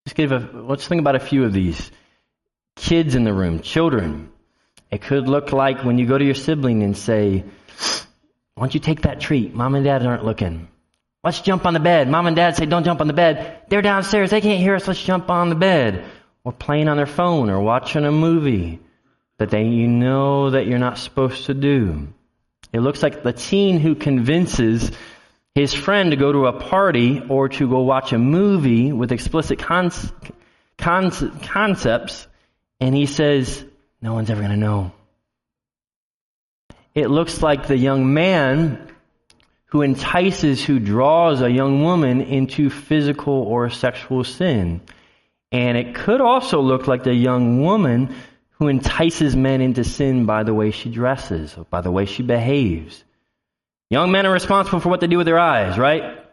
Let's 0.06 0.14
give 0.14 0.32
a, 0.32 0.38
let's 0.38 0.86
think 0.86 1.00
about 1.00 1.16
a 1.16 1.20
few 1.20 1.44
of 1.44 1.52
these. 1.52 1.90
Kids 2.76 3.14
in 3.14 3.24
the 3.24 3.32
room, 3.32 3.60
children. 3.60 4.30
It 4.90 5.02
could 5.02 5.28
look 5.28 5.52
like 5.52 5.84
when 5.84 5.98
you 5.98 6.06
go 6.06 6.18
to 6.18 6.24
your 6.24 6.34
sibling 6.34 6.82
and 6.82 6.96
say, 6.96 7.44
why 8.54 8.66
don't 8.66 8.74
you 8.74 8.80
take 8.80 9.02
that 9.02 9.20
treat? 9.20 9.54
Mom 9.54 9.74
and 9.74 9.84
dad 9.84 10.04
aren't 10.04 10.24
looking. 10.24 10.68
Let's 11.24 11.40
jump 11.40 11.66
on 11.66 11.74
the 11.74 11.80
bed. 11.80 12.08
Mom 12.08 12.26
and 12.26 12.34
dad 12.34 12.56
say, 12.56 12.66
don't 12.66 12.84
jump 12.84 13.00
on 13.00 13.06
the 13.06 13.12
bed. 13.12 13.62
They're 13.68 13.82
downstairs. 13.82 14.30
They 14.30 14.40
can't 14.40 14.60
hear 14.60 14.74
us. 14.74 14.88
Let's 14.88 15.02
jump 15.02 15.30
on 15.30 15.50
the 15.50 15.54
bed. 15.54 16.04
Or 16.44 16.52
playing 16.52 16.88
on 16.88 16.96
their 16.96 17.06
phone 17.06 17.48
or 17.48 17.60
watching 17.60 18.04
a 18.04 18.10
movie 18.10 18.80
that 19.42 19.50
they, 19.50 19.64
you 19.64 19.88
know 19.88 20.50
that 20.50 20.68
you're 20.68 20.78
not 20.78 20.98
supposed 20.98 21.46
to 21.46 21.54
do. 21.54 22.06
It 22.72 22.78
looks 22.78 23.02
like 23.02 23.24
the 23.24 23.32
teen 23.32 23.80
who 23.80 23.96
convinces 23.96 24.92
his 25.52 25.74
friend 25.74 26.12
to 26.12 26.16
go 26.16 26.30
to 26.30 26.46
a 26.46 26.52
party 26.52 27.20
or 27.28 27.48
to 27.48 27.68
go 27.68 27.80
watch 27.80 28.12
a 28.12 28.18
movie 28.18 28.92
with 28.92 29.10
explicit 29.10 29.58
concepts, 29.58 30.12
and 32.78 32.94
he 32.94 33.06
says, 33.06 33.64
No 34.00 34.14
one's 34.14 34.30
ever 34.30 34.42
going 34.42 34.52
to 34.52 34.56
know. 34.56 34.92
It 36.94 37.08
looks 37.08 37.42
like 37.42 37.66
the 37.66 37.76
young 37.76 38.14
man 38.14 38.92
who 39.66 39.82
entices, 39.82 40.64
who 40.64 40.78
draws 40.78 41.42
a 41.42 41.50
young 41.50 41.82
woman 41.82 42.20
into 42.20 42.70
physical 42.70 43.34
or 43.34 43.70
sexual 43.70 44.22
sin. 44.22 44.82
And 45.50 45.76
it 45.76 45.96
could 45.96 46.20
also 46.20 46.60
look 46.60 46.86
like 46.86 47.02
the 47.02 47.12
young 47.12 47.60
woman 47.60 48.14
who 48.62 48.68
entices 48.68 49.34
men 49.34 49.60
into 49.60 49.82
sin 49.82 50.24
by 50.24 50.44
the 50.44 50.54
way 50.54 50.70
she 50.70 50.88
dresses, 50.88 51.52
by 51.68 51.80
the 51.80 51.90
way 51.90 52.04
she 52.04 52.22
behaves. 52.22 53.02
Young 53.90 54.12
men 54.12 54.24
are 54.24 54.32
responsible 54.32 54.78
for 54.78 54.88
what 54.88 55.00
they 55.00 55.08
do 55.08 55.18
with 55.18 55.26
their 55.26 55.40
eyes, 55.40 55.76
right? 55.76 56.24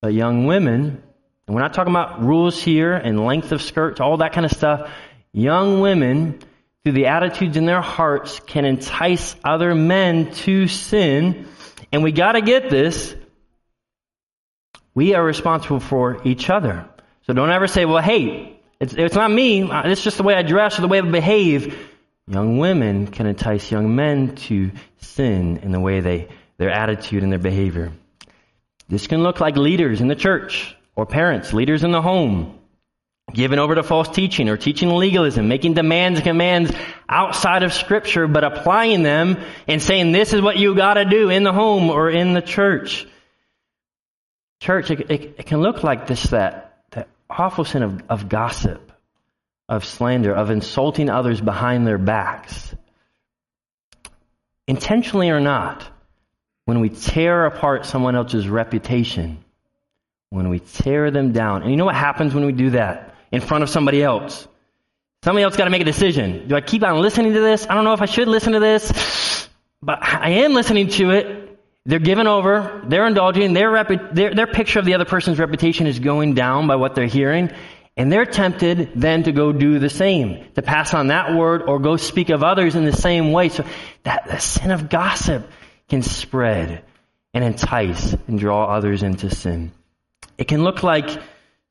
But 0.00 0.14
young 0.14 0.46
women, 0.46 1.02
and 1.46 1.54
we're 1.54 1.60
not 1.60 1.74
talking 1.74 1.92
about 1.92 2.22
rules 2.22 2.62
here 2.62 2.94
and 2.94 3.22
length 3.22 3.52
of 3.52 3.60
skirts, 3.60 4.00
all 4.00 4.16
that 4.16 4.32
kind 4.32 4.46
of 4.46 4.52
stuff. 4.52 4.90
Young 5.34 5.80
women, 5.80 6.38
through 6.82 6.94
the 6.94 7.08
attitudes 7.08 7.58
in 7.58 7.66
their 7.66 7.82
hearts, 7.82 8.40
can 8.40 8.64
entice 8.64 9.36
other 9.44 9.74
men 9.74 10.32
to 10.32 10.68
sin 10.68 11.46
and 11.92 12.02
we 12.02 12.12
got 12.12 12.32
to 12.32 12.40
get 12.40 12.70
this. 12.70 13.14
We 14.94 15.12
are 15.12 15.22
responsible 15.22 15.80
for 15.80 16.22
each 16.24 16.48
other. 16.48 16.88
So 17.26 17.34
don't 17.34 17.50
ever 17.50 17.66
say, 17.66 17.84
well, 17.84 18.02
hey, 18.02 18.55
it's, 18.80 18.94
it's 18.94 19.14
not 19.14 19.30
me. 19.30 19.68
It's 19.70 20.02
just 20.02 20.16
the 20.16 20.22
way 20.22 20.34
I 20.34 20.42
dress 20.42 20.78
or 20.78 20.82
the 20.82 20.88
way 20.88 20.98
I 20.98 21.02
behave. 21.02 21.78
Young 22.28 22.58
women 22.58 23.06
can 23.06 23.26
entice 23.26 23.70
young 23.70 23.94
men 23.94 24.34
to 24.34 24.72
sin 24.98 25.58
in 25.58 25.72
the 25.72 25.80
way 25.80 26.00
they, 26.00 26.28
their 26.58 26.70
attitude 26.70 27.22
and 27.22 27.30
their 27.30 27.38
behavior. 27.38 27.92
This 28.88 29.06
can 29.06 29.22
look 29.22 29.40
like 29.40 29.56
leaders 29.56 30.00
in 30.00 30.08
the 30.08 30.14
church 30.14 30.76
or 30.94 31.06
parents, 31.06 31.52
leaders 31.52 31.84
in 31.84 31.90
the 31.90 32.02
home, 32.02 32.58
given 33.32 33.58
over 33.58 33.74
to 33.74 33.82
false 33.82 34.08
teaching 34.08 34.48
or 34.48 34.56
teaching 34.56 34.90
legalism, 34.90 35.48
making 35.48 35.74
demands 35.74 36.18
and 36.18 36.24
commands 36.24 36.72
outside 37.08 37.62
of 37.62 37.72
scripture, 37.72 38.26
but 38.26 38.44
applying 38.44 39.02
them 39.02 39.38
and 39.66 39.82
saying 39.82 40.12
this 40.12 40.32
is 40.32 40.40
what 40.40 40.56
you 40.56 40.74
gotta 40.74 41.04
do 41.04 41.30
in 41.30 41.42
the 41.42 41.52
home 41.52 41.90
or 41.90 42.10
in 42.10 42.34
the 42.34 42.42
church. 42.42 43.06
Church, 44.60 44.90
it, 44.90 45.10
it, 45.10 45.22
it 45.38 45.46
can 45.46 45.60
look 45.60 45.82
like 45.82 46.06
this, 46.06 46.24
that, 46.24 46.65
that 46.65 46.65
awful 47.28 47.64
sin 47.64 47.82
of, 47.82 48.02
of 48.08 48.28
gossip, 48.28 48.92
of 49.68 49.84
slander, 49.84 50.32
of 50.34 50.50
insulting 50.50 51.10
others 51.10 51.40
behind 51.40 51.86
their 51.86 51.98
backs. 51.98 52.74
Intentionally 54.66 55.30
or 55.30 55.40
not, 55.40 55.88
when 56.64 56.80
we 56.80 56.88
tear 56.88 57.46
apart 57.46 57.86
someone 57.86 58.16
else's 58.16 58.48
reputation, 58.48 59.38
when 60.30 60.48
we 60.48 60.58
tear 60.58 61.10
them 61.10 61.32
down, 61.32 61.62
and 61.62 61.70
you 61.70 61.76
know 61.76 61.84
what 61.84 61.94
happens 61.94 62.34
when 62.34 62.46
we 62.46 62.52
do 62.52 62.70
that? 62.70 63.14
in 63.32 63.40
front 63.40 63.62
of 63.62 63.70
somebody 63.70 64.02
else. 64.02 64.46
Somebody 65.24 65.44
else 65.44 65.56
got 65.56 65.64
to 65.64 65.70
make 65.70 65.82
a 65.82 65.86
decision. 65.86 66.48
Do 66.48 66.54
I 66.54 66.60
keep 66.60 66.82
on 66.82 67.00
listening 67.00 67.32
to 67.32 67.40
this? 67.40 67.66
I 67.68 67.74
don't 67.74 67.84
know 67.84 67.92
if 67.92 68.02
I 68.02 68.06
should 68.06 68.28
listen 68.28 68.52
to 68.52 68.60
this, 68.60 69.48
but 69.82 70.02
I 70.02 70.30
am 70.44 70.54
listening 70.54 70.88
to 70.88 71.10
it. 71.10 71.45
They're 71.86 72.00
given 72.00 72.26
over. 72.26 72.82
They're 72.84 73.06
indulging. 73.06 73.52
Their, 73.52 73.84
their, 74.12 74.34
their 74.34 74.46
picture 74.48 74.80
of 74.80 74.84
the 74.84 74.94
other 74.94 75.04
person's 75.04 75.38
reputation 75.38 75.86
is 75.86 76.00
going 76.00 76.34
down 76.34 76.66
by 76.66 76.76
what 76.76 76.96
they're 76.96 77.06
hearing. 77.06 77.50
And 77.96 78.12
they're 78.12 78.26
tempted 78.26 78.90
then 78.96 79.22
to 79.22 79.32
go 79.32 79.52
do 79.52 79.78
the 79.78 79.88
same, 79.88 80.44
to 80.54 80.62
pass 80.62 80.92
on 80.92 81.06
that 81.06 81.34
word 81.34 81.62
or 81.62 81.78
go 81.78 81.96
speak 81.96 82.28
of 82.28 82.42
others 82.42 82.74
in 82.74 82.84
the 82.84 82.92
same 82.92 83.32
way. 83.32 83.48
So 83.48 83.64
that 84.02 84.26
the 84.26 84.38
sin 84.38 84.72
of 84.72 84.90
gossip 84.90 85.48
can 85.88 86.02
spread 86.02 86.82
and 87.32 87.44
entice 87.44 88.14
and 88.26 88.38
draw 88.38 88.66
others 88.66 89.02
into 89.02 89.30
sin. 89.30 89.72
It 90.36 90.48
can 90.48 90.64
look 90.64 90.82
like 90.82 91.08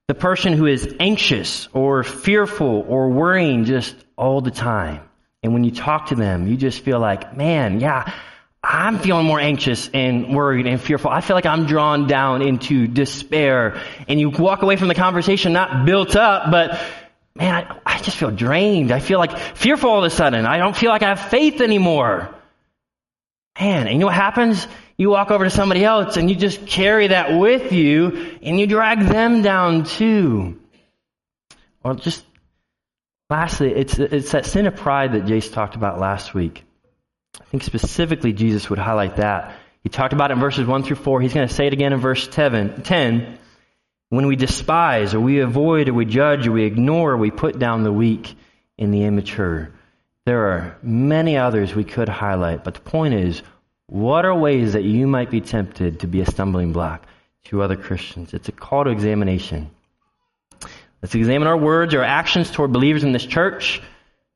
the 0.08 0.16
person 0.16 0.54
who 0.54 0.66
is 0.66 0.96
anxious 1.00 1.68
or 1.74 2.04
fearful 2.04 2.86
or 2.88 3.10
worrying 3.10 3.66
just 3.66 3.96
all 4.16 4.42
the 4.42 4.52
time. 4.52 5.02
And 5.44 5.54
when 5.54 5.64
you 5.64 5.72
talk 5.72 6.08
to 6.08 6.16
them, 6.16 6.48
you 6.48 6.56
just 6.56 6.80
feel 6.82 7.00
like, 7.00 7.36
man, 7.36 7.80
yeah, 7.80 8.12
I'm 8.68 8.98
feeling 8.98 9.28
more 9.28 9.40
anxious 9.40 9.90
and 9.94 10.36
worried 10.36 10.66
and 10.66 10.82
fearful. 10.82 11.12
I 11.12 11.22
feel 11.22 11.36
like 11.36 11.46
I'm 11.46 11.68
drawn 11.68 12.08
down 12.08 12.42
into 12.42 12.88
despair. 12.88 13.80
And 14.08 14.20
you 14.20 14.32
walk 14.32 14.64
away 14.64 14.76
from 14.76 14.88
the 14.88 14.96
conversation 14.96 15.54
not 15.54 15.86
built 15.86 16.16
up, 16.16 16.50
but 16.50 16.82
man, 17.36 17.54
I, 17.54 17.80
I 17.86 18.02
just 18.02 18.18
feel 18.18 18.32
drained. 18.32 18.92
I 18.92 19.00
feel 19.00 19.20
like 19.20 19.38
fearful 19.38 19.92
all 19.92 20.00
of 20.00 20.06
a 20.06 20.10
sudden. 20.10 20.48
I 20.48 20.58
don't 20.58 20.76
feel 20.76 20.90
like 20.90 21.04
I 21.04 21.10
have 21.10 21.30
faith 21.30 21.62
anymore. 21.62 22.34
Man, 23.60 23.88
and 23.88 23.94
you 23.94 24.00
know 24.00 24.08
what 24.08 24.16
happens? 24.16 24.68
You 24.98 25.12
walk 25.12 25.30
over 25.30 25.44
to 25.44 25.50
somebody 25.52 25.84
else 25.86 26.18
and 26.18 26.28
you 26.28 26.36
just 26.36 26.66
carry 26.66 27.08
that 27.08 27.38
with 27.38 27.72
you 27.72 28.38
and 28.42 28.60
you 28.60 28.66
drag 28.66 29.00
them 29.02 29.44
down 29.44 29.84
too. 29.84 30.60
Or 31.84 31.94
just 31.94 32.26
lastly, 33.30 33.74
it's, 33.74 34.00
it's 34.00 34.32
that 34.32 34.48
sin 34.48 34.66
of 34.66 34.76
pride 34.76 35.14
that 35.14 35.26
Jace 35.26 35.54
talked 35.54 35.76
about 35.76 36.00
last 36.00 36.34
week. 36.34 36.64
I 37.40 37.44
think 37.46 37.64
specifically 37.64 38.34
Jesus 38.34 38.70
would 38.70 38.80
highlight 38.80 39.18
that. 39.18 39.56
He 39.84 39.90
talked 39.90 40.14
about 40.14 40.32
it 40.32 40.36
in 40.36 40.40
verses 40.40 40.66
1 40.66 40.84
through 40.84 40.96
4. 40.96 41.22
He's 41.22 41.34
going 41.34 41.48
to 41.48 41.54
say 41.54 41.68
it 41.68 41.74
again 41.74 41.94
in 41.94 42.00
verse 42.00 42.28
10. 42.28 43.38
When 44.10 44.28
we 44.28 44.36
despise 44.36 45.14
or 45.14 45.20
we 45.20 45.40
avoid 45.40 45.90
or 45.90 45.94
we 45.94 46.06
judge 46.06 46.48
or 46.48 46.52
we 46.54 46.64
ignore 46.64 47.12
or 47.12 47.18
we 47.18 47.32
put 47.32 47.60
down 47.60 47.84
the 47.84 47.92
weak 47.92 48.36
and 48.78 48.94
the 48.94 49.04
immature. 49.04 49.72
There 50.26 50.48
are 50.48 50.78
many 50.82 51.38
others 51.38 51.76
we 51.76 51.84
could 51.84 52.10
highlight, 52.10 52.64
but 52.64 52.74
the 52.74 52.82
point 52.82 53.14
is, 53.14 53.42
what 53.88 54.26
are 54.26 54.34
ways 54.34 54.74
that 54.74 54.84
you 54.84 55.06
might 55.06 55.30
be 55.30 55.42
tempted 55.42 56.00
to 56.00 56.08
be 56.08 56.22
a 56.22 56.26
stumbling 56.26 56.74
block 56.74 57.06
to 57.46 57.62
other 57.62 57.76
Christians? 57.76 58.34
It's 58.34 58.50
a 58.50 58.52
call 58.52 58.86
to 58.86 58.90
examination. 58.90 59.70
Let's 61.04 61.14
examine 61.14 61.48
our 61.48 61.58
words, 61.58 61.94
our 61.94 62.04
actions 62.04 62.50
toward 62.50 62.74
believers 62.74 63.04
in 63.04 63.12
this 63.12 63.26
church, 63.26 63.82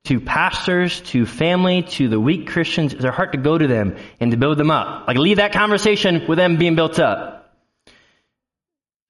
to 0.09 0.19
pastors, 0.19 1.01
to 1.01 1.23
family, 1.23 1.83
to 1.83 2.09
the 2.09 2.19
weak 2.19 2.47
Christians. 2.47 2.95
Is 2.95 3.05
our 3.05 3.11
heart 3.11 3.33
to 3.33 3.37
go 3.37 3.55
to 3.55 3.67
them 3.67 3.95
and 4.19 4.31
to 4.31 4.37
build 4.37 4.57
them 4.57 4.71
up? 4.71 5.07
Like 5.07 5.17
leave 5.17 5.37
that 5.37 5.53
conversation 5.53 6.25
with 6.27 6.39
them 6.39 6.57
being 6.57 6.73
built 6.73 6.99
up. 6.99 7.53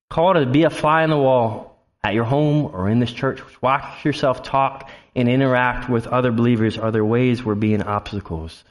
Call 0.09 0.33
to 0.33 0.45
be 0.45 0.63
a 0.63 0.69
fly 0.69 1.05
in 1.05 1.09
the 1.09 1.17
wall 1.17 1.81
at 2.03 2.15
your 2.15 2.25
home 2.25 2.65
or 2.73 2.89
in 2.89 2.99
this 2.99 3.13
church. 3.13 3.41
Watch 3.61 4.03
yourself 4.03 4.43
talk 4.43 4.91
and 5.15 5.29
interact 5.29 5.89
with 5.89 6.05
other 6.05 6.33
believers. 6.33 6.77
Are 6.77 6.91
there 6.91 7.05
ways 7.05 7.45
we're 7.45 7.55
being 7.55 7.81
obstacles? 7.81 8.61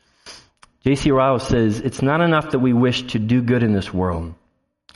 J.C. 0.85 1.11
Ryle 1.11 1.39
says, 1.39 1.81
It's 1.81 2.03
not 2.03 2.21
enough 2.21 2.51
that 2.51 2.59
we 2.59 2.75
wish 2.75 3.05
to 3.13 3.19
do 3.19 3.41
good 3.41 3.63
in 3.63 3.73
this 3.73 3.95
world. 3.95 4.35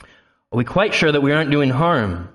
Are 0.03 0.57
we 0.57 0.65
quite 0.65 0.93
sure 0.93 1.11
that 1.11 1.21
we 1.21 1.31
aren't 1.31 1.49
doing 1.49 1.71
harm? 1.71 2.29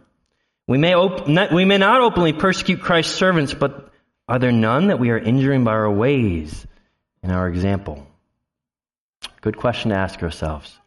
We 0.67 0.77
may, 0.77 0.97
op- 0.97 1.29
not, 1.29 1.53
we 1.53 1.65
may 1.65 1.79
not 1.79 2.01
openly 2.01 2.33
persecute 2.33 2.81
Christ's 2.81 3.15
servants, 3.15 3.55
but 3.55 3.88
are 4.29 4.39
there 4.39 4.53
none 4.53 4.89
that 4.89 4.99
we 4.99 5.11
are 5.11 5.19
injuring 5.19 5.65
by 5.65 5.73
our 5.73 5.91
ways 5.91 6.67
and 7.23 7.33
our 7.33 7.49
example? 7.49 8.07
Good 9.41 9.57
question 9.57 9.91
to 9.91 9.97
ask 9.97 10.23
ourselves. 10.23 10.79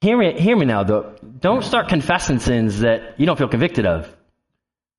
Hear 0.00 0.16
me, 0.16 0.38
hear 0.38 0.56
me 0.56 0.66
now, 0.66 0.84
though. 0.84 1.16
Don't 1.40 1.64
start 1.64 1.88
confessing 1.88 2.38
sins 2.38 2.80
that 2.80 3.18
you 3.18 3.26
don't 3.26 3.36
feel 3.36 3.48
convicted 3.48 3.86
of. 3.86 4.14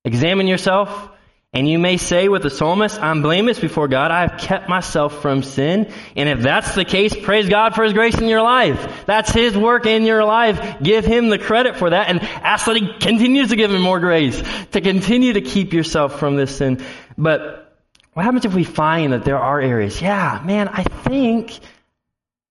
Examine 0.04 0.46
yourself. 0.46 1.10
And 1.56 1.66
you 1.66 1.78
may 1.78 1.96
say 1.96 2.28
with 2.28 2.42
the 2.42 2.50
psalmist, 2.50 3.00
I'm 3.00 3.22
blameless 3.22 3.58
before 3.58 3.88
God. 3.88 4.10
I 4.10 4.26
have 4.26 4.38
kept 4.38 4.68
myself 4.68 5.22
from 5.22 5.42
sin. 5.42 5.90
And 6.14 6.28
if 6.28 6.40
that's 6.40 6.74
the 6.74 6.84
case, 6.84 7.16
praise 7.16 7.48
God 7.48 7.74
for 7.74 7.82
His 7.82 7.94
grace 7.94 8.18
in 8.18 8.28
your 8.28 8.42
life. 8.42 9.06
That's 9.06 9.30
His 9.30 9.56
work 9.56 9.86
in 9.86 10.04
your 10.04 10.22
life. 10.22 10.82
Give 10.82 11.02
Him 11.02 11.30
the 11.30 11.38
credit 11.38 11.76
for 11.76 11.88
that 11.88 12.10
and 12.10 12.20
ask 12.20 12.66
that 12.66 12.76
He 12.76 12.92
continues 13.00 13.48
to 13.48 13.56
give 13.56 13.72
Him 13.72 13.80
more 13.80 14.00
grace 14.00 14.42
to 14.72 14.82
continue 14.82 15.32
to 15.32 15.40
keep 15.40 15.72
yourself 15.72 16.18
from 16.18 16.36
this 16.36 16.54
sin. 16.58 16.84
But 17.16 17.74
what 18.12 18.26
happens 18.26 18.44
if 18.44 18.52
we 18.52 18.64
find 18.64 19.14
that 19.14 19.24
there 19.24 19.38
are 19.38 19.58
areas? 19.58 20.02
Yeah, 20.02 20.42
man, 20.44 20.68
I 20.68 20.82
think 20.82 21.58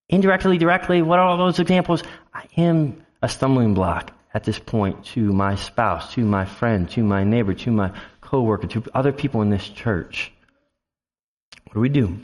indirectly, 0.10 0.58
directly, 0.58 1.04
what 1.04 1.20
are 1.20 1.28
all 1.28 1.38
those 1.38 1.60
examples? 1.60 2.02
I 2.34 2.46
am 2.58 3.06
a 3.22 3.30
stumbling 3.30 3.76
block 3.76 4.14
at 4.34 4.44
this 4.44 4.60
point 4.60 5.06
to 5.06 5.32
my 5.32 5.56
spouse, 5.56 6.14
to 6.14 6.22
my 6.22 6.46
friend, 6.46 6.90
to 6.90 7.04
my 7.04 7.24
neighbor, 7.24 7.54
to 7.54 7.72
my 7.72 7.92
co-worker, 8.26 8.68
to 8.68 8.84
other 8.94 9.12
people 9.12 9.42
in 9.42 9.50
this 9.50 9.68
church. 9.68 10.32
What 11.66 11.76
do 11.76 11.80
we 11.80 11.90
do? 11.90 12.20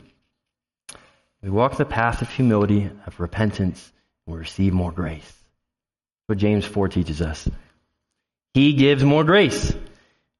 We 1.42 1.50
walk 1.50 1.76
the 1.76 1.84
path 1.84 2.22
of 2.22 2.30
humility, 2.30 2.90
of 3.06 3.18
repentance, 3.18 3.92
and 4.26 4.34
we 4.34 4.40
receive 4.40 4.72
more 4.72 4.92
grace. 4.92 5.24
That's 5.24 6.28
what 6.28 6.38
James 6.38 6.64
4 6.64 6.88
teaches 6.88 7.20
us. 7.20 7.48
He 8.54 8.74
gives 8.74 9.02
more 9.02 9.24
grace. 9.24 9.74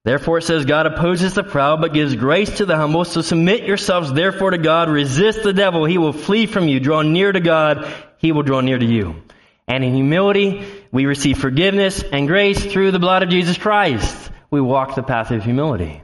Therefore 0.04 0.38
it 0.38 0.42
says, 0.42 0.64
God 0.64 0.86
opposes 0.86 1.34
the 1.34 1.44
proud, 1.44 1.80
but 1.80 1.92
gives 1.92 2.14
grace 2.16 2.58
to 2.58 2.66
the 2.66 2.76
humble. 2.76 3.04
So 3.04 3.22
submit 3.22 3.64
yourselves 3.64 4.12
therefore 4.12 4.50
to 4.50 4.58
God. 4.58 4.88
Resist 4.90 5.42
the 5.42 5.52
devil. 5.52 5.84
He 5.84 5.98
will 5.98 6.12
flee 6.12 6.46
from 6.46 6.66
you. 6.68 6.80
Draw 6.80 7.02
near 7.02 7.30
to 7.30 7.40
God. 7.40 7.92
He 8.18 8.32
will 8.32 8.42
draw 8.42 8.60
near 8.60 8.78
to 8.78 8.84
you. 8.84 9.22
And 9.68 9.84
in 9.84 9.94
humility, 9.94 10.64
we 10.90 11.06
receive 11.06 11.38
forgiveness 11.38 12.02
and 12.02 12.26
grace 12.26 12.64
through 12.64 12.90
the 12.90 12.98
blood 12.98 13.22
of 13.22 13.28
Jesus 13.28 13.56
Christ. 13.56 14.30
We 14.52 14.60
walk 14.60 14.94
the 14.94 15.02
path 15.02 15.30
of 15.30 15.42
humility. 15.42 16.02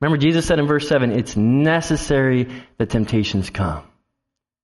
Remember, 0.00 0.16
Jesus 0.16 0.46
said 0.46 0.60
in 0.60 0.66
verse 0.68 0.88
7, 0.88 1.10
it's 1.10 1.36
necessary 1.36 2.62
that 2.78 2.90
temptations 2.90 3.50
come. 3.50 3.82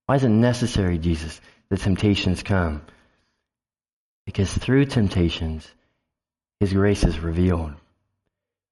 Why 0.07 0.15
is 0.15 0.23
it 0.23 0.29
necessary, 0.29 0.99
Jesus, 0.99 1.41
that 1.71 1.81
temptations 1.81 2.45
come? 2.45 2.83
Because 4.27 4.53
through 4.53 4.85
temptations, 4.85 5.69
His 6.61 6.73
grace 6.73 7.03
is 7.03 7.19
revealed. 7.19 7.73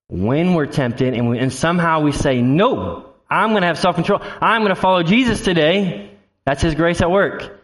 When 0.07 0.55
we're 0.55 0.67
tempted 0.67 1.15
and, 1.15 1.29
we, 1.29 1.41
and 1.41 1.53
somehow 1.53 2.03
we 2.03 2.13
say, 2.13 2.41
no, 2.41 3.13
I'm 3.29 3.51
going 3.51 3.63
to 3.63 3.67
have 3.67 3.79
self 3.79 3.97
control, 3.97 4.21
I'm 4.41 4.63
going 4.63 4.75
to 4.75 4.81
follow 4.81 5.03
Jesus 5.03 5.43
today, 5.43 6.17
that's 6.45 6.63
His 6.63 6.77
grace 6.77 7.01
at 7.01 7.11
work. 7.11 7.61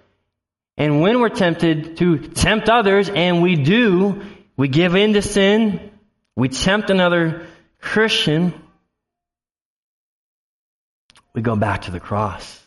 And 0.77 1.01
when 1.01 1.21
we're 1.21 1.29
tempted 1.29 1.99
to 1.99 2.19
tempt 2.19 2.69
others, 2.69 3.09
and 3.09 3.43
we 3.43 3.55
do, 3.55 4.23
we 4.57 4.69
give 4.69 4.95
in 4.95 5.15
to 5.15 5.23
sin, 5.23 5.91
we 6.37 6.49
tempt 6.49 6.91
another 6.91 7.47
Christian, 7.81 8.55
we 11.35 11.43
go 11.43 11.57
back 11.57 11.83
to 11.83 11.91
the 11.91 12.01
cross. 12.01 12.61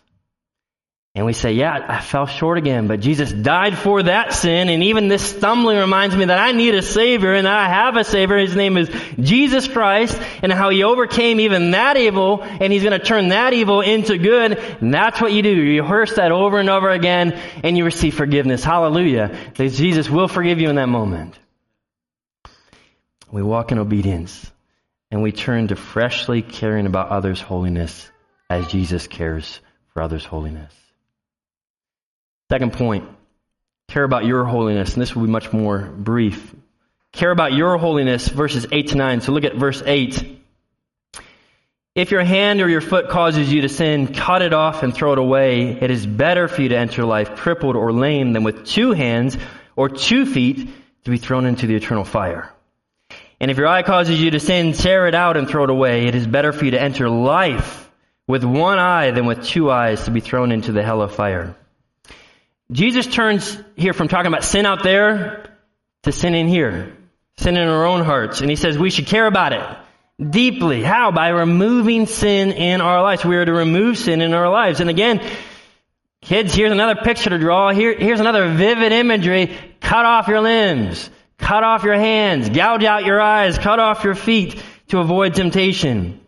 And 1.15 1.25
we 1.25 1.33
say, 1.33 1.53
yeah, 1.53 1.83
I 1.89 1.99
fell 1.99 2.27
short 2.27 2.59
again, 2.59 2.87
but 2.87 2.99
Jesus 2.99 3.31
died 3.33 3.75
for 3.75 4.03
that 4.03 4.33
sin, 4.33 4.69
and 4.69 4.83
even 4.83 5.07
this 5.07 5.23
stumbling 5.23 5.79
reminds 5.79 6.15
me 6.15 6.25
that 6.25 6.37
I 6.37 6.51
need 6.51 6.75
a 6.75 6.83
Savior, 6.83 7.33
and 7.33 7.47
that 7.47 7.57
I 7.57 7.67
have 7.67 7.97
a 7.97 8.03
Savior. 8.03 8.37
His 8.37 8.55
name 8.55 8.77
is 8.77 8.87
Jesus 9.19 9.67
Christ, 9.67 10.15
and 10.43 10.53
how 10.53 10.69
He 10.69 10.83
overcame 10.83 11.39
even 11.39 11.71
that 11.71 11.97
evil, 11.97 12.43
and 12.43 12.71
He's 12.71 12.83
going 12.83 12.99
to 12.99 13.03
turn 13.03 13.29
that 13.29 13.53
evil 13.53 13.81
into 13.81 14.19
good. 14.19 14.59
And 14.59 14.93
that's 14.93 15.19
what 15.19 15.33
you 15.33 15.41
do. 15.41 15.49
You 15.49 15.81
rehearse 15.81 16.17
that 16.17 16.31
over 16.31 16.59
and 16.59 16.69
over 16.69 16.91
again, 16.91 17.39
and 17.63 17.75
you 17.75 17.83
receive 17.83 18.13
forgiveness. 18.13 18.63
Hallelujah. 18.63 19.35
Because 19.49 19.75
Jesus 19.75 20.07
will 20.07 20.27
forgive 20.27 20.61
you 20.61 20.69
in 20.69 20.75
that 20.75 20.87
moment. 20.87 21.33
We 23.31 23.43
walk 23.43 23.71
in 23.71 23.79
obedience, 23.79 24.51
and 25.11 25.21
we 25.21 25.31
turn 25.31 25.67
to 25.67 25.75
freshly 25.75 26.41
caring 26.41 26.85
about 26.85 27.09
others' 27.09 27.41
holiness 27.41 28.09
as 28.49 28.67
Jesus 28.67 29.07
cares 29.07 29.59
for 29.93 30.01
others' 30.01 30.25
holiness. 30.25 30.73
Second 32.49 32.73
point, 32.73 33.09
care 33.89 34.03
about 34.03 34.25
your 34.25 34.45
holiness, 34.45 34.93
and 34.93 35.01
this 35.01 35.13
will 35.13 35.25
be 35.25 35.31
much 35.31 35.51
more 35.51 35.79
brief. 35.79 36.55
Care 37.11 37.31
about 37.31 37.51
your 37.51 37.77
holiness, 37.77 38.27
verses 38.29 38.65
8 38.71 38.89
to 38.89 38.95
9. 38.95 39.21
So 39.21 39.33
look 39.33 39.43
at 39.43 39.55
verse 39.55 39.83
8. 39.85 40.39
If 41.95 42.11
your 42.11 42.23
hand 42.23 42.61
or 42.61 42.69
your 42.69 42.79
foot 42.79 43.09
causes 43.09 43.51
you 43.51 43.61
to 43.61 43.69
sin, 43.69 44.13
cut 44.13 44.41
it 44.41 44.53
off 44.53 44.83
and 44.83 44.93
throw 44.93 45.13
it 45.13 45.17
away. 45.17 45.71
It 45.81 45.89
is 45.89 46.05
better 46.05 46.47
for 46.47 46.61
you 46.61 46.69
to 46.69 46.77
enter 46.77 47.03
life 47.03 47.35
crippled 47.35 47.75
or 47.75 47.91
lame 47.91 48.33
than 48.33 48.43
with 48.43 48.65
two 48.67 48.91
hands 48.91 49.35
or 49.75 49.89
two 49.89 50.25
feet 50.25 50.69
to 51.05 51.11
be 51.11 51.17
thrown 51.17 51.45
into 51.45 51.65
the 51.65 51.75
eternal 51.75 52.05
fire. 52.05 52.53
And 53.39 53.51
if 53.51 53.57
your 53.57 53.67
eye 53.67 53.83
causes 53.83 54.19
you 54.19 54.31
to 54.31 54.39
sin, 54.39 54.73
tear 54.73 55.07
it 55.07 55.15
out 55.15 55.37
and 55.37 55.47
throw 55.47 55.63
it 55.63 55.69
away. 55.69 56.07
It 56.07 56.15
is 56.15 56.25
better 56.25 56.51
for 56.51 56.65
you 56.65 56.71
to 56.71 56.81
enter 56.81 57.09
life 57.09 57.89
with 58.27 58.43
one 58.43 58.79
eye 58.79 59.11
than 59.11 59.25
with 59.25 59.45
two 59.45 59.69
eyes 59.71 60.05
to 60.05 60.11
be 60.11 60.19
thrown 60.19 60.51
into 60.51 60.71
the 60.71 60.83
hell 60.83 61.01
of 61.01 61.13
fire. 61.13 61.55
Jesus 62.71 63.07
turns 63.07 63.57
here 63.75 63.93
from 63.93 64.07
talking 64.07 64.27
about 64.27 64.43
sin 64.43 64.65
out 64.65 64.83
there 64.83 65.57
to 66.03 66.11
sin 66.11 66.35
in 66.35 66.47
here, 66.47 66.95
sin 67.37 67.55
in 67.55 67.67
our 67.67 67.85
own 67.85 68.03
hearts. 68.03 68.41
And 68.41 68.49
he 68.49 68.55
says 68.55 68.77
we 68.77 68.89
should 68.89 69.05
care 69.05 69.27
about 69.27 69.53
it 69.53 69.77
deeply. 70.29 70.83
How? 70.83 71.11
By 71.11 71.29
removing 71.29 72.07
sin 72.07 72.51
in 72.51 72.81
our 72.81 73.01
lives. 73.01 73.23
We 73.23 73.37
are 73.37 73.45
to 73.45 73.53
remove 73.53 73.97
sin 73.97 74.21
in 74.21 74.33
our 74.33 74.49
lives. 74.49 74.81
And 74.81 74.89
again, 74.89 75.21
kids, 76.21 76.53
here's 76.53 76.71
another 76.71 76.95
picture 76.95 77.29
to 77.29 77.37
draw. 77.37 77.71
Here, 77.71 77.97
here's 77.97 78.19
another 78.19 78.53
vivid 78.53 78.91
imagery. 78.91 79.55
Cut 79.79 80.05
off 80.05 80.27
your 80.27 80.41
limbs. 80.41 81.09
Cut 81.37 81.63
off 81.63 81.83
your 81.83 81.97
hands. 81.97 82.49
Gouge 82.49 82.83
out 82.83 83.05
your 83.05 83.21
eyes. 83.21 83.57
Cut 83.57 83.79
off 83.79 84.03
your 84.03 84.15
feet 84.15 84.61
to 84.89 84.99
avoid 84.99 85.33
temptation. 85.35 86.19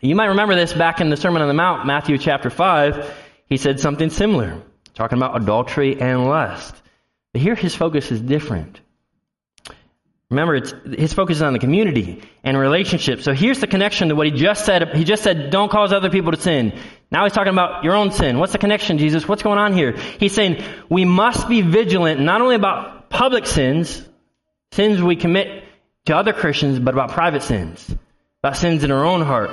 You 0.00 0.14
might 0.14 0.26
remember 0.26 0.54
this 0.54 0.72
back 0.72 1.00
in 1.00 1.10
the 1.10 1.16
Sermon 1.16 1.42
on 1.42 1.48
the 1.48 1.54
Mount, 1.54 1.86
Matthew 1.86 2.18
chapter 2.18 2.50
5. 2.50 3.14
He 3.46 3.56
said 3.56 3.80
something 3.80 4.10
similar 4.10 4.62
talking 4.94 5.18
about 5.18 5.40
adultery 5.40 6.00
and 6.00 6.26
lust. 6.26 6.74
But 7.32 7.42
here 7.42 7.54
his 7.54 7.74
focus 7.74 8.12
is 8.12 8.20
different. 8.20 8.80
Remember, 10.30 10.60
his 10.96 11.12
focus 11.12 11.36
is 11.36 11.42
on 11.42 11.52
the 11.52 11.58
community 11.58 12.22
and 12.42 12.56
relationships. 12.56 13.24
So 13.24 13.32
here's 13.32 13.60
the 13.60 13.66
connection 13.66 14.08
to 14.08 14.14
what 14.14 14.26
he 14.26 14.32
just 14.32 14.64
said. 14.64 14.94
He 14.96 15.04
just 15.04 15.22
said, 15.22 15.50
don't 15.50 15.70
cause 15.70 15.92
other 15.92 16.10
people 16.10 16.32
to 16.32 16.40
sin. 16.40 16.78
Now 17.10 17.24
he's 17.24 17.32
talking 17.32 17.52
about 17.52 17.84
your 17.84 17.94
own 17.94 18.10
sin. 18.10 18.38
What's 18.38 18.52
the 18.52 18.58
connection, 18.58 18.98
Jesus? 18.98 19.28
What's 19.28 19.42
going 19.42 19.58
on 19.58 19.74
here? 19.74 19.92
He's 20.18 20.32
saying 20.32 20.64
we 20.88 21.04
must 21.04 21.48
be 21.48 21.60
vigilant 21.60 22.20
not 22.20 22.40
only 22.40 22.56
about 22.56 23.10
public 23.10 23.46
sins, 23.46 24.02
sins 24.74 25.00
we 25.00 25.16
commit 25.16 25.64
to 26.06 26.16
other 26.16 26.32
Christians, 26.32 26.78
but 26.78 26.94
about 26.94 27.10
private 27.10 27.42
sins, 27.42 27.94
about 28.42 28.56
sins 28.56 28.84
in 28.84 28.90
our 28.90 29.04
own 29.04 29.22
heart. 29.22 29.50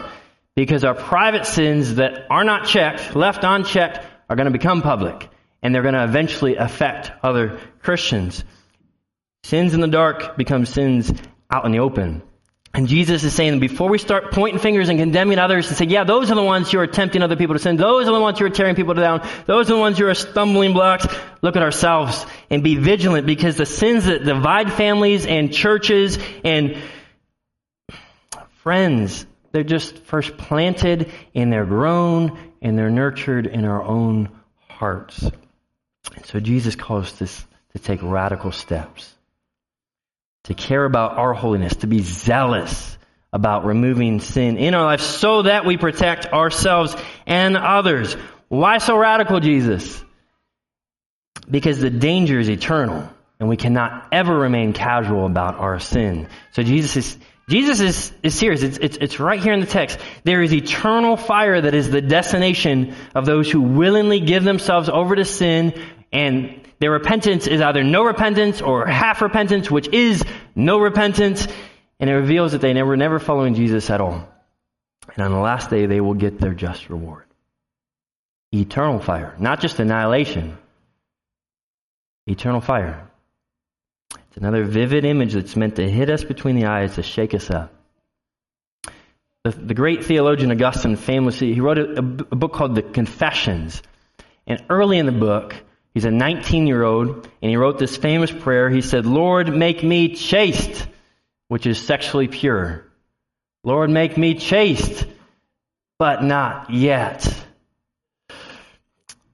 Because 0.55 0.83
our 0.83 0.93
private 0.93 1.45
sins 1.45 1.95
that 1.95 2.25
are 2.29 2.43
not 2.43 2.67
checked, 2.67 3.15
left 3.15 3.43
unchecked, 3.43 3.99
are 4.29 4.35
going 4.35 4.45
to 4.45 4.51
become 4.51 4.81
public 4.81 5.29
and 5.61 5.73
they're 5.73 5.83
going 5.83 5.93
to 5.93 6.03
eventually 6.03 6.55
affect 6.55 7.11
other 7.23 7.59
Christians. 7.79 8.43
Sins 9.43 9.73
in 9.73 9.79
the 9.79 9.87
dark 9.87 10.37
become 10.37 10.65
sins 10.65 11.11
out 11.49 11.65
in 11.65 11.71
the 11.71 11.79
open. 11.79 12.21
And 12.73 12.87
Jesus 12.87 13.23
is 13.25 13.33
saying 13.33 13.59
before 13.59 13.89
we 13.89 13.97
start 13.97 14.31
pointing 14.31 14.59
fingers 14.59 14.87
and 14.87 14.97
condemning 14.97 15.39
others 15.39 15.67
and 15.67 15.75
say, 15.75 15.85
yeah, 15.85 16.05
those 16.05 16.31
are 16.31 16.35
the 16.35 16.43
ones 16.43 16.71
who 16.71 16.79
are 16.79 16.87
tempting 16.87 17.21
other 17.21 17.35
people 17.35 17.53
to 17.55 17.59
sin. 17.59 17.75
Those 17.75 18.07
are 18.07 18.13
the 18.13 18.19
ones 18.21 18.39
who 18.39 18.45
are 18.45 18.49
tearing 18.49 18.75
people 18.75 18.93
down. 18.93 19.27
Those 19.45 19.69
are 19.69 19.73
the 19.73 19.79
ones 19.79 19.97
who 19.97 20.07
are 20.07 20.13
stumbling 20.13 20.71
blocks. 20.71 21.05
Look 21.41 21.57
at 21.57 21.63
ourselves 21.63 22.25
and 22.49 22.63
be 22.63 22.75
vigilant 22.75 23.27
because 23.27 23.57
the 23.57 23.65
sins 23.65 24.05
that 24.05 24.23
divide 24.23 24.71
families 24.71 25.25
and 25.25 25.51
churches 25.51 26.17
and 26.45 26.81
friends, 28.59 29.25
they're 29.51 29.63
just 29.63 29.97
first 29.97 30.37
planted 30.37 31.11
and 31.35 31.51
they're 31.51 31.65
grown 31.65 32.39
and 32.61 32.77
they're 32.77 32.89
nurtured 32.89 33.47
in 33.47 33.65
our 33.65 33.83
own 33.83 34.29
hearts. 34.69 35.21
And 36.15 36.25
so 36.25 36.39
Jesus 36.39 36.75
calls 36.75 37.21
us 37.21 37.45
to 37.73 37.79
take 37.79 38.01
radical 38.01 38.53
steps, 38.53 39.13
to 40.45 40.53
care 40.53 40.85
about 40.85 41.17
our 41.17 41.33
holiness, 41.33 41.75
to 41.77 41.87
be 41.87 42.01
zealous 42.01 42.97
about 43.33 43.65
removing 43.65 44.19
sin 44.19 44.57
in 44.57 44.73
our 44.73 44.83
lives 44.83 45.03
so 45.03 45.43
that 45.43 45.65
we 45.65 45.77
protect 45.77 46.25
ourselves 46.27 46.95
and 47.25 47.55
others. 47.55 48.13
Why 48.49 48.79
so 48.79 48.97
radical, 48.97 49.39
Jesus? 49.39 50.03
Because 51.49 51.79
the 51.79 51.89
danger 51.89 52.39
is 52.39 52.49
eternal 52.49 53.09
and 53.39 53.47
we 53.49 53.57
cannot 53.57 54.09
ever 54.11 54.37
remain 54.37 54.73
casual 54.73 55.25
about 55.25 55.55
our 55.55 55.79
sin. 55.79 56.27
So 56.51 56.63
Jesus 56.63 56.97
is 56.97 57.17
Jesus 57.49 57.81
is, 57.81 58.13
is 58.23 58.35
serious. 58.35 58.63
It's, 58.63 58.77
it's, 58.77 58.97
it's 58.97 59.19
right 59.19 59.41
here 59.41 59.51
in 59.51 59.59
the 59.59 59.65
text. 59.65 59.99
There 60.23 60.41
is 60.41 60.53
eternal 60.53 61.17
fire 61.17 61.59
that 61.59 61.73
is 61.73 61.89
the 61.89 62.01
destination 62.01 62.95
of 63.13 63.25
those 63.25 63.51
who 63.51 63.61
willingly 63.61 64.21
give 64.21 64.45
themselves 64.45 64.87
over 64.87 65.15
to 65.17 65.25
sin 65.25 65.73
and 66.11 66.61
their 66.79 66.91
repentance 66.91 67.47
is 67.47 67.61
either 67.61 67.83
no 67.83 68.03
repentance 68.03 68.61
or 68.61 68.85
half 68.85 69.21
repentance, 69.21 69.71
which 69.71 69.87
is 69.87 70.23
no 70.55 70.79
repentance. 70.79 71.47
And 71.99 72.09
it 72.09 72.13
reveals 72.13 72.53
that 72.53 72.61
they 72.61 72.73
were 72.81 72.97
never 72.97 73.19
following 73.19 73.53
Jesus 73.53 73.89
at 73.89 74.01
all. 74.01 74.27
And 75.15 75.23
on 75.23 75.31
the 75.31 75.39
last 75.39 75.69
day, 75.69 75.85
they 75.85 76.01
will 76.01 76.15
get 76.15 76.39
their 76.39 76.53
just 76.53 76.89
reward. 76.89 77.25
Eternal 78.51 78.99
fire, 78.99 79.35
not 79.39 79.61
just 79.61 79.79
annihilation. 79.79 80.57
Eternal 82.27 82.61
fire. 82.61 83.07
It's 84.11 84.37
another 84.37 84.63
vivid 84.63 85.05
image 85.05 85.33
that's 85.33 85.55
meant 85.55 85.75
to 85.77 85.89
hit 85.89 86.09
us 86.09 86.23
between 86.23 86.55
the 86.55 86.65
eyes 86.65 86.95
to 86.95 87.03
shake 87.03 87.33
us 87.33 87.49
up. 87.49 87.73
The, 89.43 89.51
the 89.51 89.73
great 89.73 90.03
theologian 90.05 90.51
Augustine 90.51 90.95
famously, 90.95 91.53
he 91.53 91.61
wrote 91.61 91.77
a, 91.77 91.99
a 91.99 92.01
book 92.01 92.53
called 92.53 92.75
The 92.75 92.81
Confessions. 92.81 93.81
And 94.47 94.63
early 94.69 94.97
in 94.97 95.05
the 95.05 95.11
book, 95.11 95.55
he's 95.93 96.05
a 96.05 96.11
19 96.11 96.67
year 96.67 96.83
old, 96.83 97.27
and 97.41 97.49
he 97.49 97.55
wrote 97.55 97.77
this 97.77 97.97
famous 97.97 98.31
prayer. 98.31 98.69
He 98.69 98.81
said, 98.81 99.05
Lord, 99.05 99.55
make 99.55 99.83
me 99.83 100.15
chaste, 100.15 100.87
which 101.47 101.65
is 101.65 101.79
sexually 101.79 102.27
pure. 102.27 102.85
Lord, 103.63 103.89
make 103.89 104.17
me 104.17 104.35
chaste, 104.35 105.05
but 105.99 106.23
not 106.23 106.71
yet. 106.71 107.27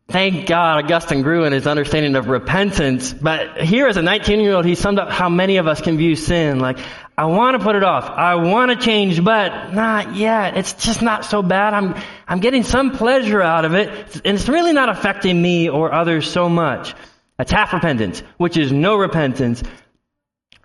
Thank 0.09 0.47
God 0.47 0.85
Augustine 0.85 1.21
grew 1.21 1.43
in 1.43 1.51
his 1.51 1.67
understanding 1.67 2.15
of 2.15 2.29
repentance. 2.29 3.13
But 3.13 3.61
here 3.61 3.87
as 3.87 3.97
a 3.97 4.01
19 4.01 4.39
year 4.39 4.53
old, 4.53 4.65
he 4.65 4.75
summed 4.75 4.99
up 4.99 5.11
how 5.11 5.27
many 5.27 5.57
of 5.57 5.67
us 5.67 5.81
can 5.81 5.97
view 5.97 6.15
sin. 6.15 6.59
Like, 6.59 6.79
I 7.17 7.25
want 7.25 7.57
to 7.57 7.63
put 7.63 7.75
it 7.75 7.83
off. 7.83 8.07
I 8.09 8.35
want 8.35 8.69
to 8.69 8.77
change, 8.77 9.23
but 9.23 9.73
not 9.73 10.15
yet. 10.15 10.55
It's 10.55 10.73
just 10.73 11.01
not 11.01 11.25
so 11.25 11.41
bad. 11.41 11.73
I'm, 11.73 11.95
I'm 12.27 12.39
getting 12.39 12.61
some 12.61 12.91
pleasure 12.91 13.41
out 13.41 13.65
of 13.65 13.73
it. 13.73 13.89
And 14.23 14.37
it's 14.37 14.47
really 14.47 14.73
not 14.73 14.89
affecting 14.89 15.41
me 15.41 15.67
or 15.67 15.91
others 15.91 16.29
so 16.29 16.47
much. 16.47 16.93
That's 17.37 17.51
half 17.51 17.73
repentance, 17.73 18.21
which 18.37 18.55
is 18.55 18.71
no 18.71 18.97
repentance, 18.97 19.63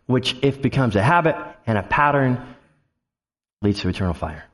which 0.07 0.37
if 0.43 0.61
becomes 0.61 0.95
a 0.95 1.03
habit 1.03 1.37
and 1.67 1.79
a 1.79 1.83
pattern, 1.83 2.45
leads 3.63 3.81
to 3.81 3.89
eternal 3.89 4.15
fire. 4.15 4.45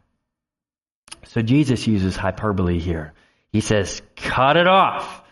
So 1.26 1.42
Jesus 1.42 1.86
uses 1.86 2.14
hyperbole 2.14 2.78
here. 2.78 3.12
He 3.52 3.60
says, 3.60 4.02
cut 4.14 4.56
it 4.56 4.68
off. 4.68 5.22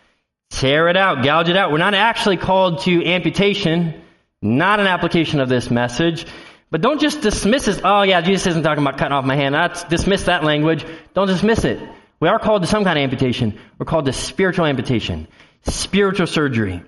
Tear 0.51 0.89
it 0.89 0.97
out, 0.97 1.25
gouge 1.25 1.49
it 1.49 1.57
out. 1.57 1.71
We're 1.71 1.79
not 1.79 1.95
actually 1.95 2.37
called 2.39 2.81
to 2.83 3.05
amputation, 3.05 4.03
not 4.43 4.81
an 4.81 4.87
application 4.87 5.41
of 5.41 5.49
this 5.49 5.71
message. 5.71 6.27
But 6.71 6.81
don't 6.81 7.01
just 7.01 7.21
dismiss 7.21 7.69
it. 7.69 7.81
Oh 7.85 8.03
yeah, 8.03 8.21
Jesus 8.21 8.49
isn't 8.49 8.63
talking 8.63 8.83
about 8.83 8.99
cutting 8.99 9.13
off 9.13 9.25
my 9.25 9.37
hand. 9.37 9.55
That's 9.55 9.85
dismiss 9.85 10.25
that 10.25 10.43
language. 10.43 10.85
Don't 11.15 11.29
dismiss 11.29 11.65
it. 11.65 11.81
We 12.19 12.29
are 12.29 12.39
called 12.39 12.63
to 12.63 12.69
some 12.69 12.85
kind 12.85 12.99
of 12.99 13.03
amputation. 13.03 13.59
We're 13.79 13.87
called 13.87 14.07
to 14.07 14.13
spiritual 14.13 14.67
amputation, 14.67 15.29
spiritual 15.63 16.27
surgery. 16.27 16.83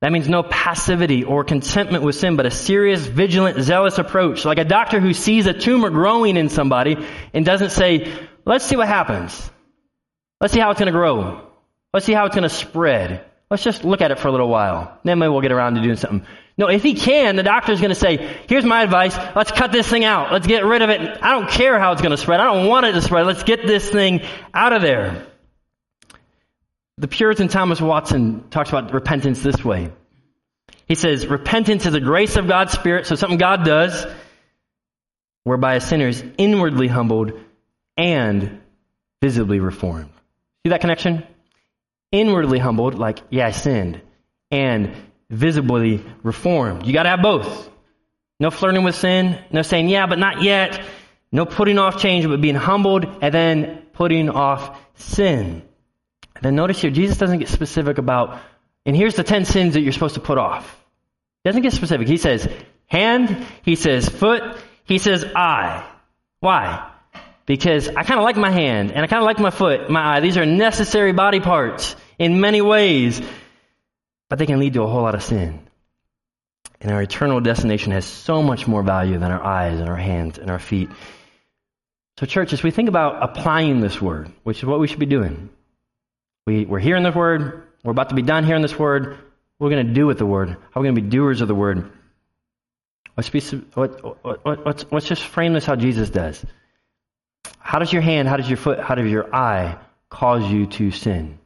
That 0.00 0.12
means 0.12 0.28
no 0.28 0.42
passivity 0.42 1.24
or 1.24 1.44
contentment 1.44 2.04
with 2.04 2.14
sin, 2.14 2.36
but 2.36 2.44
a 2.44 2.50
serious, 2.50 3.06
vigilant, 3.06 3.62
zealous 3.62 3.96
approach. 3.96 4.44
Like 4.44 4.58
a 4.58 4.64
doctor 4.64 5.00
who 5.00 5.14
sees 5.14 5.46
a 5.46 5.54
tumor 5.54 5.88
growing 5.88 6.36
in 6.36 6.50
somebody 6.50 6.96
and 7.32 7.44
doesn't 7.44 7.70
say, 7.70 8.12
let's 8.44 8.66
see 8.66 8.76
what 8.76 8.86
happens. 8.86 9.50
Let's 10.40 10.52
see 10.52 10.60
how 10.60 10.70
it's 10.70 10.78
going 10.78 10.92
to 10.92 10.98
grow. 10.98 11.48
Let's 11.94 12.04
see 12.04 12.12
how 12.12 12.26
it's 12.26 12.34
going 12.34 12.42
to 12.42 12.54
spread. 12.54 13.24
Let's 13.50 13.62
just 13.62 13.84
look 13.84 14.00
at 14.00 14.10
it 14.10 14.18
for 14.18 14.28
a 14.28 14.30
little 14.32 14.48
while. 14.48 14.98
Then 15.04 15.18
maybe 15.18 15.30
we'll 15.30 15.42
get 15.42 15.52
around 15.52 15.74
to 15.74 15.82
doing 15.82 15.96
something. 15.96 16.26
No, 16.56 16.68
if 16.68 16.82
he 16.82 16.94
can, 16.94 17.36
the 17.36 17.42
doctor's 17.42 17.80
going 17.80 17.90
to 17.90 17.96
say, 17.96 18.36
here's 18.48 18.64
my 18.64 18.82
advice. 18.82 19.16
Let's 19.34 19.50
cut 19.50 19.72
this 19.72 19.88
thing 19.88 20.04
out. 20.04 20.32
Let's 20.32 20.46
get 20.46 20.64
rid 20.64 20.82
of 20.82 20.90
it. 20.90 21.00
I 21.00 21.32
don't 21.32 21.50
care 21.50 21.78
how 21.78 21.92
it's 21.92 22.00
going 22.00 22.12
to 22.12 22.16
spread. 22.16 22.40
I 22.40 22.44
don't 22.44 22.68
want 22.68 22.86
it 22.86 22.92
to 22.92 23.02
spread. 23.02 23.26
Let's 23.26 23.42
get 23.42 23.66
this 23.66 23.88
thing 23.88 24.22
out 24.52 24.72
of 24.72 24.80
there. 24.80 25.26
The 26.96 27.08
Puritan 27.08 27.48
Thomas 27.48 27.80
Watson 27.80 28.48
talks 28.50 28.68
about 28.68 28.92
repentance 28.92 29.42
this 29.42 29.64
way. 29.64 29.90
He 30.86 30.94
says, 30.94 31.26
repentance 31.26 31.86
is 31.86 31.94
a 31.94 32.00
grace 32.00 32.36
of 32.36 32.46
God's 32.46 32.72
Spirit, 32.72 33.06
so 33.06 33.16
something 33.16 33.38
God 33.38 33.64
does, 33.64 34.06
whereby 35.42 35.74
a 35.74 35.80
sinner 35.80 36.08
is 36.08 36.24
inwardly 36.38 36.86
humbled 36.86 37.32
and 37.96 38.60
visibly 39.20 39.58
reformed. 39.58 40.12
See 40.64 40.70
that 40.70 40.80
connection? 40.80 41.26
Inwardly 42.14 42.60
humbled, 42.60 42.94
like, 42.94 43.18
yeah, 43.28 43.48
I 43.48 43.50
sinned, 43.50 44.00
and 44.48 44.94
visibly 45.30 46.00
reformed. 46.22 46.86
You 46.86 46.92
gotta 46.92 47.08
have 47.08 47.22
both. 47.22 47.68
No 48.38 48.52
flirting 48.52 48.84
with 48.84 48.94
sin, 48.94 49.36
no 49.50 49.62
saying, 49.62 49.88
yeah, 49.88 50.06
but 50.06 50.20
not 50.20 50.40
yet. 50.40 50.80
No 51.32 51.44
putting 51.44 51.76
off 51.76 52.00
change, 52.00 52.24
but 52.24 52.40
being 52.40 52.54
humbled 52.54 53.04
and 53.20 53.34
then 53.34 53.82
putting 53.94 54.28
off 54.28 54.80
sin. 54.94 55.64
And 56.36 56.42
then 56.44 56.54
notice 56.54 56.80
here, 56.80 56.92
Jesus 56.92 57.18
doesn't 57.18 57.40
get 57.40 57.48
specific 57.48 57.98
about, 57.98 58.38
and 58.86 58.94
here's 58.94 59.16
the 59.16 59.24
10 59.24 59.44
sins 59.44 59.74
that 59.74 59.80
you're 59.80 59.92
supposed 59.92 60.14
to 60.14 60.20
put 60.20 60.38
off. 60.38 60.80
He 61.42 61.48
doesn't 61.48 61.62
get 61.62 61.72
specific. 61.72 62.06
He 62.06 62.16
says 62.16 62.48
hand, 62.86 63.44
he 63.62 63.74
says 63.74 64.08
foot, 64.08 64.56
he 64.84 64.98
says 64.98 65.24
eye. 65.34 65.84
Why? 66.38 66.92
Because 67.44 67.88
I 67.88 68.04
kind 68.04 68.20
of 68.20 68.24
like 68.24 68.36
my 68.36 68.52
hand 68.52 68.92
and 68.92 69.02
I 69.02 69.08
kind 69.08 69.20
of 69.20 69.26
like 69.26 69.40
my 69.40 69.50
foot, 69.50 69.90
my 69.90 70.14
eye. 70.14 70.20
These 70.20 70.36
are 70.36 70.46
necessary 70.46 71.12
body 71.12 71.40
parts 71.40 71.96
in 72.18 72.40
many 72.40 72.60
ways, 72.60 73.20
but 74.28 74.38
they 74.38 74.46
can 74.46 74.58
lead 74.58 74.74
to 74.74 74.82
a 74.82 74.86
whole 74.86 75.02
lot 75.02 75.14
of 75.14 75.22
sin. 75.22 75.60
And 76.80 76.92
our 76.92 77.02
eternal 77.02 77.40
destination 77.40 77.92
has 77.92 78.04
so 78.04 78.42
much 78.42 78.66
more 78.66 78.82
value 78.82 79.18
than 79.18 79.30
our 79.30 79.42
eyes 79.42 79.80
and 79.80 79.88
our 79.88 79.96
hands 79.96 80.38
and 80.38 80.50
our 80.50 80.58
feet. 80.58 80.90
So, 82.18 82.26
church, 82.26 82.52
as 82.52 82.62
we 82.62 82.70
think 82.70 82.88
about 82.88 83.22
applying 83.22 83.80
this 83.80 84.00
word, 84.00 84.30
which 84.42 84.58
is 84.58 84.64
what 84.64 84.80
we 84.80 84.86
should 84.86 84.98
be 84.98 85.06
doing, 85.06 85.50
we, 86.46 86.64
we're 86.64 86.78
hearing 86.78 87.02
this 87.02 87.14
word, 87.14 87.62
we're 87.82 87.90
about 87.90 88.10
to 88.10 88.14
be 88.14 88.22
done 88.22 88.44
hearing 88.44 88.62
this 88.62 88.78
word, 88.78 89.18
what 89.58 89.66
are 89.66 89.70
we 89.70 89.74
going 89.74 89.86
to 89.86 89.94
do 89.94 90.06
with 90.06 90.18
the 90.18 90.26
word? 90.26 90.50
How 90.50 90.80
are 90.80 90.82
we 90.82 90.88
going 90.88 90.94
to 90.94 91.00
be 91.00 91.08
doers 91.08 91.40
of 91.40 91.48
the 91.48 91.54
word? 91.54 91.90
Let's, 93.16 93.30
be, 93.30 93.40
what, 93.74 94.24
what, 94.44 94.66
let's, 94.66 94.84
let's 94.90 95.06
just 95.06 95.22
frame 95.22 95.52
this 95.52 95.64
how 95.64 95.76
Jesus 95.76 96.10
does. 96.10 96.44
How 97.58 97.78
does 97.78 97.92
your 97.92 98.02
hand, 98.02 98.28
how 98.28 98.36
does 98.36 98.48
your 98.48 98.56
foot, 98.56 98.80
how 98.80 98.94
does 98.94 99.10
your 99.10 99.34
eye 99.34 99.78
cause 100.10 100.50
you 100.50 100.66
to 100.66 100.90
sin? 100.90 101.38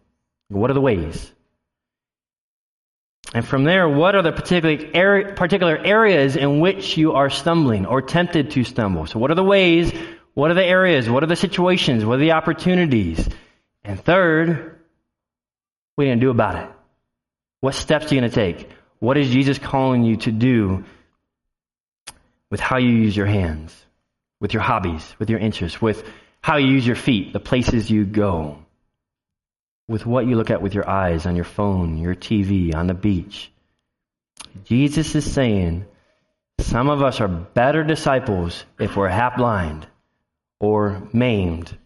What 0.49 0.71
are 0.71 0.75
the 0.75 0.81
ways? 0.81 1.31
And 3.35 3.47
from 3.47 3.65
there, 3.65 3.89
what 3.89 4.15
are 4.15 4.23
the 4.23 4.33
particular, 4.33 5.35
particular 5.35 5.77
areas 5.77 6.37
in 6.37 6.61
which 6.61 6.97
you 6.97 7.13
are 7.13 7.29
stumbling 7.29 7.85
or 7.85 8.01
tempted 8.01 8.53
to 8.53 8.65
stumble? 8.65 9.07
So, 9.07 9.19
what 9.19 9.31
are 9.31 9.35
the 9.35 9.45
ways? 9.45 9.93
What 10.33 10.51
are 10.51 10.55
the 10.55 10.65
areas? 10.65 11.11
What 11.11 11.23
are 11.23 11.27
the 11.27 11.37
situations? 11.37 12.05
What 12.05 12.15
are 12.15 12.23
the 12.23 12.33
opportunities? 12.33 13.29
And 13.85 14.01
third, 14.03 14.79
what 15.95 16.03
are 16.03 16.07
you 16.07 16.11
going 16.11 16.21
to 16.21 16.27
do 16.27 16.31
about 16.31 16.65
it? 16.65 16.71
What 17.61 17.75
steps 17.75 18.11
are 18.11 18.15
you 18.15 18.21
going 18.21 18.31
to 18.31 18.35
take? 18.35 18.71
What 19.01 19.19
is 19.19 19.29
Jesus 19.29 19.59
calling 19.59 20.05
you 20.05 20.17
to 20.19 20.33
do 20.33 20.85
with 22.51 22.61
how 22.61 22.79
you 22.79 22.91
use 22.91 23.17
your 23.17 23.27
hands, 23.27 23.77
with 24.41 24.55
your 24.55 24.63
hobbies, 24.63 25.15
with 25.19 25.29
your 25.29 25.39
interests, 25.39 25.83
with 25.83 26.09
how 26.41 26.57
you 26.57 26.69
use 26.69 26.87
your 26.87 26.97
feet, 26.97 27.33
the 27.33 27.41
places 27.41 27.91
you 27.91 28.05
go, 28.05 28.59
with 29.89 30.07
what 30.07 30.27
you 30.27 30.37
look 30.37 30.51
at 30.51 30.63
with 30.63 30.75
your 30.75 30.89
eyes 30.89 31.27
on 31.27 31.35
your 31.35 31.45
phone, 31.45 31.99
your 31.99 32.15
TV, 32.15 32.75
on 32.75 32.87
the 32.87 32.95
beach? 32.95 33.51
Jesus 34.65 35.15
is 35.15 35.31
saying 35.31 35.87
some 36.61 36.89
of 36.89 37.03
us 37.03 37.21
are 37.21 37.29
better 37.29 37.83
disciples 37.83 38.65
if 38.79 38.97
we're 38.97 39.09
half 39.09 39.37
blind 39.37 39.87
or 40.61 41.09
maimed 41.13 41.77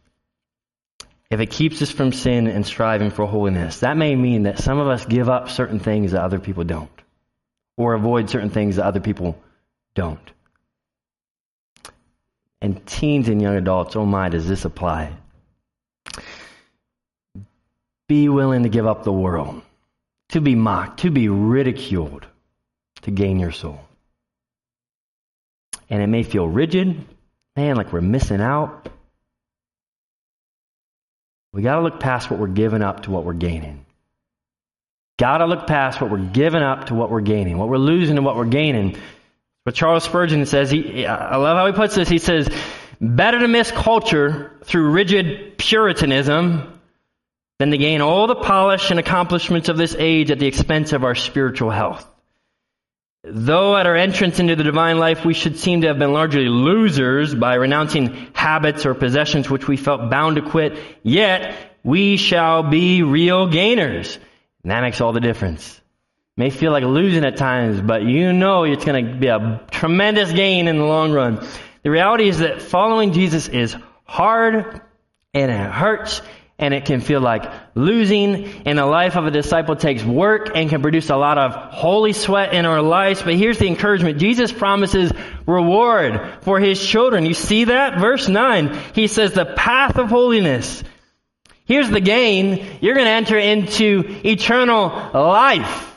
if 1.33 1.41
it 1.41 1.47
keeps 1.47 1.81
us 1.81 1.91
from 1.91 2.13
sin 2.13 2.47
and 2.47 2.67
striving 2.67 3.09
for 3.09 3.25
holiness, 3.25 3.81
that 3.81 3.97
may 3.97 4.15
mean 4.15 4.43
that 4.43 4.59
some 4.59 4.79
of 4.79 4.87
us 4.87 5.07
give 5.07 5.31
up 5.31 5.49
certain 5.49 5.81
things 5.81 6.13
that 6.13 6.23
other 6.23 6.39
people 6.39 6.63
don't, 6.63 6.91
or 7.79 7.95
avoid 7.95 8.29
certain 8.29 8.51
things 8.51 8.77
that 8.77 8.85
other 8.85 9.01
people 9.01 9.41
don't. 9.95 10.31
And 12.61 12.85
teens 12.85 13.31
and 13.31 13.41
young 13.41 13.57
adults, 13.57 13.97
oh 13.97 14.05
my, 14.05 14.29
does 14.29 14.47
this 14.47 14.67
apply? 14.67 15.17
Be 18.09 18.29
willing 18.29 18.65
to 18.65 18.69
give 18.69 18.87
up 18.87 19.05
the 19.05 19.13
world, 19.13 19.63
to 20.31 20.41
be 20.41 20.55
mocked, 20.55 21.01
to 21.01 21.11
be 21.11 21.29
ridiculed, 21.29 22.27
to 23.03 23.11
gain 23.11 23.39
your 23.39 23.53
soul. 23.53 23.81
And 25.89 26.03
it 26.03 26.07
may 26.07 26.23
feel 26.23 26.47
rigid, 26.47 27.05
man, 27.57 27.77
like 27.77 27.93
we're 27.93 28.01
missing 28.01 28.41
out. 28.41 28.89
We 31.53 31.63
got 31.63 31.77
to 31.77 31.83
look 31.83 32.01
past 32.01 32.31
what 32.31 32.41
we're 32.41 32.47
giving 32.49 32.83
up 32.83 33.03
to 33.03 33.11
what 33.11 33.25
we're 33.25 33.35
gaining. 33.35 33.85
Got 35.19 35.39
to 35.39 35.47
look 35.47 35.67
past 35.67 36.01
what 36.01 36.11
we're 36.11 36.19
giving 36.19 36.63
up 36.63 36.87
to 36.87 36.95
what 36.95 37.11
we're 37.11 37.21
gaining, 37.21 37.59
what 37.59 37.69
we're 37.69 37.77
losing 37.77 38.17
to 38.17 38.23
what 38.23 38.37
we're 38.37 38.47
gaining. 38.47 38.97
But 39.65 39.75
Charles 39.75 40.05
Spurgeon 40.05 40.45
says, 40.47 40.71
he, 40.71 41.07
I 41.07 41.37
love 41.37 41.57
how 41.57 41.67
he 41.67 41.73
puts 41.73 41.95
this. 41.95 42.09
He 42.09 42.19
says, 42.19 42.49
better 43.01 43.39
to 43.39 43.49
miss 43.49 43.71
culture 43.71 44.57
through 44.65 44.91
rigid 44.91 45.59
Puritanism 45.59 46.72
than 47.63 47.71
to 47.71 47.79
gain 47.79 48.01
all 48.01 48.27
the 48.27 48.35
polish 48.35 48.91
and 48.91 48.99
accomplishments 48.99 49.69
of 49.69 49.77
this 49.77 49.95
age 49.97 50.33
at 50.33 50.41
the 50.41 50.49
expense 50.49 50.93
of 50.93 51.05
our 51.05 51.15
spiritual 51.15 51.71
health. 51.71 52.05
Though 53.23 53.77
at 53.77 53.87
our 53.87 53.95
entrance 53.95 54.41
into 54.41 54.57
the 54.57 54.65
divine 54.65 54.99
life 54.99 55.25
we 55.25 55.33
should 55.33 55.61
seem 55.61 55.83
to 55.83 55.87
have 55.87 55.99
been 56.01 56.13
largely 56.13 56.49
losers 56.49 57.33
by 57.33 57.55
renouncing 57.55 58.31
habits 58.33 58.85
or 58.85 58.95
possessions 58.95 59.49
which 59.49 59.69
we 59.69 59.77
felt 59.77 60.11
bound 60.11 60.35
to 60.35 60.43
quit, 60.43 60.77
yet 61.05 61.55
we 61.85 62.17
shall 62.17 62.65
be 62.65 63.05
real 63.05 63.47
gainers. 63.47 64.19
And 64.65 64.73
that 64.73 64.81
makes 64.81 65.01
all 65.01 65.13
the 65.13 65.21
difference. 65.21 65.81
May 66.37 66.51
feel 66.51 66.73
like 66.73 66.83
losing 66.83 67.25
at 67.25 67.37
times, 67.37 67.81
but 67.81 68.03
you 68.03 68.33
know 68.33 68.65
it's 68.65 68.85
going 68.85 69.07
to 69.07 69.15
be 69.15 69.29
a 69.29 69.61
tremendous 69.71 70.33
gain 70.33 70.67
in 70.67 70.79
the 70.79 70.85
long 70.85 71.13
run. 71.13 71.47
The 71.85 71.91
reality 71.91 72.29
is 72.29 72.41
that 72.41 72.61
following 72.61 73.13
Jesus 73.13 73.47
is 73.47 73.77
hard 74.03 74.81
and 75.33 75.53
it 75.53 75.71
hurts 75.71 76.23
and 76.63 76.73
it 76.73 76.85
can 76.85 77.01
feel 77.01 77.21
like 77.21 77.43
losing. 77.75 78.47
And 78.65 78.79
the 78.79 78.87
life 78.87 79.17
of 79.17 79.27
a 79.27 79.33
disciple 79.33 79.75
takes 79.75 80.05
work 80.05 80.53
and 80.55 80.71
can 80.71 80.81
produce 80.81 81.11
a 81.11 81.17
lot 81.17 81.37
of 81.37 81.53
holy 81.55 82.13
sweat 82.13 82.55
in 82.55 82.67
our 82.67 82.81
lives. 82.81 83.21
But 83.21 83.35
here's 83.35 83.59
the 83.59 83.67
encouragement. 83.67 84.21
Jesus 84.21 84.53
promises 84.53 85.11
reward 85.45 86.21
for 86.43 86.61
his 86.61 86.81
children. 86.81 87.27
You 87.27 87.35
see 87.35 87.65
that? 87.65 87.99
Verse 87.99 88.29
9. 88.29 88.79
He 88.95 89.09
says 89.09 89.33
the 89.33 89.45
path 89.45 89.99
of 89.99 90.09
holiness. 90.09 90.85
Here's 91.65 91.91
the 91.91 92.01
gain. 92.01 92.65
You're 92.81 92.95
going 92.95 93.07
to 93.07 93.11
enter 93.11 93.39
into 93.39 94.21
eternal 94.25 94.87
life. 95.13 95.93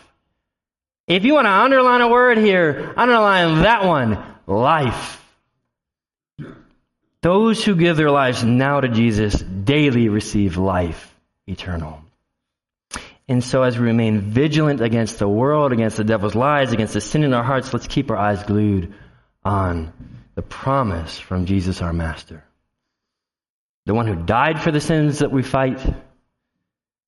If 1.08 1.26
you 1.26 1.36
want 1.36 1.46
to 1.46 1.52
underline 1.52 2.02
a 2.02 2.08
word 2.08 2.40
here, 2.40 2.92
underline 2.98 3.62
that 3.62 3.86
one. 3.86 4.18
Life. 4.48 5.24
Those 7.22 7.64
who 7.64 7.76
give 7.76 7.98
their 7.98 8.10
lives 8.10 8.44
now 8.44 8.82
to 8.82 8.88
Jesus 8.88 9.44
daily 9.66 10.10
receive 10.10 10.58
life 10.58 11.14
eternal. 11.48 12.02
And 13.28 13.44
so 13.44 13.64
as 13.64 13.78
we 13.78 13.86
remain 13.86 14.22
vigilant 14.22 14.82
against 14.82 15.18
the 15.18 15.28
world, 15.28 15.74
against 15.74 15.98
the 15.98 16.04
devil's 16.04 16.36
lies, 16.36 16.72
against 16.72 16.94
the 16.94 17.02
sin 17.02 17.24
in 17.24 17.34
our 17.34 17.44
hearts, 17.44 17.74
let's 17.74 17.88
keep 17.88 18.12
our 18.12 18.18
eyes 18.18 18.44
glued 18.44 18.94
on 19.44 19.92
the 20.36 20.44
promise 20.44 21.18
from 21.18 21.46
Jesus 21.46 21.82
our 21.82 21.94
Master. 21.94 22.44
The 23.86 23.94
one 23.94 24.08
who 24.08 24.16
died 24.16 24.62
for 24.62 24.72
the 24.72 24.82
sins 24.82 25.20
that 25.20 25.32
we 25.32 25.44
fight, 25.44 25.80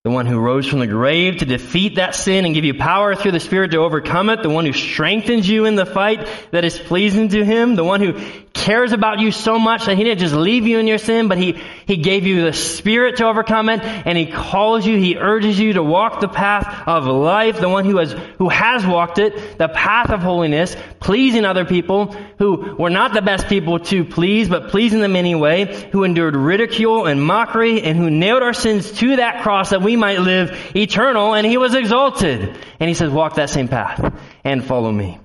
the 0.07 0.13
one 0.13 0.25
who 0.25 0.39
rose 0.39 0.65
from 0.65 0.79
the 0.79 0.87
grave 0.87 1.39
to 1.39 1.45
defeat 1.45 1.95
that 1.95 2.15
sin 2.15 2.45
and 2.45 2.55
give 2.55 2.63
you 2.63 2.73
power 2.73 3.13
through 3.13 3.33
the 3.33 3.41
Spirit 3.41 3.71
to 3.71 3.79
overcome 3.79 4.29
it, 4.29 4.41
the 4.41 4.49
one 4.49 4.65
who 4.65 4.71
strengthens 4.71 5.49
you 5.49 5.65
in 5.65 5.75
the 5.75 5.85
fight 5.85 6.25
that 6.51 6.63
is 6.63 6.79
pleasing 6.79 7.27
to 7.27 7.43
Him, 7.43 7.75
the 7.75 7.83
one 7.83 7.99
who 7.99 8.17
cares 8.53 8.93
about 8.93 9.19
you 9.19 9.33
so 9.33 9.59
much 9.59 9.85
that 9.85 9.97
He 9.97 10.05
didn't 10.05 10.19
just 10.19 10.33
leave 10.33 10.65
you 10.65 10.79
in 10.79 10.87
your 10.87 10.97
sin, 10.97 11.27
but 11.27 11.37
He, 11.37 11.61
He 11.85 11.97
gave 11.97 12.25
you 12.25 12.41
the 12.43 12.53
Spirit 12.53 13.17
to 13.17 13.25
overcome 13.25 13.67
it, 13.67 13.81
and 13.83 14.17
He 14.17 14.27
calls 14.27 14.87
you, 14.87 14.97
He 14.97 15.17
urges 15.17 15.59
you 15.59 15.73
to 15.73 15.83
walk 15.83 16.21
the 16.21 16.29
path 16.29 16.87
of 16.87 17.05
life, 17.05 17.59
the 17.59 17.67
one 17.67 17.83
who 17.83 17.97
has, 17.97 18.13
who 18.37 18.47
has 18.47 18.85
walked 18.85 19.19
it, 19.19 19.57
the 19.57 19.67
path 19.67 20.09
of 20.09 20.21
holiness, 20.21 20.73
pleasing 21.01 21.43
other 21.43 21.65
people, 21.65 22.13
who 22.39 22.75
were 22.77 22.89
not 22.89 23.13
the 23.13 23.21
best 23.21 23.47
people 23.47 23.79
to 23.79 24.05
please, 24.05 24.47
but 24.47 24.69
pleasing 24.69 25.01
them 25.01 25.17
anyway, 25.17 25.89
who 25.91 26.05
endured 26.05 26.37
ridicule 26.37 27.07
and 27.07 27.21
mockery, 27.21 27.81
and 27.81 27.97
who 27.97 28.09
nailed 28.09 28.41
our 28.41 28.53
sins 28.53 28.89
to 28.93 29.17
that 29.17 29.43
cross 29.43 29.71
that 29.71 29.81
we 29.81 29.96
might 29.97 30.19
live 30.19 30.57
eternal, 30.75 31.33
and 31.33 31.45
He 31.45 31.57
was 31.57 31.75
exalted. 31.75 32.55
And 32.79 32.87
He 32.87 32.93
says, 32.93 33.11
walk 33.11 33.35
that 33.35 33.49
same 33.49 33.67
path 33.67 34.17
and 34.43 34.63
follow 34.63 34.91
me. 34.91 35.19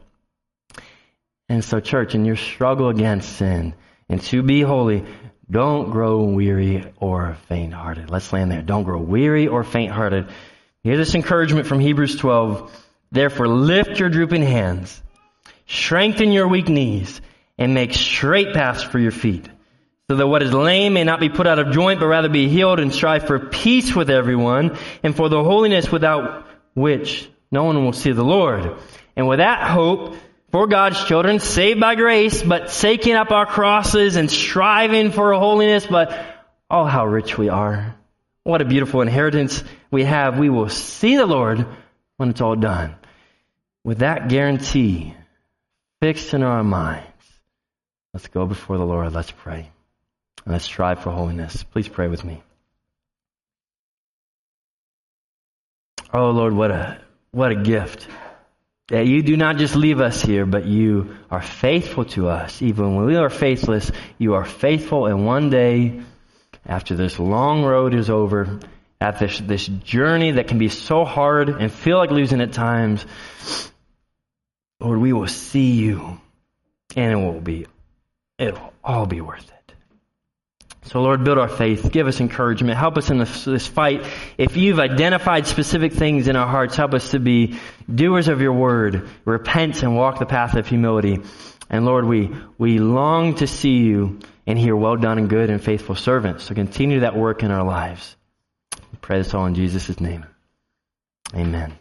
And 1.49 1.65
so, 1.65 1.81
church, 1.81 2.15
in 2.15 2.25
your 2.25 2.37
struggle 2.37 2.89
against 2.89 3.37
sin 3.37 3.75
and 4.09 4.21
to 4.23 4.43
be 4.43 4.63
holy, 4.63 5.05
don't 5.51 5.91
grow 5.91 6.23
weary 6.23 6.91
or 6.97 7.37
faint 7.49 7.75
hearted. 7.75 8.09
Let's 8.09 8.33
land 8.33 8.51
there. 8.51 8.63
Don't 8.63 8.85
grow 8.85 9.01
weary 9.01 9.49
or 9.49 9.65
faint 9.65 9.93
hearted. 9.93 10.29
Here's 10.83 10.99
this 10.99 11.15
encouragement 11.15 11.67
from 11.67 11.79
Hebrews 11.79 12.17
12. 12.17 12.87
Therefore, 13.11 13.47
lift 13.49 14.01
your 14.01 14.09
drooping 14.09 14.43
hands, 14.43 15.03
strengthen 15.67 16.33
your 16.33 16.49
weak 16.49 16.69
knees, 16.69 17.21
and 17.59 17.75
make 17.75 17.93
straight 17.93 18.55
paths 18.55 18.83
for 18.83 18.99
your 18.99 19.13
feet, 19.13 19.47
so 20.13 20.17
that 20.17 20.27
what 20.27 20.43
is 20.43 20.53
lame 20.53 20.93
may 20.93 21.05
not 21.05 21.21
be 21.21 21.31
put 21.31 21.47
out 21.47 21.59
of 21.59 21.73
joint, 21.73 21.99
but 21.99 22.07
rather 22.07 22.29
be 22.29 22.47
healed, 22.47 22.81
and 22.81 22.93
strive 22.93 23.27
for 23.27 23.39
peace 23.39 23.95
with 23.95 24.11
everyone, 24.11 24.77
and 25.03 25.17
for 25.17 25.31
the 25.31 25.43
holiness 25.43 25.91
without 25.91 26.47
which 26.75 27.31
no 27.51 27.65
one 27.65 27.83
will 27.83 27.95
see 27.95 28.13
the 28.13 28.23
Lord. 28.23 28.77
And 29.17 29.27
with 29.27 29.39
that 29.39 29.67
hope, 29.71 30.15
for 30.51 30.67
God's 30.67 31.03
children, 31.03 31.41
saved 31.41 31.81
by 31.81 31.95
grace, 31.95 32.43
but 32.43 32.69
taking 32.69 33.15
up 33.15 33.31
our 33.31 33.47
crosses 33.47 34.17
and 34.17 34.31
striving 34.31 35.13
for 35.13 35.33
holiness, 35.33 35.87
but 35.87 36.23
oh, 36.69 36.85
how 36.85 37.07
rich 37.07 37.39
we 37.39 37.49
are. 37.49 37.97
What 38.45 38.61
a 38.61 38.67
beautiful 38.67 39.01
inheritance 39.01 39.65
we 39.91 40.05
have. 40.05 40.39
We 40.39 40.51
will 40.51 40.69
see 40.69 41.17
the 41.17 41.25
Lord 41.25 41.65
when 42.19 42.29
it's 42.29 42.43
all 42.43 42.57
done. 42.57 42.97
With 43.83 44.01
that 44.01 44.29
guarantee 44.29 45.15
fixed 46.03 46.35
in 46.35 46.43
our 46.43 46.63
minds, 46.63 47.07
let's 48.13 48.29
go 48.29 48.45
before 48.45 48.77
the 48.77 48.85
Lord. 48.85 49.15
Let's 49.15 49.31
pray. 49.31 49.71
And 50.45 50.53
let's 50.53 50.65
strive 50.65 51.01
for 51.01 51.11
holiness. 51.11 51.63
Please 51.63 51.89
pray 51.89 52.09
with 52.09 52.25
me. 52.25 52.43
Oh 56.13 56.31
Lord, 56.31 56.53
what 56.53 56.71
a, 56.71 57.01
what 57.31 57.53
a 57.53 57.57
gift 57.57 58.07
that 58.89 59.07
you 59.07 59.23
do 59.23 59.37
not 59.39 59.57
just 59.57 59.75
leave 59.75 60.01
us 60.01 60.21
here, 60.21 60.45
but 60.45 60.67
you 60.67 61.17
are 61.31 61.41
faithful 61.41 62.05
to 62.05 62.29
us. 62.29 62.61
Even 62.61 62.95
when 62.95 63.07
we 63.07 63.17
are 63.17 63.31
faithless, 63.31 63.91
you 64.19 64.35
are 64.35 64.45
faithful. 64.45 65.07
And 65.07 65.25
one 65.25 65.49
day, 65.49 66.03
after 66.67 66.95
this 66.95 67.19
long 67.19 67.65
road 67.65 67.95
is 67.95 68.11
over, 68.11 68.61
after 69.01 69.27
this, 69.27 69.39
this 69.39 69.67
journey 69.67 70.33
that 70.33 70.49
can 70.49 70.59
be 70.59 70.69
so 70.69 71.07
hard 71.07 71.49
and 71.49 71.73
feel 71.73 71.97
like 71.97 72.11
losing 72.11 72.43
at 72.43 72.53
times, 72.53 73.07
Lord, 74.79 74.99
we 74.99 75.15
will 75.15 75.29
see 75.29 75.73
you 75.73 76.21
and 76.95 77.13
it 77.13 77.17
will 77.17 77.41
be, 77.41 77.67
it'll 78.39 78.75
all 78.85 79.07
be 79.07 79.23
worth 79.23 79.49
it. 79.49 79.52
So, 80.85 81.01
Lord, 81.01 81.23
build 81.23 81.39
our 81.39 81.49
faith. 81.49 81.93
Give 81.93 82.09
us 82.09 82.21
encouragement. 82.21 82.77
Help 82.77 82.99
us 82.99 83.09
in 83.09 83.19
this, 83.19 83.45
this, 83.45 83.67
fight. 83.67 84.05
If 84.37 84.57
you've 84.57 84.81
identified 84.81 85.47
specific 85.47 85.93
things 85.93 86.27
in 86.27 86.35
our 86.35 86.47
hearts, 86.47 86.75
help 86.77 86.93
us 86.93 87.13
to 87.13 87.21
be 87.21 87.59
doers 87.93 88.27
of 88.29 88.41
your 88.41 88.53
word, 88.53 89.09
repent 89.25 89.83
and 89.83 89.97
walk 89.97 90.19
the 90.19 90.27
path 90.27 90.55
of 90.55 90.67
humility. 90.67 91.21
And 91.71 91.85
Lord, 91.85 92.05
we, 92.05 92.31
we 92.59 92.79
long 92.79 93.37
to 93.37 93.47
see 93.47 93.79
you 93.79 94.21
and 94.47 94.59
hear 94.59 94.75
well 94.75 94.97
done 94.97 95.19
and 95.19 95.29
good 95.29 95.51
and 95.51 95.63
faithful 95.63 95.95
servants. 95.95 96.45
So 96.45 96.55
continue 96.55 97.01
that 97.01 97.17
work 97.17 97.43
in 97.43 97.53
our 97.53 97.65
lives. 97.65 98.17
We 98.91 98.99
pray 99.01 99.19
this 99.19 99.35
all 99.35 99.47
in 99.47 99.55
Jesus' 99.55 100.01
name. 100.01 100.27
Amen. 101.35 101.79